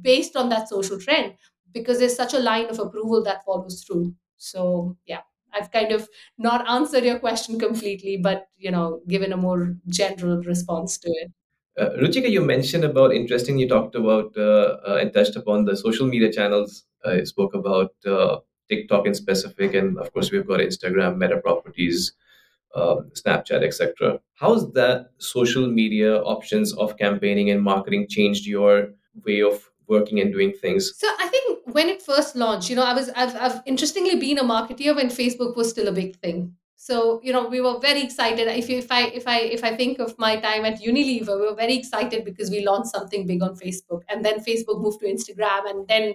based 0.00 0.36
on 0.36 0.48
that 0.48 0.68
social 0.68 0.98
trend 0.98 1.34
because 1.72 1.98
there's 1.98 2.16
such 2.16 2.34
a 2.34 2.38
line 2.38 2.66
of 2.66 2.78
approval 2.78 3.22
that 3.22 3.44
follows 3.44 3.84
through 3.84 4.14
so 4.36 4.96
yeah 5.06 5.20
I've 5.52 5.70
kind 5.72 5.90
of 5.92 6.06
not 6.36 6.68
answered 6.68 7.02
your 7.04 7.18
question 7.18 7.58
completely, 7.58 8.18
but 8.18 8.46
you 8.58 8.70
know, 8.70 9.00
given 9.08 9.32
a 9.32 9.38
more 9.38 9.74
general 9.88 10.42
response 10.42 10.98
to 10.98 11.08
it. 11.08 11.32
Uh, 11.78 11.90
Ruchika, 11.98 12.28
you 12.30 12.42
mentioned 12.44 12.84
about 12.84 13.14
interesting. 13.14 13.56
You 13.58 13.66
talked 13.66 13.94
about 13.94 14.36
uh, 14.36 14.76
uh, 14.86 14.98
and 15.00 15.14
touched 15.14 15.34
upon 15.34 15.64
the 15.64 15.74
social 15.74 16.06
media 16.06 16.30
channels. 16.30 16.84
I 17.06 17.24
spoke 17.24 17.54
about 17.54 17.92
uh, 18.06 18.40
TikTok 18.68 19.06
in 19.06 19.14
specific, 19.14 19.74
and 19.74 19.98
of 19.98 20.12
course, 20.12 20.30
we've 20.30 20.46
got 20.46 20.60
Instagram, 20.60 21.16
Meta 21.18 21.38
Properties, 21.38 22.12
um, 22.74 23.10
Snapchat, 23.14 23.62
etc. 23.64 24.20
How's 24.34 24.72
that 24.72 25.10
social 25.18 25.66
media 25.68 26.22
options 26.22 26.74
of 26.74 26.96
campaigning 26.98 27.50
and 27.50 27.62
marketing 27.62 28.06
changed 28.08 28.46
your 28.46 28.88
way 29.24 29.42
of 29.42 29.70
working 29.88 30.20
and 30.20 30.32
doing 30.32 30.52
things? 30.52 30.92
So 30.98 31.08
I 31.18 31.28
think 31.28 31.74
when 31.74 31.88
it 31.88 32.02
first 32.02 32.36
launched, 32.36 32.68
you 32.70 32.76
know, 32.76 32.84
I 32.84 32.92
was 32.92 33.08
I've, 33.10 33.34
I've 33.36 33.62
interestingly 33.66 34.16
been 34.16 34.38
a 34.38 34.44
marketeer 34.44 34.94
when 34.94 35.08
Facebook 35.08 35.56
was 35.56 35.70
still 35.70 35.88
a 35.88 35.92
big 35.92 36.16
thing. 36.16 36.54
So 36.76 37.20
you 37.22 37.32
know, 37.32 37.48
we 37.48 37.60
were 37.60 37.78
very 37.80 38.02
excited. 38.02 38.46
If 38.48 38.68
you, 38.68 38.78
if 38.78 38.92
I 38.92 39.06
if 39.06 39.26
I 39.26 39.40
if 39.40 39.64
I 39.64 39.74
think 39.74 39.98
of 39.98 40.18
my 40.18 40.36
time 40.36 40.64
at 40.64 40.80
Unilever, 40.80 41.40
we 41.40 41.46
were 41.48 41.54
very 41.54 41.76
excited 41.76 42.24
because 42.24 42.50
we 42.50 42.64
launched 42.64 42.90
something 42.90 43.26
big 43.26 43.42
on 43.42 43.56
Facebook, 43.56 44.02
and 44.08 44.24
then 44.24 44.40
Facebook 44.40 44.80
moved 44.82 45.00
to 45.00 45.06
Instagram, 45.06 45.70
and 45.70 45.88
then 45.88 46.14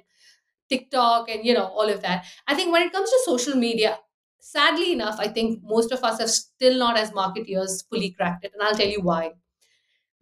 TikTok, 0.72 1.30
and 1.30 1.46
you 1.46 1.54
know 1.54 1.66
all 1.68 1.90
of 1.90 2.02
that. 2.02 2.26
I 2.48 2.56
think 2.56 2.72
when 2.74 2.84
it 2.84 2.94
comes 2.94 3.10
to 3.12 3.20
social 3.26 3.56
media, 3.56 4.00
sadly 4.40 4.94
enough, 4.94 5.18
I 5.20 5.28
think 5.28 5.62
most 5.64 5.92
of 5.92 6.04
us 6.04 6.20
have 6.20 6.32
still 6.32 6.78
not 6.80 6.98
as 6.98 7.12
marketeers 7.12 7.84
fully 7.90 8.12
cracked 8.12 8.46
it, 8.46 8.54
and 8.54 8.64
I'll 8.64 8.76
tell 8.76 8.88
you 8.98 9.02
why. 9.02 9.34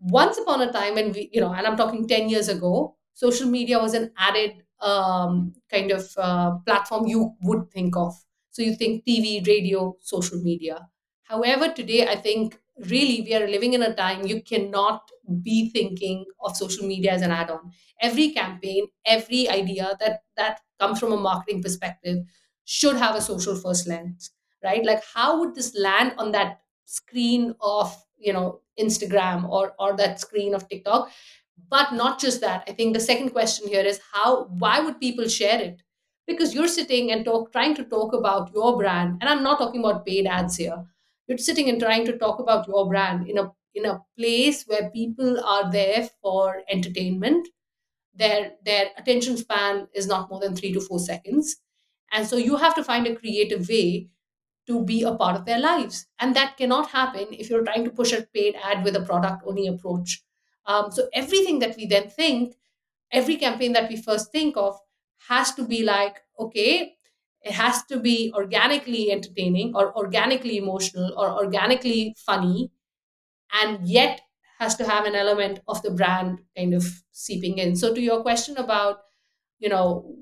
Once 0.02 0.38
upon 0.38 0.62
a 0.62 0.72
time, 0.72 0.98
and 0.98 1.14
we, 1.14 1.30
you 1.34 1.42
know, 1.42 1.54
and 1.54 1.68
I'm 1.68 1.76
talking 1.78 2.08
ten 2.08 2.30
years 2.30 2.48
ago, 2.48 2.96
social 3.14 3.50
media 3.50 3.80
was 3.80 3.94
an 3.94 4.12
added 4.18 4.64
um, 4.80 5.54
kind 5.70 5.92
of 5.92 6.10
uh, 6.18 6.52
platform 6.66 7.08
you 7.08 7.36
would 7.44 7.70
think 7.72 7.98
of 7.98 8.14
So 8.52 8.62
you 8.62 8.76
think 8.76 9.04
TV, 9.06 9.44
radio, 9.46 9.98
social 10.00 10.42
media. 10.42 10.88
However, 11.24 11.70
today 11.74 12.08
I 12.08 12.16
think 12.16 12.58
really 12.88 13.22
we 13.22 13.34
are 13.36 13.48
living 13.48 13.74
in 13.74 13.84
a 13.84 13.94
time 13.94 14.26
you 14.26 14.42
cannot 14.42 15.10
be 15.42 15.70
thinking 15.70 16.26
of 16.42 16.56
social 16.58 16.88
media 16.88 17.12
as 17.12 17.22
an 17.22 17.32
add-on. 17.32 17.72
Every 18.02 18.32
campaign, 18.32 18.88
every 19.06 19.50
idea 19.50 19.96
that 20.00 20.24
that 20.38 20.62
comes 20.80 21.00
from 21.00 21.12
a 21.12 21.18
marketing 21.18 21.62
perspective 21.62 22.20
should 22.66 22.96
have 22.96 23.16
a 23.16 23.22
social 23.22 23.56
first 23.56 23.88
lens, 23.88 24.32
right? 24.64 24.84
Like 24.86 25.04
how 25.14 25.40
would 25.40 25.56
this 25.56 25.76
land 25.76 26.14
on 26.18 26.32
that 26.32 26.62
screen 26.86 27.54
of 27.62 27.96
you 28.18 28.34
know 28.34 28.62
Instagram 28.80 29.48
or 29.50 29.74
or 29.80 29.96
that 29.98 30.20
screen 30.20 30.54
of 30.56 30.68
TikTok? 30.70 31.10
But 31.70 31.94
not 31.94 32.20
just 32.20 32.42
that. 32.42 32.64
I 32.68 32.74
think 32.74 32.94
the 32.94 33.00
second 33.00 33.30
question 33.32 33.68
here 33.68 33.82
is 33.82 34.00
how 34.14 34.46
why 34.46 34.80
would 34.80 35.00
people 35.00 35.28
share 35.28 35.62
it? 35.62 35.82
Because 36.28 36.54
you're 36.54 36.68
sitting 36.68 37.12
and 37.12 37.26
talk 37.26 37.52
trying 37.52 37.76
to 37.76 37.84
talk 37.84 38.14
about 38.14 38.52
your 38.54 38.78
brand, 38.78 39.18
and 39.22 39.30
I'm 39.30 39.44
not 39.44 39.60
talking 39.60 39.82
about 39.82 40.06
paid 40.06 40.26
ads 40.28 40.58
here. 40.58 40.86
You're 41.30 41.40
sitting 41.40 41.70
and 41.70 41.80
trying 41.82 42.06
to 42.08 42.18
talk 42.20 42.40
about 42.42 42.68
your 42.68 42.90
brand 42.90 43.30
in 43.30 43.40
a 43.40 43.54
in 43.76 43.86
a 43.86 44.02
place 44.18 44.66
where 44.68 44.92
people 44.92 45.40
are 45.46 45.72
there 45.72 46.10
for 46.22 46.64
entertainment. 46.70 47.48
Their 48.14 48.54
their 48.66 48.92
attention 48.98 49.38
span 49.38 49.88
is 49.94 50.08
not 50.08 50.30
more 50.30 50.40
than 50.42 50.56
three 50.56 50.74
to 50.74 50.82
four 50.82 51.00
seconds. 51.00 51.58
And 52.12 52.28
so 52.28 52.38
you 52.38 52.58
have 52.58 52.76
to 52.76 52.84
find 52.84 53.08
a 53.08 53.16
creative 53.16 53.70
way 53.70 54.10
to 54.68 54.84
be 54.86 55.04
a 55.04 55.16
part 55.16 55.36
of 55.38 55.46
their 55.46 55.60
lives. 55.60 56.08
And 56.20 56.36
that 56.36 56.58
cannot 56.58 56.90
happen 56.92 57.28
if 57.32 57.50
you're 57.50 57.64
trying 57.64 57.86
to 57.86 57.92
push 57.92 58.14
a 58.14 58.24
paid 58.34 58.56
ad 58.64 58.84
with 58.84 58.96
a 58.96 59.02
product 59.02 59.44
only 59.46 59.68
approach. 59.68 60.24
Um, 60.66 60.92
so 60.92 61.10
everything 61.14 61.60
that 61.60 61.78
we 61.78 61.88
then 61.88 62.10
think, 62.10 62.56
every 63.12 63.38
campaign 63.38 63.74
that 63.74 63.90
we 63.90 63.98
first 63.98 64.32
think 64.32 64.58
of, 64.58 64.80
has 65.28 65.54
to 65.56 65.66
be 65.66 65.84
like, 65.84 66.18
okay, 66.40 66.98
it 67.44 67.54
has 67.54 67.84
to 67.86 68.00
be 68.00 68.34
organically 68.36 69.12
entertaining 69.12 69.76
or 69.76 69.96
organically 69.98 70.58
emotional 70.58 71.14
or 71.18 71.32
organically 71.32 72.16
funny, 72.26 72.72
and 73.54 73.88
yet 73.88 74.22
has 74.60 74.76
to 74.76 74.86
have 74.86 75.06
an 75.06 75.16
element 75.16 75.60
of 75.68 75.82
the 75.84 75.92
brand 75.92 76.40
kind 76.58 76.74
of 76.74 76.86
seeping 77.12 77.58
in. 77.58 77.76
So 77.76 77.94
to 77.94 78.02
your 78.02 78.22
question 78.22 78.58
about, 78.58 79.00
you 79.60 79.70
know, 79.70 80.16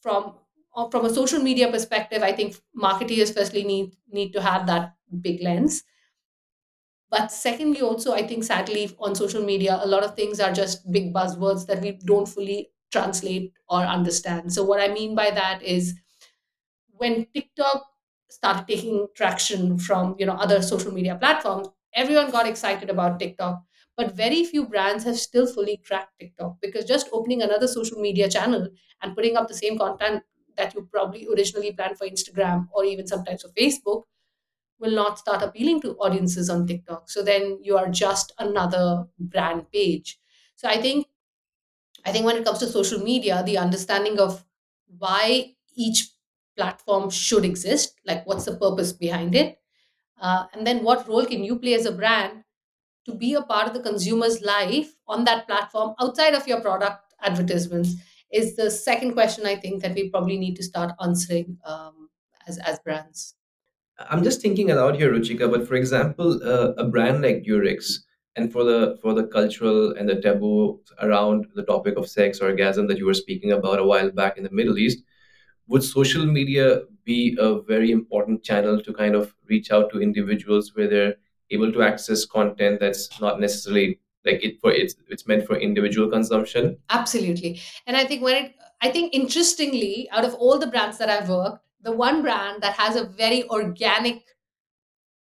from 0.00 0.34
uh, 0.76 0.88
from 0.90 1.04
a 1.04 1.10
social 1.10 1.40
media 1.40 1.70
perspective, 1.70 2.22
I 2.22 2.32
think 2.32 2.56
marketers 2.74 3.32
firstly 3.32 3.64
need 3.64 3.96
need 4.10 4.32
to 4.32 4.42
have 4.42 4.66
that 4.66 4.94
big 5.20 5.42
lens. 5.42 5.82
But 7.10 7.30
secondly, 7.32 7.80
also, 7.80 8.12
I 8.12 8.26
think 8.26 8.44
sadly 8.44 8.94
on 8.98 9.14
social 9.14 9.42
media, 9.44 9.78
a 9.82 9.86
lot 9.86 10.02
of 10.04 10.16
things 10.16 10.40
are 10.40 10.52
just 10.52 10.90
big 10.90 11.14
buzzwords 11.14 11.66
that 11.66 11.80
we 11.80 11.92
don't 11.92 12.26
fully 12.28 12.72
translate 12.94 13.52
or 13.68 13.80
understand. 13.82 14.52
So 14.54 14.64
what 14.64 14.80
I 14.80 14.88
mean 14.94 15.14
by 15.16 15.30
that 15.32 15.62
is 15.62 15.94
when 16.96 17.26
TikTok 17.34 17.84
started 18.30 18.66
taking 18.66 19.06
traction 19.14 19.78
from 19.78 20.16
you 20.18 20.26
know 20.26 20.34
other 20.34 20.62
social 20.62 20.92
media 20.92 21.16
platforms, 21.16 21.68
everyone 21.94 22.30
got 22.30 22.46
excited 22.46 22.90
about 22.90 23.18
TikTok. 23.18 23.62
But 23.96 24.16
very 24.16 24.44
few 24.44 24.66
brands 24.66 25.04
have 25.04 25.16
still 25.18 25.46
fully 25.46 25.76
cracked 25.86 26.18
TikTok 26.18 26.56
because 26.60 26.84
just 26.84 27.08
opening 27.12 27.42
another 27.42 27.68
social 27.68 28.00
media 28.00 28.28
channel 28.28 28.68
and 29.02 29.14
putting 29.14 29.36
up 29.36 29.46
the 29.46 29.54
same 29.54 29.78
content 29.78 30.24
that 30.56 30.74
you 30.74 30.88
probably 30.90 31.28
originally 31.28 31.72
planned 31.72 31.96
for 31.98 32.06
Instagram 32.06 32.68
or 32.72 32.84
even 32.84 33.06
sometimes 33.06 33.42
for 33.42 33.50
Facebook 33.50 34.02
will 34.78 34.92
not 34.94 35.18
start 35.18 35.42
appealing 35.42 35.80
to 35.82 35.94
audiences 35.96 36.50
on 36.50 36.66
TikTok. 36.66 37.10
So 37.10 37.22
then 37.22 37.58
you 37.62 37.76
are 37.76 37.88
just 37.88 38.32
another 38.38 39.06
brand 39.18 39.70
page. 39.72 40.18
So 40.56 40.68
I 40.68 40.80
think 40.80 41.06
I 42.04 42.12
think 42.12 42.24
when 42.24 42.36
it 42.36 42.44
comes 42.44 42.58
to 42.58 42.66
social 42.66 43.00
media, 43.00 43.42
the 43.44 43.58
understanding 43.58 44.18
of 44.18 44.44
why 44.98 45.54
each 45.74 46.10
platform 46.56 47.10
should 47.10 47.44
exist, 47.44 48.00
like 48.06 48.26
what's 48.26 48.44
the 48.44 48.56
purpose 48.56 48.92
behind 48.92 49.34
it, 49.34 49.58
uh, 50.20 50.44
and 50.52 50.66
then 50.66 50.84
what 50.84 51.08
role 51.08 51.24
can 51.24 51.42
you 51.42 51.58
play 51.58 51.74
as 51.74 51.86
a 51.86 51.92
brand 51.92 52.44
to 53.06 53.14
be 53.14 53.34
a 53.34 53.42
part 53.42 53.66
of 53.66 53.74
the 53.74 53.80
consumer's 53.80 54.40
life 54.42 54.94
on 55.06 55.24
that 55.24 55.46
platform 55.46 55.94
outside 56.00 56.34
of 56.34 56.46
your 56.46 56.60
product 56.60 57.14
advertisements 57.22 57.94
is 58.32 58.56
the 58.56 58.70
second 58.70 59.12
question 59.12 59.46
I 59.46 59.56
think 59.56 59.82
that 59.82 59.94
we 59.94 60.10
probably 60.10 60.38
need 60.38 60.56
to 60.56 60.62
start 60.62 60.92
answering 61.00 61.58
um, 61.64 62.08
as 62.46 62.58
as 62.58 62.78
brands. 62.80 63.34
I'm 64.10 64.24
just 64.24 64.42
thinking 64.42 64.70
aloud 64.70 64.96
here, 64.96 65.12
Ruchika. 65.12 65.50
But 65.50 65.68
for 65.68 65.76
example, 65.76 66.40
uh, 66.42 66.72
a 66.76 66.84
brand 66.84 67.22
like 67.22 67.44
Durex, 67.44 67.98
and 68.36 68.52
for 68.52 68.64
the 68.64 68.98
for 69.00 69.14
the 69.14 69.26
cultural 69.26 69.92
and 69.92 70.08
the 70.08 70.20
taboo 70.20 70.80
around 71.00 71.46
the 71.54 71.62
topic 71.64 71.96
of 71.96 72.08
sex 72.08 72.40
orgasm 72.40 72.86
that 72.88 72.98
you 72.98 73.06
were 73.06 73.14
speaking 73.14 73.52
about 73.52 73.78
a 73.78 73.84
while 73.84 74.10
back 74.10 74.36
in 74.36 74.44
the 74.44 74.50
Middle 74.50 74.78
East, 74.78 75.02
would 75.68 75.82
social 75.82 76.26
media 76.26 76.82
be 77.04 77.36
a 77.38 77.60
very 77.60 77.90
important 77.90 78.42
channel 78.42 78.80
to 78.80 78.92
kind 78.92 79.14
of 79.14 79.34
reach 79.48 79.70
out 79.70 79.90
to 79.90 80.00
individuals 80.00 80.72
where 80.74 80.88
they're 80.88 81.14
able 81.50 81.72
to 81.72 81.82
access 81.82 82.24
content 82.24 82.80
that's 82.80 83.20
not 83.20 83.38
necessarily 83.40 84.00
like 84.24 84.42
it 84.42 84.60
for 84.60 84.72
it's 84.72 84.94
it's 85.08 85.26
meant 85.26 85.46
for 85.46 85.56
individual 85.56 86.10
consumption 86.10 86.76
Absolutely. 86.90 87.60
And 87.86 87.96
I 87.96 88.04
think 88.06 88.22
when 88.22 88.44
it, 88.44 88.54
I 88.80 88.90
think 88.90 89.14
interestingly, 89.14 90.08
out 90.10 90.24
of 90.24 90.34
all 90.34 90.58
the 90.58 90.66
brands 90.66 90.98
that 90.98 91.08
I've 91.08 91.28
worked, 91.28 91.64
the 91.82 91.92
one 91.92 92.22
brand 92.22 92.62
that 92.62 92.74
has 92.74 92.96
a 92.96 93.04
very 93.04 93.48
organic 93.48 94.22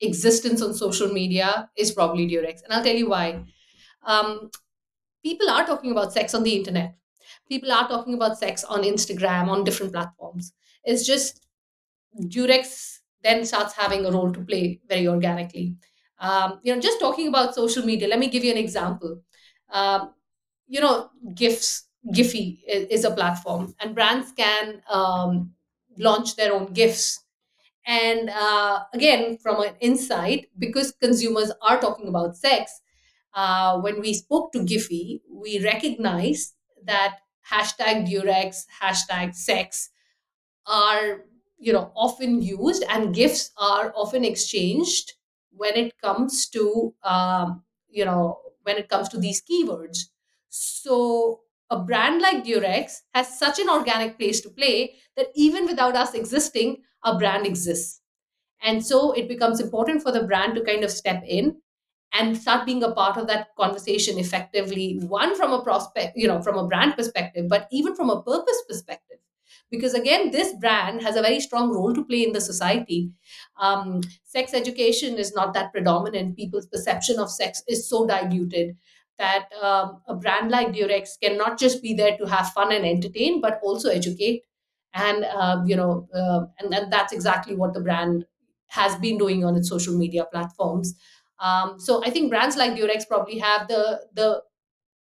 existence 0.01 0.61
on 0.61 0.73
social 0.73 1.09
media 1.09 1.69
is 1.75 1.91
probably 1.91 2.27
Durex. 2.27 2.63
And 2.63 2.73
I'll 2.73 2.83
tell 2.83 2.95
you 2.95 3.09
why. 3.09 3.43
Um, 4.05 4.49
people 5.23 5.49
are 5.49 5.65
talking 5.65 5.91
about 5.91 6.13
sex 6.13 6.33
on 6.33 6.43
the 6.43 6.55
internet. 6.55 6.95
People 7.47 7.71
are 7.71 7.87
talking 7.87 8.13
about 8.13 8.37
sex 8.37 8.63
on 8.63 8.83
Instagram, 8.83 9.47
on 9.47 9.63
different 9.63 9.93
platforms. 9.93 10.53
It's 10.83 11.05
just 11.05 11.45
Durex 12.17 12.99
then 13.23 13.45
starts 13.45 13.73
having 13.73 14.05
a 14.05 14.11
role 14.11 14.31
to 14.31 14.41
play 14.41 14.79
very 14.87 15.07
organically. 15.07 15.75
Um, 16.19 16.59
you 16.63 16.73
know, 16.73 16.81
just 16.81 16.99
talking 16.99 17.27
about 17.27 17.55
social 17.55 17.85
media, 17.85 18.07
let 18.07 18.19
me 18.19 18.29
give 18.29 18.43
you 18.43 18.51
an 18.51 18.57
example. 18.57 19.21
Um, 19.71 20.13
you 20.67 20.81
know, 20.81 21.09
GIFs, 21.33 21.85
Giphy 22.13 22.59
is, 22.67 22.87
is 22.87 23.03
a 23.05 23.11
platform, 23.11 23.73
and 23.79 23.95
brands 23.95 24.31
can 24.31 24.81
um, 24.89 25.51
launch 25.97 26.35
their 26.35 26.53
own 26.53 26.73
GIFs. 26.73 27.23
And 27.89 28.29
uh, 28.29 28.85
again, 28.93 29.39
from 29.39 29.61
an 29.63 29.75
insight, 29.81 30.49
because 30.59 30.93
consumers 30.93 31.51
are 31.63 31.81
talking 31.81 32.07
about 32.09 32.37
sex, 32.37 32.81
uh, 33.33 33.79
when 33.81 34.01
we 34.01 34.13
spoke 34.13 34.51
to 34.53 34.59
Giphy, 34.59 35.21
we 35.31 35.63
recognized 35.63 36.55
that 36.85 37.17
hashtag 37.51 38.07
Durex, 38.09 38.65
hashtag 38.81 39.35
sex 39.35 39.91
are 40.67 41.25
you 41.57 41.73
know 41.73 41.91
often 41.95 42.41
used 42.41 42.83
and 42.89 43.13
gifs 43.15 43.51
are 43.57 43.93
often 43.95 44.23
exchanged 44.25 45.13
when 45.51 45.75
it 45.75 45.99
comes 46.01 46.47
to 46.49 46.93
um, 47.03 47.63
you 47.89 48.05
know 48.05 48.39
when 48.63 48.77
it 48.77 48.89
comes 48.89 49.09
to 49.09 49.17
these 49.19 49.41
keywords. 49.41 50.05
So 50.49 51.41
a 51.69 51.79
brand 51.79 52.21
like 52.21 52.43
durex 52.43 53.01
has 53.13 53.37
such 53.37 53.59
an 53.59 53.69
organic 53.69 54.17
place 54.17 54.41
to 54.41 54.49
play 54.49 54.95
that 55.15 55.27
even 55.35 55.65
without 55.65 55.95
us 55.95 56.13
existing 56.13 56.83
a 57.03 57.17
brand 57.17 57.45
exists. 57.45 58.01
And 58.61 58.85
so 58.85 59.11
it 59.13 59.27
becomes 59.27 59.59
important 59.59 60.03
for 60.03 60.11
the 60.11 60.23
brand 60.23 60.55
to 60.55 60.63
kind 60.63 60.83
of 60.83 60.91
step 60.91 61.23
in 61.27 61.61
and 62.13 62.37
start 62.37 62.65
being 62.65 62.83
a 62.83 62.91
part 62.91 63.17
of 63.17 63.27
that 63.27 63.49
conversation 63.57 64.17
effectively 64.17 64.99
one 65.07 65.35
from 65.35 65.53
a 65.53 65.61
prospect 65.63 66.17
you 66.17 66.27
know 66.27 66.41
from 66.41 66.57
a 66.57 66.67
brand 66.67 66.95
perspective 66.95 67.45
but 67.47 67.67
even 67.71 67.95
from 67.95 68.09
a 68.09 68.21
purpose 68.23 68.63
perspective. 68.67 69.17
Because 69.71 69.93
again 69.93 70.31
this 70.31 70.53
brand 70.53 71.01
has 71.03 71.15
a 71.15 71.21
very 71.21 71.39
strong 71.39 71.69
role 71.69 71.93
to 71.93 72.03
play 72.05 72.23
in 72.23 72.33
the 72.33 72.41
society. 72.41 73.11
Um, 73.59 74.01
sex 74.23 74.53
education 74.53 75.17
is 75.17 75.33
not 75.35 75.53
that 75.53 75.71
predominant. 75.71 76.35
People's 76.37 76.65
perception 76.67 77.19
of 77.19 77.29
sex 77.31 77.61
is 77.67 77.87
so 77.87 78.07
diluted 78.07 78.75
that 79.19 79.49
um, 79.61 80.01
a 80.07 80.15
brand 80.15 80.51
like 80.51 80.69
durex 80.69 81.19
can 81.21 81.37
not 81.37 81.59
just 81.59 81.83
be 81.83 81.93
there 81.93 82.17
to 82.17 82.25
have 82.25 82.49
fun 82.51 82.71
and 82.71 82.85
entertain 82.85 83.41
but 83.41 83.59
also 83.63 83.89
educate 83.89 84.43
and 84.93 85.25
uh, 85.25 85.61
you 85.65 85.75
know 85.75 86.07
uh, 86.13 86.45
and, 86.59 86.73
and 86.73 86.91
that's 86.91 87.13
exactly 87.13 87.55
what 87.55 87.73
the 87.73 87.81
brand 87.81 88.25
has 88.67 88.95
been 88.97 89.17
doing 89.17 89.43
on 89.45 89.55
its 89.55 89.69
social 89.69 89.97
media 89.97 90.25
platforms 90.31 90.95
um, 91.39 91.79
so 91.79 92.03
I 92.03 92.09
think 92.09 92.29
brands 92.29 92.57
like 92.57 92.73
Durex 92.73 93.07
probably 93.07 93.37
have 93.39 93.67
the 93.69 94.01
the 94.13 94.41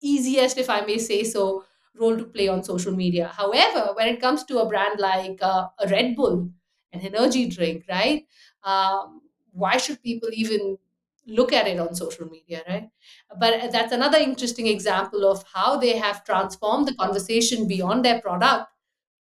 easiest, 0.02 0.58
if 0.58 0.70
I 0.70 0.82
may 0.82 0.98
say 0.98 1.24
so, 1.24 1.64
role 1.98 2.16
to 2.16 2.24
play 2.24 2.48
on 2.48 2.62
social 2.62 2.94
media. 2.94 3.28
However, 3.28 3.92
when 3.94 4.08
it 4.08 4.20
comes 4.20 4.44
to 4.44 4.58
a 4.58 4.68
brand 4.68 4.98
like 5.00 5.38
uh, 5.42 5.68
a 5.78 5.88
Red 5.88 6.16
Bull, 6.16 6.50
an 6.92 7.00
energy 7.00 7.48
drink, 7.48 7.84
right? 7.88 8.26
Um, 8.62 9.20
why 9.52 9.76
should 9.76 10.02
people 10.02 10.28
even 10.32 10.78
look 11.26 11.52
at 11.52 11.66
it 11.66 11.78
on 11.78 11.94
social 11.94 12.26
media, 12.28 12.62
right? 12.68 12.88
But 13.38 13.72
that's 13.72 13.92
another 13.92 14.18
interesting 14.18 14.66
example 14.66 15.24
of 15.30 15.44
how 15.52 15.76
they 15.78 15.96
have 15.96 16.24
transformed 16.24 16.88
the 16.88 16.94
conversation 16.94 17.66
beyond 17.66 18.04
their 18.04 18.20
product 18.20 18.70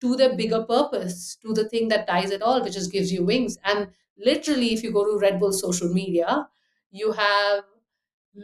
to 0.01 0.15
the 0.15 0.29
bigger 0.35 0.63
purpose, 0.63 1.37
to 1.41 1.53
the 1.53 1.67
thing 1.69 1.89
that 1.89 2.07
ties 2.07 2.31
it 2.31 2.41
all, 2.41 2.63
which 2.63 2.75
is 2.77 2.87
gives 2.87 3.11
you 3.11 3.25
wings. 3.25 3.57
And 3.65 3.89
literally, 4.17 4.73
if 4.73 4.83
you 4.83 4.91
go 4.91 5.05
to 5.05 5.19
Red 5.19 5.39
Bull 5.39 5.51
social 5.51 5.93
media, 5.93 6.47
you 6.91 7.11
have 7.11 7.63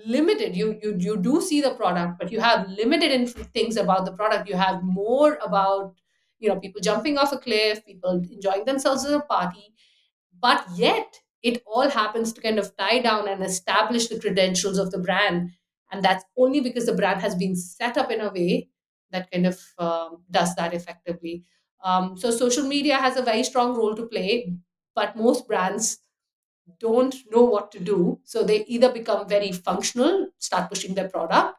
limited 0.07 0.55
you 0.55 0.77
you 0.81 0.95
you 0.97 1.15
do 1.17 1.39
see 1.41 1.61
the 1.61 1.73
product 1.75 2.17
but 2.19 2.31
you 2.31 2.39
have 2.39 2.67
limited 2.69 3.11
inf- 3.11 3.47
things 3.53 3.77
about 3.77 4.03
the 4.05 4.11
product 4.11 4.49
you 4.49 4.55
have 4.55 4.81
more 4.83 5.37
about 5.45 5.93
you 6.39 6.49
know 6.49 6.59
people 6.59 6.81
jumping 6.81 7.17
off 7.17 7.31
a 7.31 7.37
cliff 7.37 7.85
people 7.85 8.21
enjoying 8.31 8.65
themselves 8.65 9.05
at 9.05 9.13
a 9.13 9.21
party 9.21 9.73
but 10.41 10.65
yet 10.75 11.21
it 11.45 11.63
all 11.67 11.89
happens 11.89 12.33
to 12.33 12.41
kind 12.41 12.59
of 12.59 12.75
tie 12.77 12.99
down 12.99 13.27
and 13.29 13.43
establish 13.43 14.07
the 14.07 14.19
credentials 14.19 14.77
of 14.79 14.91
the 14.91 14.99
brand. 14.99 15.51
And 15.91 16.03
that's 16.03 16.25
only 16.37 16.61
because 16.61 16.87
the 16.87 16.95
brand 16.95 17.21
has 17.21 17.35
been 17.35 17.55
set 17.55 17.97
up 17.97 18.11
in 18.11 18.21
a 18.21 18.31
way 18.33 18.69
that 19.11 19.31
kind 19.31 19.45
of 19.47 19.61
um, 19.77 20.23
does 20.31 20.55
that 20.55 20.73
effectively. 20.73 21.45
Um, 21.83 22.17
so 22.17 22.31
social 22.31 22.67
media 22.67 22.97
has 22.97 23.17
a 23.17 23.21
very 23.21 23.43
strong 23.43 23.75
role 23.75 23.95
to 23.95 24.07
play 24.07 24.55
but 24.95 25.17
most 25.17 25.45
brands 25.47 25.99
don't 26.79 27.15
know 27.31 27.43
what 27.43 27.71
to 27.73 27.79
do. 27.79 28.19
So 28.23 28.43
they 28.43 28.65
either 28.65 28.91
become 28.91 29.27
very 29.27 29.51
functional 29.51 30.29
start 30.39 30.69
pushing 30.69 30.95
their 30.95 31.09
product 31.09 31.57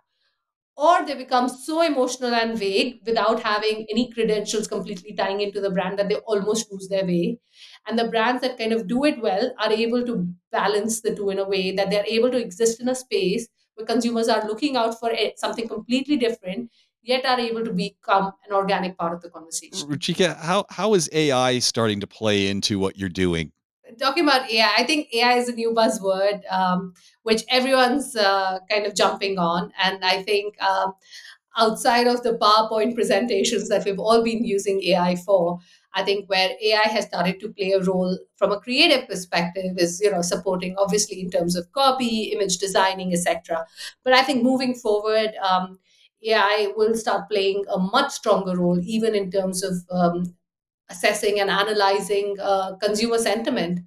or 0.76 1.04
they 1.06 1.14
become 1.14 1.48
so 1.48 1.80
emotional 1.80 2.34
and 2.34 2.58
vague 2.58 3.00
without 3.06 3.42
having 3.42 3.86
any 3.90 4.10
credentials 4.12 4.68
completely 4.68 5.14
tying 5.14 5.40
into 5.40 5.60
the 5.60 5.70
brand 5.70 5.98
that 5.98 6.08
they 6.08 6.16
almost 6.16 6.70
lose 6.70 6.88
their 6.88 7.04
way. 7.04 7.38
And 7.86 7.98
the 7.98 8.08
brands 8.08 8.42
that 8.42 8.58
kind 8.58 8.72
of 8.72 8.86
do 8.86 9.04
it 9.04 9.20
well 9.20 9.52
are 9.58 9.72
able 9.72 10.04
to 10.04 10.28
balance 10.52 11.00
the 11.00 11.14
two 11.14 11.30
in 11.30 11.38
a 11.38 11.48
way 11.48 11.74
that 11.74 11.90
they're 11.90 12.04
able 12.06 12.30
to 12.30 12.38
exist 12.38 12.80
in 12.80 12.88
a 12.88 12.94
space 12.94 13.48
where 13.74 13.86
consumers 13.86 14.28
are 14.28 14.46
looking 14.46 14.76
out 14.76 14.98
for 14.98 15.10
it- 15.10 15.38
something 15.38 15.66
completely 15.68 16.16
different, 16.16 16.70
yet 17.02 17.24
are 17.24 17.40
able 17.40 17.64
to 17.64 17.72
become 17.72 18.32
an 18.46 18.52
organic 18.52 18.98
part 18.98 19.14
of 19.14 19.22
the 19.22 19.30
conversation. 19.30 19.88
Ruchika, 19.88 20.36
how 20.36 20.64
how 20.70 20.94
is 20.94 21.08
AI 21.12 21.58
starting 21.58 22.00
to 22.00 22.06
play 22.06 22.48
into 22.48 22.78
what 22.78 22.98
you're 22.98 23.08
doing? 23.08 23.52
talking 23.98 24.24
about 24.24 24.50
AI, 24.50 24.74
I 24.78 24.84
think 24.84 25.08
AI 25.12 25.34
is 25.34 25.48
a 25.48 25.52
new 25.52 25.72
buzzword 25.72 26.40
um, 26.52 26.94
which 27.26 27.42
everyone's 27.50 28.16
uh, 28.16 28.60
kind 28.70 28.86
of 28.86 28.94
jumping 28.94 29.38
on, 29.38 29.72
and 29.82 30.04
I 30.04 30.22
think 30.22 30.60
um, 30.62 30.94
outside 31.56 32.06
of 32.06 32.22
the 32.22 32.34
PowerPoint 32.34 32.94
presentations 32.94 33.68
that 33.68 33.84
we've 33.84 33.98
all 33.98 34.22
been 34.22 34.44
using 34.44 34.82
AI 34.84 35.16
for, 35.16 35.58
I 35.94 36.02
think 36.04 36.28
where 36.28 36.50
AI 36.62 36.88
has 36.88 37.06
started 37.06 37.40
to 37.40 37.48
play 37.52 37.72
a 37.72 37.80
role 37.82 38.18
from 38.36 38.52
a 38.52 38.60
creative 38.60 39.08
perspective 39.08 39.78
is 39.78 40.00
you 40.00 40.10
know 40.10 40.22
supporting 40.22 40.74
obviously 40.78 41.20
in 41.20 41.30
terms 41.30 41.56
of 41.56 41.70
copy, 41.72 42.24
image 42.34 42.58
designing, 42.58 43.12
etc. 43.14 43.66
But 44.04 44.12
I 44.12 44.22
think 44.22 44.42
moving 44.42 44.74
forward. 44.74 45.32
Um, 45.42 45.78
AI 46.26 46.72
will 46.76 46.94
start 46.96 47.28
playing 47.30 47.64
a 47.72 47.78
much 47.78 48.10
stronger 48.10 48.56
role, 48.56 48.80
even 48.82 49.14
in 49.14 49.30
terms 49.30 49.62
of 49.62 49.74
um, 49.90 50.34
assessing 50.90 51.40
and 51.40 51.50
analyzing 51.50 52.36
uh, 52.40 52.76
consumer 52.76 53.18
sentiment. 53.18 53.80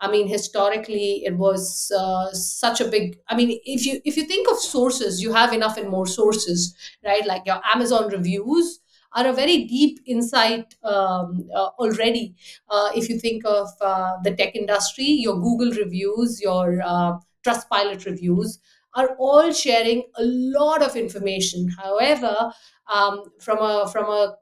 I 0.00 0.10
mean, 0.10 0.28
historically, 0.28 1.24
it 1.24 1.36
was 1.36 1.92
uh, 1.96 2.30
such 2.32 2.80
a 2.80 2.86
big. 2.88 3.18
I 3.28 3.36
mean, 3.36 3.58
if 3.64 3.84
you 3.84 4.00
if 4.04 4.16
you 4.16 4.24
think 4.24 4.50
of 4.50 4.58
sources, 4.58 5.20
you 5.22 5.32
have 5.32 5.52
enough 5.52 5.76
and 5.76 5.88
more 5.90 6.06
sources, 6.06 6.74
right? 7.04 7.24
Like 7.26 7.42
your 7.46 7.60
Amazon 7.74 8.08
reviews 8.08 8.80
are 9.14 9.26
a 9.26 9.32
very 9.32 9.64
deep 9.64 10.00
insight 10.06 10.74
um, 10.84 11.48
uh, 11.54 11.68
already. 11.78 12.34
Uh, 12.68 12.90
if 12.94 13.08
you 13.08 13.18
think 13.18 13.44
of 13.44 13.68
uh, 13.80 14.12
the 14.22 14.34
tech 14.34 14.54
industry, 14.54 15.04
your 15.04 15.34
Google 15.34 15.72
reviews, 15.72 16.40
your 16.40 16.80
uh, 16.84 17.12
Trustpilot 17.46 18.04
reviews 18.06 18.58
are 18.94 19.16
all 19.18 19.52
sharing 19.52 20.02
a 20.16 20.22
lot 20.22 20.82
of 20.82 20.96
information. 20.96 21.68
However, 21.68 22.52
um, 22.92 23.24
from 23.40 23.58
a 23.58 23.88
from 23.90 24.06
a 24.06 24.36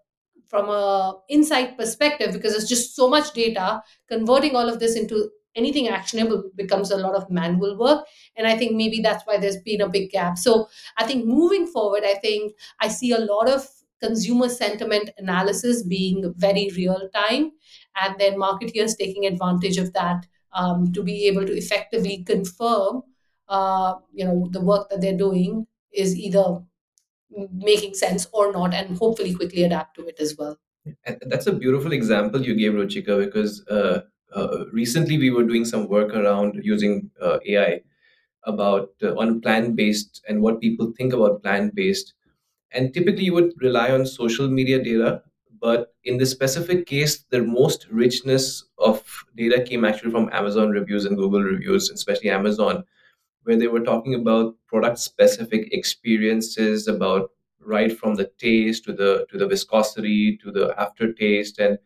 from 0.48 0.68
a 0.70 1.14
insight 1.28 1.76
perspective 1.76 2.32
because 2.32 2.54
it's 2.54 2.68
just 2.68 2.96
so 2.96 3.08
much 3.08 3.32
data 3.34 3.82
converting 4.08 4.56
all 4.56 4.68
of 4.68 4.80
this 4.80 4.96
into 4.96 5.28
anything 5.54 5.88
actionable 5.88 6.50
becomes 6.56 6.90
a 6.90 6.96
lot 6.96 7.14
of 7.14 7.30
manual 7.30 7.76
work. 7.78 8.06
And 8.36 8.46
i 8.46 8.56
think 8.56 8.76
maybe 8.76 9.00
that's 9.00 9.24
why 9.26 9.38
there's 9.38 9.62
been 9.62 9.80
a 9.80 9.88
big 9.88 10.10
gap. 10.10 10.38
So 10.38 10.68
i 10.96 11.04
think 11.04 11.26
moving 11.26 11.66
forward 11.66 12.04
i 12.04 12.14
think 12.14 12.54
i 12.80 12.88
see 12.88 13.12
a 13.12 13.18
lot 13.18 13.48
of 13.48 13.66
consumer 14.00 14.48
sentiment 14.48 15.10
analysis 15.18 15.82
being 15.82 16.32
very 16.36 16.70
real 16.76 17.08
time. 17.14 17.50
And 18.00 18.14
then 18.18 18.38
marketeers 18.38 18.96
taking 18.96 19.26
advantage 19.26 19.76
of 19.76 19.92
that 19.94 20.26
um, 20.52 20.92
to 20.92 21.02
be 21.02 21.26
able 21.26 21.44
to 21.46 21.52
effectively 21.52 22.22
confirm 22.24 23.02
uh, 23.48 23.94
you 24.12 24.24
know 24.24 24.48
the 24.50 24.60
work 24.60 24.88
that 24.90 25.00
they're 25.00 25.16
doing 25.16 25.66
is 25.92 26.16
either 26.16 26.60
making 27.52 27.94
sense 27.94 28.26
or 28.32 28.52
not 28.52 28.74
and 28.74 28.96
hopefully 28.96 29.34
quickly 29.34 29.64
adapt 29.64 29.96
to 29.96 30.06
it 30.06 30.16
as 30.20 30.36
well. 30.38 30.58
And 31.04 31.22
that's 31.26 31.46
a 31.46 31.52
beautiful 31.52 31.92
example 31.92 32.42
you 32.42 32.54
gave, 32.54 32.72
Ruchika, 32.72 33.24
because 33.24 33.66
uh, 33.68 34.02
recently 34.72 35.18
we 35.18 35.30
were 35.30 35.44
doing 35.44 35.64
some 35.64 35.88
work 35.88 36.14
around 36.14 36.60
using 36.62 37.10
uh, 37.20 37.38
AI 37.46 37.80
about 38.44 38.90
uh, 39.02 39.14
on 39.16 39.40
plant 39.40 39.76
based 39.76 40.22
and 40.28 40.40
what 40.40 40.60
people 40.60 40.92
think 40.96 41.12
about 41.12 41.42
plant 41.42 41.74
based. 41.74 42.14
And 42.72 42.92
typically 42.94 43.24
you 43.24 43.34
would 43.34 43.52
rely 43.60 43.90
on 43.92 44.06
social 44.06 44.48
media 44.48 44.82
data, 44.82 45.22
but 45.60 45.94
in 46.04 46.18
this 46.18 46.30
specific 46.30 46.86
case, 46.86 47.24
the 47.30 47.42
most 47.42 47.86
richness 47.90 48.64
of 48.78 49.02
data 49.36 49.62
came 49.62 49.84
actually 49.84 50.10
from 50.12 50.30
Amazon 50.32 50.70
reviews 50.70 51.04
and 51.04 51.16
Google 51.16 51.42
reviews, 51.42 51.90
especially 51.90 52.30
Amazon 52.30 52.84
where 53.44 53.56
they 53.56 53.68
were 53.68 53.80
talking 53.80 54.14
about 54.14 54.54
product 54.66 54.98
specific 54.98 55.72
experiences 55.72 56.86
about 56.88 57.30
right 57.60 57.98
from 57.98 58.14
the 58.14 58.30
taste 58.38 58.84
to 58.84 58.92
the 58.92 59.26
to 59.30 59.38
the 59.38 59.46
viscosity 59.46 60.36
to 60.38 60.50
the 60.52 60.74
aftertaste 60.78 61.58
and 61.58 61.78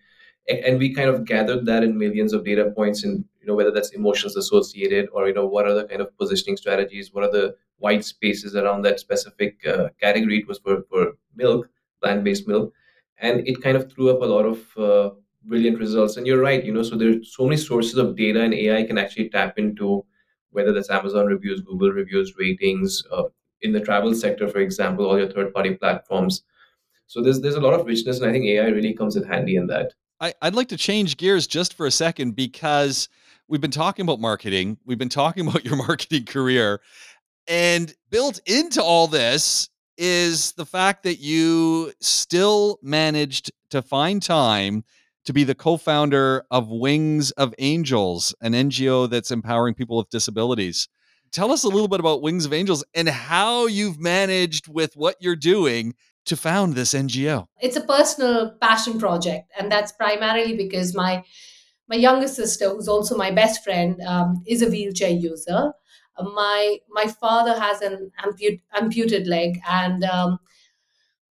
and 0.49 0.79
we 0.79 0.95
kind 0.95 1.09
of 1.09 1.25
gathered 1.25 1.65
that 1.67 1.85
in 1.85 1.97
millions 1.97 2.33
of 2.33 2.45
data 2.45 2.71
points 2.75 3.05
and 3.05 3.25
you 3.41 3.47
know 3.47 3.55
whether 3.55 3.71
that's 3.71 3.91
emotions 3.91 4.37
associated 4.37 5.09
or 5.13 5.29
you 5.29 5.35
know 5.35 5.47
what 5.47 5.67
are 5.67 5.75
the 5.75 5.85
kind 5.85 6.01
of 6.01 6.17
positioning 6.19 6.57
strategies 6.57 7.13
what 7.13 7.25
are 7.25 7.31
the 7.31 7.55
white 7.79 8.05
spaces 8.05 8.57
around 8.57 8.83
that 8.83 9.01
specific 9.01 9.65
uh, 9.67 9.89
category 10.01 10.39
it 10.39 10.49
was 10.49 10.59
for, 10.59 10.83
for 10.91 11.13
milk 11.37 11.69
plant-based 12.03 12.49
milk 12.49 12.73
and 13.19 13.47
it 13.47 13.63
kind 13.63 13.77
of 13.77 13.91
threw 13.93 14.11
up 14.11 14.21
a 14.21 14.25
lot 14.25 14.45
of 14.45 14.77
uh, 14.79 15.11
brilliant 15.45 15.79
results 15.79 16.17
and 16.17 16.27
you're 16.27 16.41
right 16.41 16.65
you 16.65 16.73
know 16.73 16.83
so 16.83 16.97
there's 16.97 17.35
so 17.35 17.45
many 17.45 17.57
sources 17.57 17.97
of 17.97 18.17
data 18.17 18.41
and 18.43 18.55
ai 18.55 18.83
can 18.83 18.99
actually 18.99 19.29
tap 19.29 19.59
into 19.59 20.05
whether 20.53 20.73
that's 20.73 20.91
Amazon 20.91 21.27
reviews, 21.27 21.61
Google 21.63 21.91
reviews, 21.91 22.35
ratings, 22.39 23.03
uh, 23.11 23.25
in 23.63 23.73
the 23.73 23.81
travel 23.81 24.15
sector, 24.15 24.49
for 24.49 24.59
example, 24.59 25.07
all 25.07 25.19
your 25.19 25.31
third-party 25.31 25.75
platforms. 25.75 26.43
So 27.07 27.23
there's 27.23 27.41
there's 27.41 27.57
a 27.57 27.61
lot 27.61 27.79
of 27.79 27.87
richness, 27.87 28.21
and 28.21 28.29
I 28.29 28.33
think 28.33 28.47
AI 28.47 28.69
really 28.69 28.95
comes 28.95 29.17
in 29.17 29.25
handy 29.25 29.57
in 29.57 29.67
that. 29.69 29.93
I, 30.23 30.33
I'd 30.41 30.55
like 30.55 30.69
to 30.69 30.77
change 30.77 31.17
gears 31.17 31.49
just 31.49 31.75
for 31.75 31.85
a 31.85 31.91
second 31.91 32.37
because 32.37 33.09
we've 33.49 33.61
been 33.61 33.73
talking 33.73 34.05
about 34.05 34.21
marketing, 34.21 34.79
we've 34.87 34.99
been 34.99 35.09
talking 35.09 35.47
about 35.49 35.65
your 35.65 35.77
marketing 35.77 36.25
career, 36.25 36.81
and 37.49 37.93
built 38.09 38.41
into 38.47 38.81
all 38.81 39.09
this 39.09 39.69
is 39.99 40.53
the 40.53 40.65
fact 40.65 41.03
that 41.03 41.19
you 41.19 41.93
still 42.01 42.79
managed 42.83 43.51
to 43.71 43.83
find 43.83 44.23
time 44.23 44.85
to 45.25 45.33
be 45.33 45.45
the 45.45 45.55
co-founder 45.55 46.45
of 46.51 46.69
Wings 46.69 47.33
of 47.33 47.53
Angels, 47.59 48.35
an 48.41 48.53
NGO 48.53 49.11
that's 49.11 49.31
empowering 49.31 49.75
people 49.75 49.97
with 49.97 50.09
disabilities. 50.09 50.89
Tell 51.33 51.51
us 51.51 51.65
a 51.65 51.69
little 51.69 51.89
bit 51.89 52.01
about 52.01 52.23
Wings 52.23 52.45
of 52.45 52.53
Angels 52.53 52.85
and 52.95 53.09
how 53.09 53.67
you've 53.67 53.99
managed 53.99 54.69
with 54.69 54.95
what 54.95 55.17
you're 55.21 55.37
doing 55.37 55.95
to 56.27 56.37
found 56.37 56.75
this 56.75 56.95
NGO. 56.95 57.47
It's 57.61 57.77
a 57.77 57.81
personal 57.81 58.53
passion 58.61 58.99
project, 58.99 59.51
and 59.59 59.71
that's 59.71 59.93
primarily 59.93 60.57
because 60.57 60.95
my 60.95 61.25
my 61.89 61.97
younger 61.97 62.29
sister, 62.29 62.71
who's 62.71 62.89
also 62.89 63.17
my 63.17 63.31
best 63.31 63.63
friend, 63.65 64.01
um, 64.03 64.43
is 64.47 64.63
a 64.63 64.69
wheelchair 64.69 65.11
user. 65.11 65.73
Uh, 66.17 66.25
my 66.25 66.79
my 66.91 67.07
father 67.07 67.59
has 67.59 67.81
an 67.83 68.11
amput- 68.25 68.63
amputed 68.75 69.27
leg, 69.27 69.59
and 69.69 70.05
um, 70.05 70.39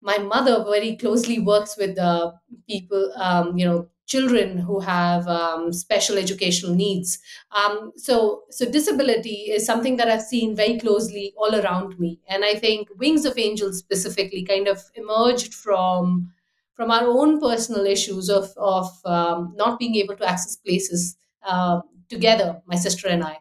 my 0.02 0.17
mother 0.17 0.63
very 0.63 0.95
closely 0.95 1.39
works 1.39 1.75
with 1.78 1.95
the 1.95 2.34
people, 2.67 3.12
um, 3.17 3.58
you 3.58 3.65
know, 3.65 3.89
children 4.10 4.58
who 4.58 4.80
have 4.82 5.28
um, 5.28 5.72
special 5.72 6.17
educational 6.17 6.76
needs. 6.76 7.19
Um, 7.52 7.91
so, 7.95 8.43
so 8.50 8.69
disability 8.69 9.52
is 9.56 9.65
something 9.65 9.98
that 9.98 10.10
I've 10.10 10.24
seen 10.24 10.56
very 10.56 10.80
closely 10.80 11.34
all 11.38 11.56
around 11.56 12.00
me, 12.00 12.19
and 12.28 12.43
I 12.43 12.56
think 12.56 12.89
Wings 12.98 13.26
of 13.26 13.38
Angels 13.38 13.80
specifically 13.80 14.43
kind 14.43 14.68
of 14.68 14.82
emerged 14.95 15.53
from 15.53 16.34
from 16.74 16.91
our 16.91 17.05
own 17.05 17.39
personal 17.39 17.86
issues 17.86 18.30
of 18.30 18.51
of 18.57 18.89
um, 19.05 19.53
not 19.55 19.80
being 19.80 19.95
able 19.95 20.16
to 20.18 20.26
access 20.26 20.55
places 20.55 21.16
uh, 21.43 21.82
together, 22.10 22.62
my 22.68 22.76
sister 22.76 23.07
and 23.07 23.24
I. 23.24 23.38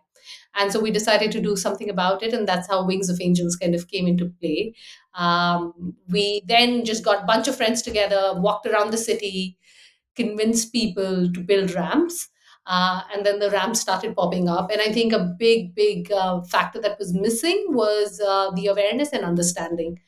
And 0.54 0.72
so 0.72 0.80
we 0.80 0.90
decided 0.90 1.30
to 1.32 1.40
do 1.40 1.56
something 1.56 1.90
about 1.90 2.22
it, 2.22 2.32
and 2.32 2.48
that's 2.48 2.68
how 2.68 2.84
Wings 2.84 3.08
of 3.08 3.20
Angels 3.20 3.56
kind 3.56 3.74
of 3.74 3.88
came 3.88 4.06
into 4.06 4.32
play. 4.40 4.74
Um, 5.14 5.94
we 6.08 6.42
then 6.46 6.84
just 6.84 7.04
got 7.04 7.22
a 7.22 7.26
bunch 7.26 7.48
of 7.48 7.56
friends 7.56 7.82
together, 7.82 8.32
walked 8.36 8.66
around 8.66 8.90
the 8.90 8.98
city, 8.98 9.57
convinced 10.18 10.72
people 10.72 11.32
to 11.32 11.40
build 11.40 11.74
ramps. 11.74 12.28
Uh, 12.66 13.00
and 13.14 13.24
then 13.24 13.38
the 13.38 13.50
ramps 13.50 13.80
started 13.80 14.14
popping 14.14 14.46
up. 14.46 14.70
And 14.70 14.82
I 14.82 14.92
think 14.92 15.14
a 15.14 15.34
big, 15.38 15.74
big 15.74 16.12
uh, 16.12 16.42
factor 16.42 16.78
that 16.82 16.98
was 16.98 17.14
missing 17.14 17.68
was 17.70 18.20
uh, 18.20 18.50
the 18.54 18.66
awareness 18.66 19.14
and 19.14 19.24
understanding. 19.24 19.98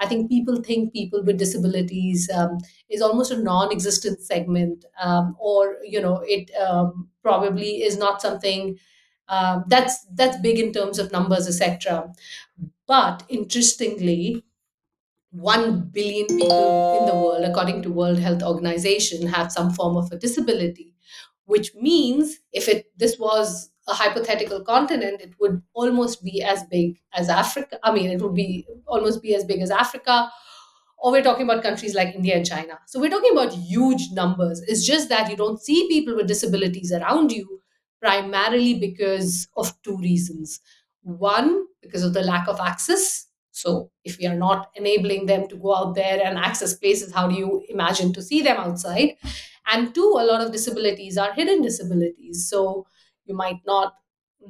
I 0.00 0.06
think 0.06 0.30
people 0.30 0.62
think 0.62 0.92
people 0.92 1.22
with 1.24 1.38
disabilities 1.38 2.28
um, 2.34 2.58
is 2.90 3.02
almost 3.02 3.32
a 3.32 3.42
non-existent 3.42 4.20
segment, 4.20 4.84
um, 5.00 5.36
or 5.38 5.76
you 5.84 6.00
know, 6.00 6.22
it 6.26 6.50
um, 6.56 7.08
probably 7.22 7.82
is 7.82 7.98
not 7.98 8.22
something 8.22 8.78
um, 9.28 9.64
that's 9.68 10.06
that's 10.14 10.40
big 10.40 10.58
in 10.58 10.72
terms 10.72 10.98
of 10.98 11.12
numbers, 11.12 11.46
etc. 11.46 12.12
But 12.86 13.22
interestingly, 13.28 14.44
1 15.30 15.90
billion 15.92 16.26
people 16.26 16.98
in 17.00 17.06
the 17.06 17.14
world, 17.14 17.44
according 17.44 17.82
to 17.82 17.90
World 17.90 18.18
Health 18.18 18.42
Organization, 18.42 19.26
have 19.28 19.52
some 19.52 19.70
form 19.70 19.96
of 19.96 20.10
a 20.12 20.16
disability, 20.18 20.94
which 21.46 21.74
means 21.74 22.38
if 22.52 22.68
it 22.68 22.86
this 22.96 23.18
was 23.18 23.70
a 23.88 23.94
hypothetical 23.94 24.60
continent, 24.62 25.20
it 25.20 25.34
would 25.40 25.62
almost 25.74 26.22
be 26.22 26.42
as 26.42 26.64
big 26.64 26.98
as 27.14 27.28
Africa. 27.28 27.78
I 27.82 27.92
mean, 27.92 28.10
it 28.10 28.20
would 28.22 28.34
be 28.34 28.66
almost 28.86 29.22
be 29.22 29.34
as 29.34 29.44
big 29.44 29.60
as 29.60 29.70
Africa. 29.70 30.30
Or 30.98 31.12
we're 31.12 31.22
talking 31.22 31.44
about 31.48 31.62
countries 31.62 31.94
like 31.94 32.14
India 32.14 32.36
and 32.36 32.44
China. 32.46 32.78
So 32.86 33.00
we're 33.00 33.10
talking 33.10 33.32
about 33.32 33.52
huge 33.54 34.10
numbers. 34.12 34.60
It's 34.62 34.84
just 34.86 35.08
that 35.08 35.30
you 35.30 35.36
don't 35.36 35.60
see 35.60 35.88
people 35.88 36.14
with 36.14 36.28
disabilities 36.28 36.92
around 36.92 37.32
you 37.32 37.60
primarily 38.00 38.74
because 38.74 39.48
of 39.56 39.72
two 39.82 39.96
reasons. 39.96 40.60
One, 41.02 41.66
because 41.80 42.02
of 42.04 42.12
the 42.12 42.22
lack 42.22 42.48
of 42.48 42.60
access. 42.60 43.26
So 43.52 43.90
if 44.04 44.18
we 44.18 44.26
are 44.26 44.34
not 44.36 44.70
enabling 44.76 45.26
them 45.26 45.48
to 45.48 45.56
go 45.56 45.74
out 45.74 45.94
there 45.94 46.20
and 46.24 46.38
access 46.38 46.74
places, 46.74 47.12
how 47.12 47.28
do 47.28 47.34
you 47.34 47.64
imagine 47.68 48.12
to 48.14 48.22
see 48.22 48.42
them 48.42 48.56
outside? 48.58 49.16
And 49.66 49.94
two, 49.94 50.16
a 50.18 50.24
lot 50.24 50.40
of 50.40 50.52
disabilities 50.52 51.16
are 51.18 51.32
hidden 51.32 51.62
disabilities. 51.62 52.48
So 52.48 52.86
you 53.24 53.34
might 53.34 53.60
not 53.66 53.94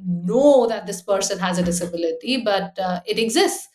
know 0.03 0.67
that 0.67 0.87
this 0.87 1.01
person 1.01 1.39
has 1.39 1.57
a 1.57 1.63
disability, 1.63 2.37
but 2.43 2.77
uh, 2.79 3.01
it 3.05 3.19
exists. 3.19 3.67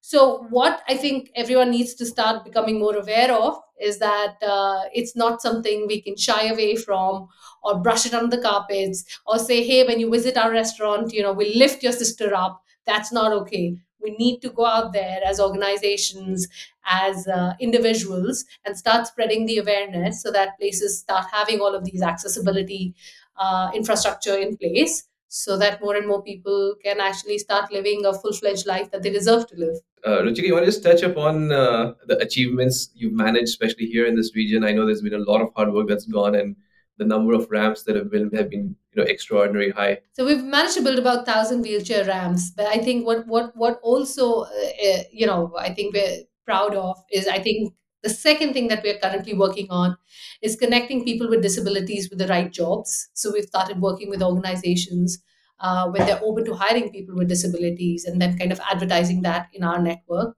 So, 0.00 0.46
what 0.50 0.82
I 0.88 0.96
think 0.96 1.30
everyone 1.34 1.70
needs 1.70 1.94
to 1.94 2.06
start 2.06 2.44
becoming 2.44 2.78
more 2.78 2.94
aware 2.96 3.32
of 3.32 3.58
is 3.80 3.98
that 3.98 4.36
uh, 4.40 4.82
it's 4.94 5.16
not 5.16 5.42
something 5.42 5.86
we 5.88 6.00
can 6.00 6.16
shy 6.16 6.46
away 6.46 6.76
from 6.76 7.26
or 7.64 7.80
brush 7.80 8.06
it 8.06 8.14
under 8.14 8.36
the 8.36 8.42
carpets 8.42 9.04
or 9.26 9.38
say, 9.38 9.66
hey, 9.66 9.84
when 9.84 9.98
you 9.98 10.08
visit 10.08 10.36
our 10.36 10.52
restaurant, 10.52 11.12
you 11.12 11.22
know, 11.22 11.32
we'll 11.32 11.56
lift 11.56 11.82
your 11.82 11.92
sister 11.92 12.32
up. 12.34 12.62
That's 12.86 13.10
not 13.12 13.32
okay. 13.32 13.76
We 14.06 14.12
need 14.16 14.40
to 14.42 14.50
go 14.50 14.64
out 14.64 14.92
there 14.92 15.20
as 15.26 15.40
organizations, 15.40 16.46
as 16.84 17.26
uh, 17.26 17.54
individuals, 17.58 18.44
and 18.64 18.78
start 18.78 19.08
spreading 19.08 19.46
the 19.46 19.58
awareness 19.58 20.22
so 20.22 20.30
that 20.30 20.56
places 20.60 21.00
start 21.00 21.26
having 21.32 21.58
all 21.60 21.74
of 21.74 21.84
these 21.84 22.02
accessibility 22.02 22.94
uh, 23.36 23.70
infrastructure 23.74 24.36
in 24.36 24.56
place 24.56 25.08
so 25.28 25.58
that 25.58 25.80
more 25.80 25.96
and 25.96 26.06
more 26.06 26.22
people 26.22 26.76
can 26.84 27.00
actually 27.00 27.38
start 27.38 27.72
living 27.72 28.06
a 28.06 28.12
full 28.12 28.32
fledged 28.32 28.66
life 28.66 28.90
that 28.92 29.02
they 29.02 29.10
deserve 29.10 29.48
to 29.48 29.56
live. 29.56 29.76
Uh, 30.04 30.22
Ruchika, 30.22 30.46
you 30.46 30.54
want 30.54 30.64
to 30.64 30.70
just 30.70 30.84
touch 30.84 31.02
upon 31.02 31.50
uh, 31.50 31.94
the 32.06 32.16
achievements 32.18 32.90
you've 32.94 33.12
managed, 33.12 33.48
especially 33.48 33.86
here 33.86 34.06
in 34.06 34.14
this 34.14 34.36
region? 34.36 34.62
I 34.64 34.72
know 34.72 34.86
there's 34.86 35.02
been 35.02 35.14
a 35.14 35.30
lot 35.32 35.40
of 35.40 35.48
hard 35.56 35.72
work 35.72 35.88
that's 35.88 36.06
gone, 36.06 36.36
and 36.36 36.54
the 36.98 37.04
number 37.04 37.34
of 37.34 37.50
ramps 37.50 37.82
that 37.84 37.96
have 37.96 38.10
been 38.10 38.30
have 38.32 38.50
been 38.50 38.76
you 38.92 39.02
know 39.02 39.04
extraordinary 39.04 39.70
high. 39.70 39.98
So 40.12 40.24
we've 40.24 40.42
managed 40.42 40.76
to 40.76 40.82
build 40.82 40.98
about 40.98 41.26
thousand 41.26 41.62
wheelchair 41.62 42.04
ramps, 42.04 42.50
but 42.50 42.66
I 42.66 42.78
think 42.78 43.06
what 43.06 43.26
what 43.26 43.56
what 43.56 43.80
also 43.82 44.42
uh, 44.42 44.46
uh 44.88 45.02
you 45.12 45.26
know 45.26 45.54
I 45.58 45.72
think 45.74 45.94
we're 45.94 46.24
proud 46.44 46.74
of 46.74 46.96
is 47.12 47.26
I 47.26 47.40
think 47.40 47.74
the 48.02 48.10
second 48.10 48.52
thing 48.52 48.68
that 48.68 48.82
we're 48.84 48.98
currently 48.98 49.34
working 49.34 49.66
on 49.68 49.96
is 50.40 50.56
connecting 50.56 51.04
people 51.04 51.28
with 51.28 51.42
disabilities 51.42 52.08
with 52.08 52.18
the 52.18 52.28
right 52.28 52.52
jobs. 52.52 53.08
So 53.14 53.32
we've 53.32 53.44
started 53.44 53.80
working 53.80 54.10
with 54.10 54.22
organizations 54.22 55.18
uh, 55.58 55.88
when 55.88 56.06
they're 56.06 56.22
open 56.22 56.44
to 56.44 56.54
hiring 56.54 56.90
people 56.92 57.16
with 57.16 57.28
disabilities 57.28 58.04
and 58.04 58.20
then 58.20 58.38
kind 58.38 58.52
of 58.52 58.60
advertising 58.70 59.22
that 59.22 59.48
in 59.52 59.64
our 59.64 59.80
network. 59.80 60.36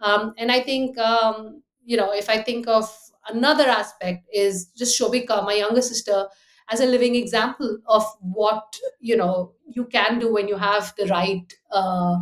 Um, 0.00 0.34
and 0.38 0.50
I 0.50 0.60
think, 0.60 0.96
um, 0.98 1.62
you 1.84 1.96
know, 1.96 2.12
if 2.12 2.30
I 2.30 2.42
think 2.42 2.66
of 2.68 2.90
another 3.28 3.64
aspect 3.68 4.26
is 4.32 4.66
just 4.76 4.98
Shobika, 4.98 5.44
my 5.44 5.54
younger 5.54 5.82
sister, 5.82 6.26
as 6.70 6.80
a 6.80 6.86
living 6.86 7.16
example 7.16 7.78
of 7.86 8.04
what, 8.20 8.78
you 9.00 9.16
know, 9.16 9.52
you 9.66 9.84
can 9.86 10.18
do 10.18 10.32
when 10.32 10.48
you 10.48 10.56
have 10.56 10.94
the 10.96 11.06
right 11.06 11.52
uh, 11.72 12.16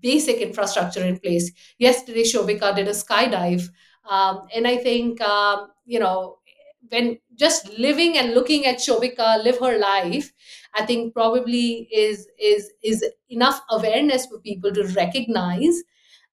basic 0.00 0.36
infrastructure 0.38 1.04
in 1.04 1.18
place. 1.18 1.50
Yesterday, 1.78 2.22
Shobika 2.24 2.74
did 2.74 2.88
a 2.88 2.92
skydive 2.92 3.68
um, 4.10 4.46
and 4.54 4.66
I 4.66 4.78
think, 4.78 5.20
um, 5.20 5.68
you 5.84 5.98
know, 6.00 6.38
when 6.88 7.18
just 7.36 7.68
living 7.78 8.18
and 8.18 8.34
looking 8.34 8.66
at 8.66 8.78
Shobika 8.78 9.42
live 9.42 9.58
her 9.60 9.78
life, 9.78 10.32
I 10.74 10.84
think 10.84 11.14
probably 11.14 11.88
is 11.92 12.26
is 12.38 12.70
is 12.82 13.04
enough 13.30 13.60
awareness 13.70 14.26
for 14.26 14.40
people 14.40 14.72
to 14.72 14.84
recognize 14.88 15.82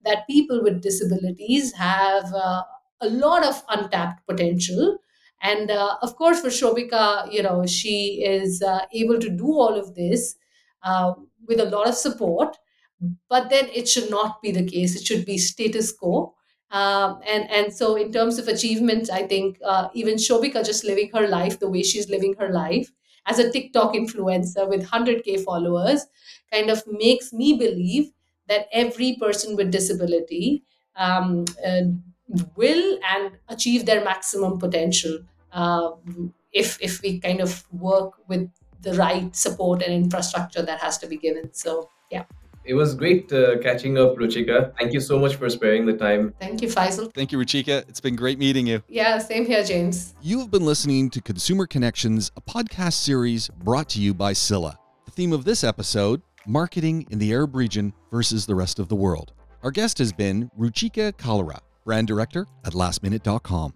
that 0.03 0.26
people 0.28 0.63
with 0.63 0.82
disabilities 0.82 1.74
have 1.74 2.34
uh, 2.34 2.63
a 3.02 3.10
lot 3.10 3.43
of 3.45 3.64
untapped 3.70 4.26
potential. 4.28 4.97
And 5.41 5.72
uh, 5.72 5.97
of 6.02 6.16
course, 6.16 6.41
for 6.41 6.50
Shobika, 6.50 7.32
you 7.32 7.41
know, 7.43 7.66
she 7.66 8.24
is 8.26 8.62
uh, 8.62 8.82
able 8.93 9.20
to 9.20 9.30
do 9.30 9.45
all 9.47 9.76
of 9.78 9.95
this 9.95 10.36
uh, 10.84 11.14
with 11.47 11.60
a 11.60 11.66
lot 11.66 11.88
of 11.88 11.95
support. 11.95 12.58
But 13.30 13.50
then 13.50 13.70
it 13.74 13.88
should 13.88 14.10
not 14.10 14.41
be 14.41 14.52
the 14.52 14.66
case. 14.66 14.95
It 14.95 15.06
should 15.06 15.26
be 15.26 15.38
status 15.38 15.91
quo 15.91 16.34
um, 16.72 17.20
and 17.26 17.50
and 17.50 17.74
so 17.74 17.95
in 17.95 18.12
terms 18.12 18.38
of 18.38 18.47
achievements, 18.47 19.10
I 19.10 19.24
think 19.26 19.58
uh, 19.66 19.88
even 19.95 20.16
Shobika 20.16 20.64
just 20.64 20.84
living 20.84 21.10
her 21.16 21.28
life 21.28 21.60
the 21.60 21.70
way 21.70 21.82
she's 21.82 22.10
living 22.10 22.36
her 22.38 22.50
life 22.50 22.91
as 23.26 23.39
a 23.39 23.52
TikTok 23.52 23.93
influencer 23.93 24.68
with 24.70 24.82
100k 24.82 25.38
followers 25.43 26.06
kind 26.54 26.70
of 26.70 26.84
makes 26.88 27.34
me 27.34 27.54
believe 27.58 28.12
that 28.50 28.68
every 28.72 29.16
person 29.20 29.56
with 29.56 29.72
disability 29.72 30.64
um, 30.95 31.45
uh, 31.66 31.82
will 32.55 32.99
and 33.03 33.32
achieve 33.47 33.86
their 33.86 34.03
maximum 34.03 34.57
potential 34.59 35.19
uh, 35.51 35.91
if 36.51 36.77
if 36.82 37.01
we 37.01 37.19
kind 37.19 37.41
of 37.41 37.63
work 37.71 38.13
with 38.27 38.49
the 38.82 38.93
right 38.93 39.36
support 39.36 39.82
and 39.82 39.93
infrastructure 39.93 40.61
that 40.61 40.80
has 40.80 40.97
to 40.99 41.07
be 41.07 41.17
given. 41.17 41.53
So 41.53 41.89
yeah. 42.09 42.23
It 42.65 42.73
was 42.73 42.93
great 42.93 43.32
uh, 43.34 43.57
catching 43.59 43.97
up, 43.97 44.15
Ruchika. 44.17 44.73
Thank 44.77 44.93
you 44.93 44.99
so 44.99 45.17
much 45.17 45.36
for 45.38 45.49
sparing 45.49 45.86
the 45.86 45.93
time. 45.93 46.34
Thank 46.39 46.61
you, 46.61 46.67
Faisal. 46.67 47.11
Thank 47.13 47.32
you, 47.32 47.39
Ruchika. 47.39 47.88
It's 47.89 48.01
been 48.01 48.15
great 48.15 48.38
meeting 48.38 48.67
you. 48.67 48.84
Yeah, 48.88 49.17
same 49.17 49.45
here, 49.45 49.63
James. 49.63 50.13
You 50.21 50.39
have 50.39 50.51
been 50.51 50.65
listening 50.65 51.09
to 51.11 51.21
Consumer 51.21 51.65
Connections, 51.65 52.32
a 52.36 52.41
podcast 52.41 52.93
series 52.93 53.49
brought 53.49 53.89
to 53.89 54.01
you 54.01 54.13
by 54.13 54.34
Scylla. 54.34 54.77
The 55.05 55.11
theme 55.11 55.34
of 55.34 55.45
this 55.45 55.63
episode 55.63 56.21
marketing 56.45 57.07
in 57.09 57.17
the 57.17 57.32
Arab 57.34 57.55
region 57.55 57.93
versus 58.11 58.45
the 58.45 58.55
rest 58.55 58.77
of 58.77 58.88
the 58.88 58.95
world. 58.95 59.34
Our 59.63 59.71
guest 59.71 59.97
has 59.97 60.13
been 60.13 60.49
Ruchika 60.57 61.13
Kalra, 61.13 61.59
brand 61.89 62.07
director 62.07 62.45
at 62.65 62.73
lastminute.com. 62.73 63.73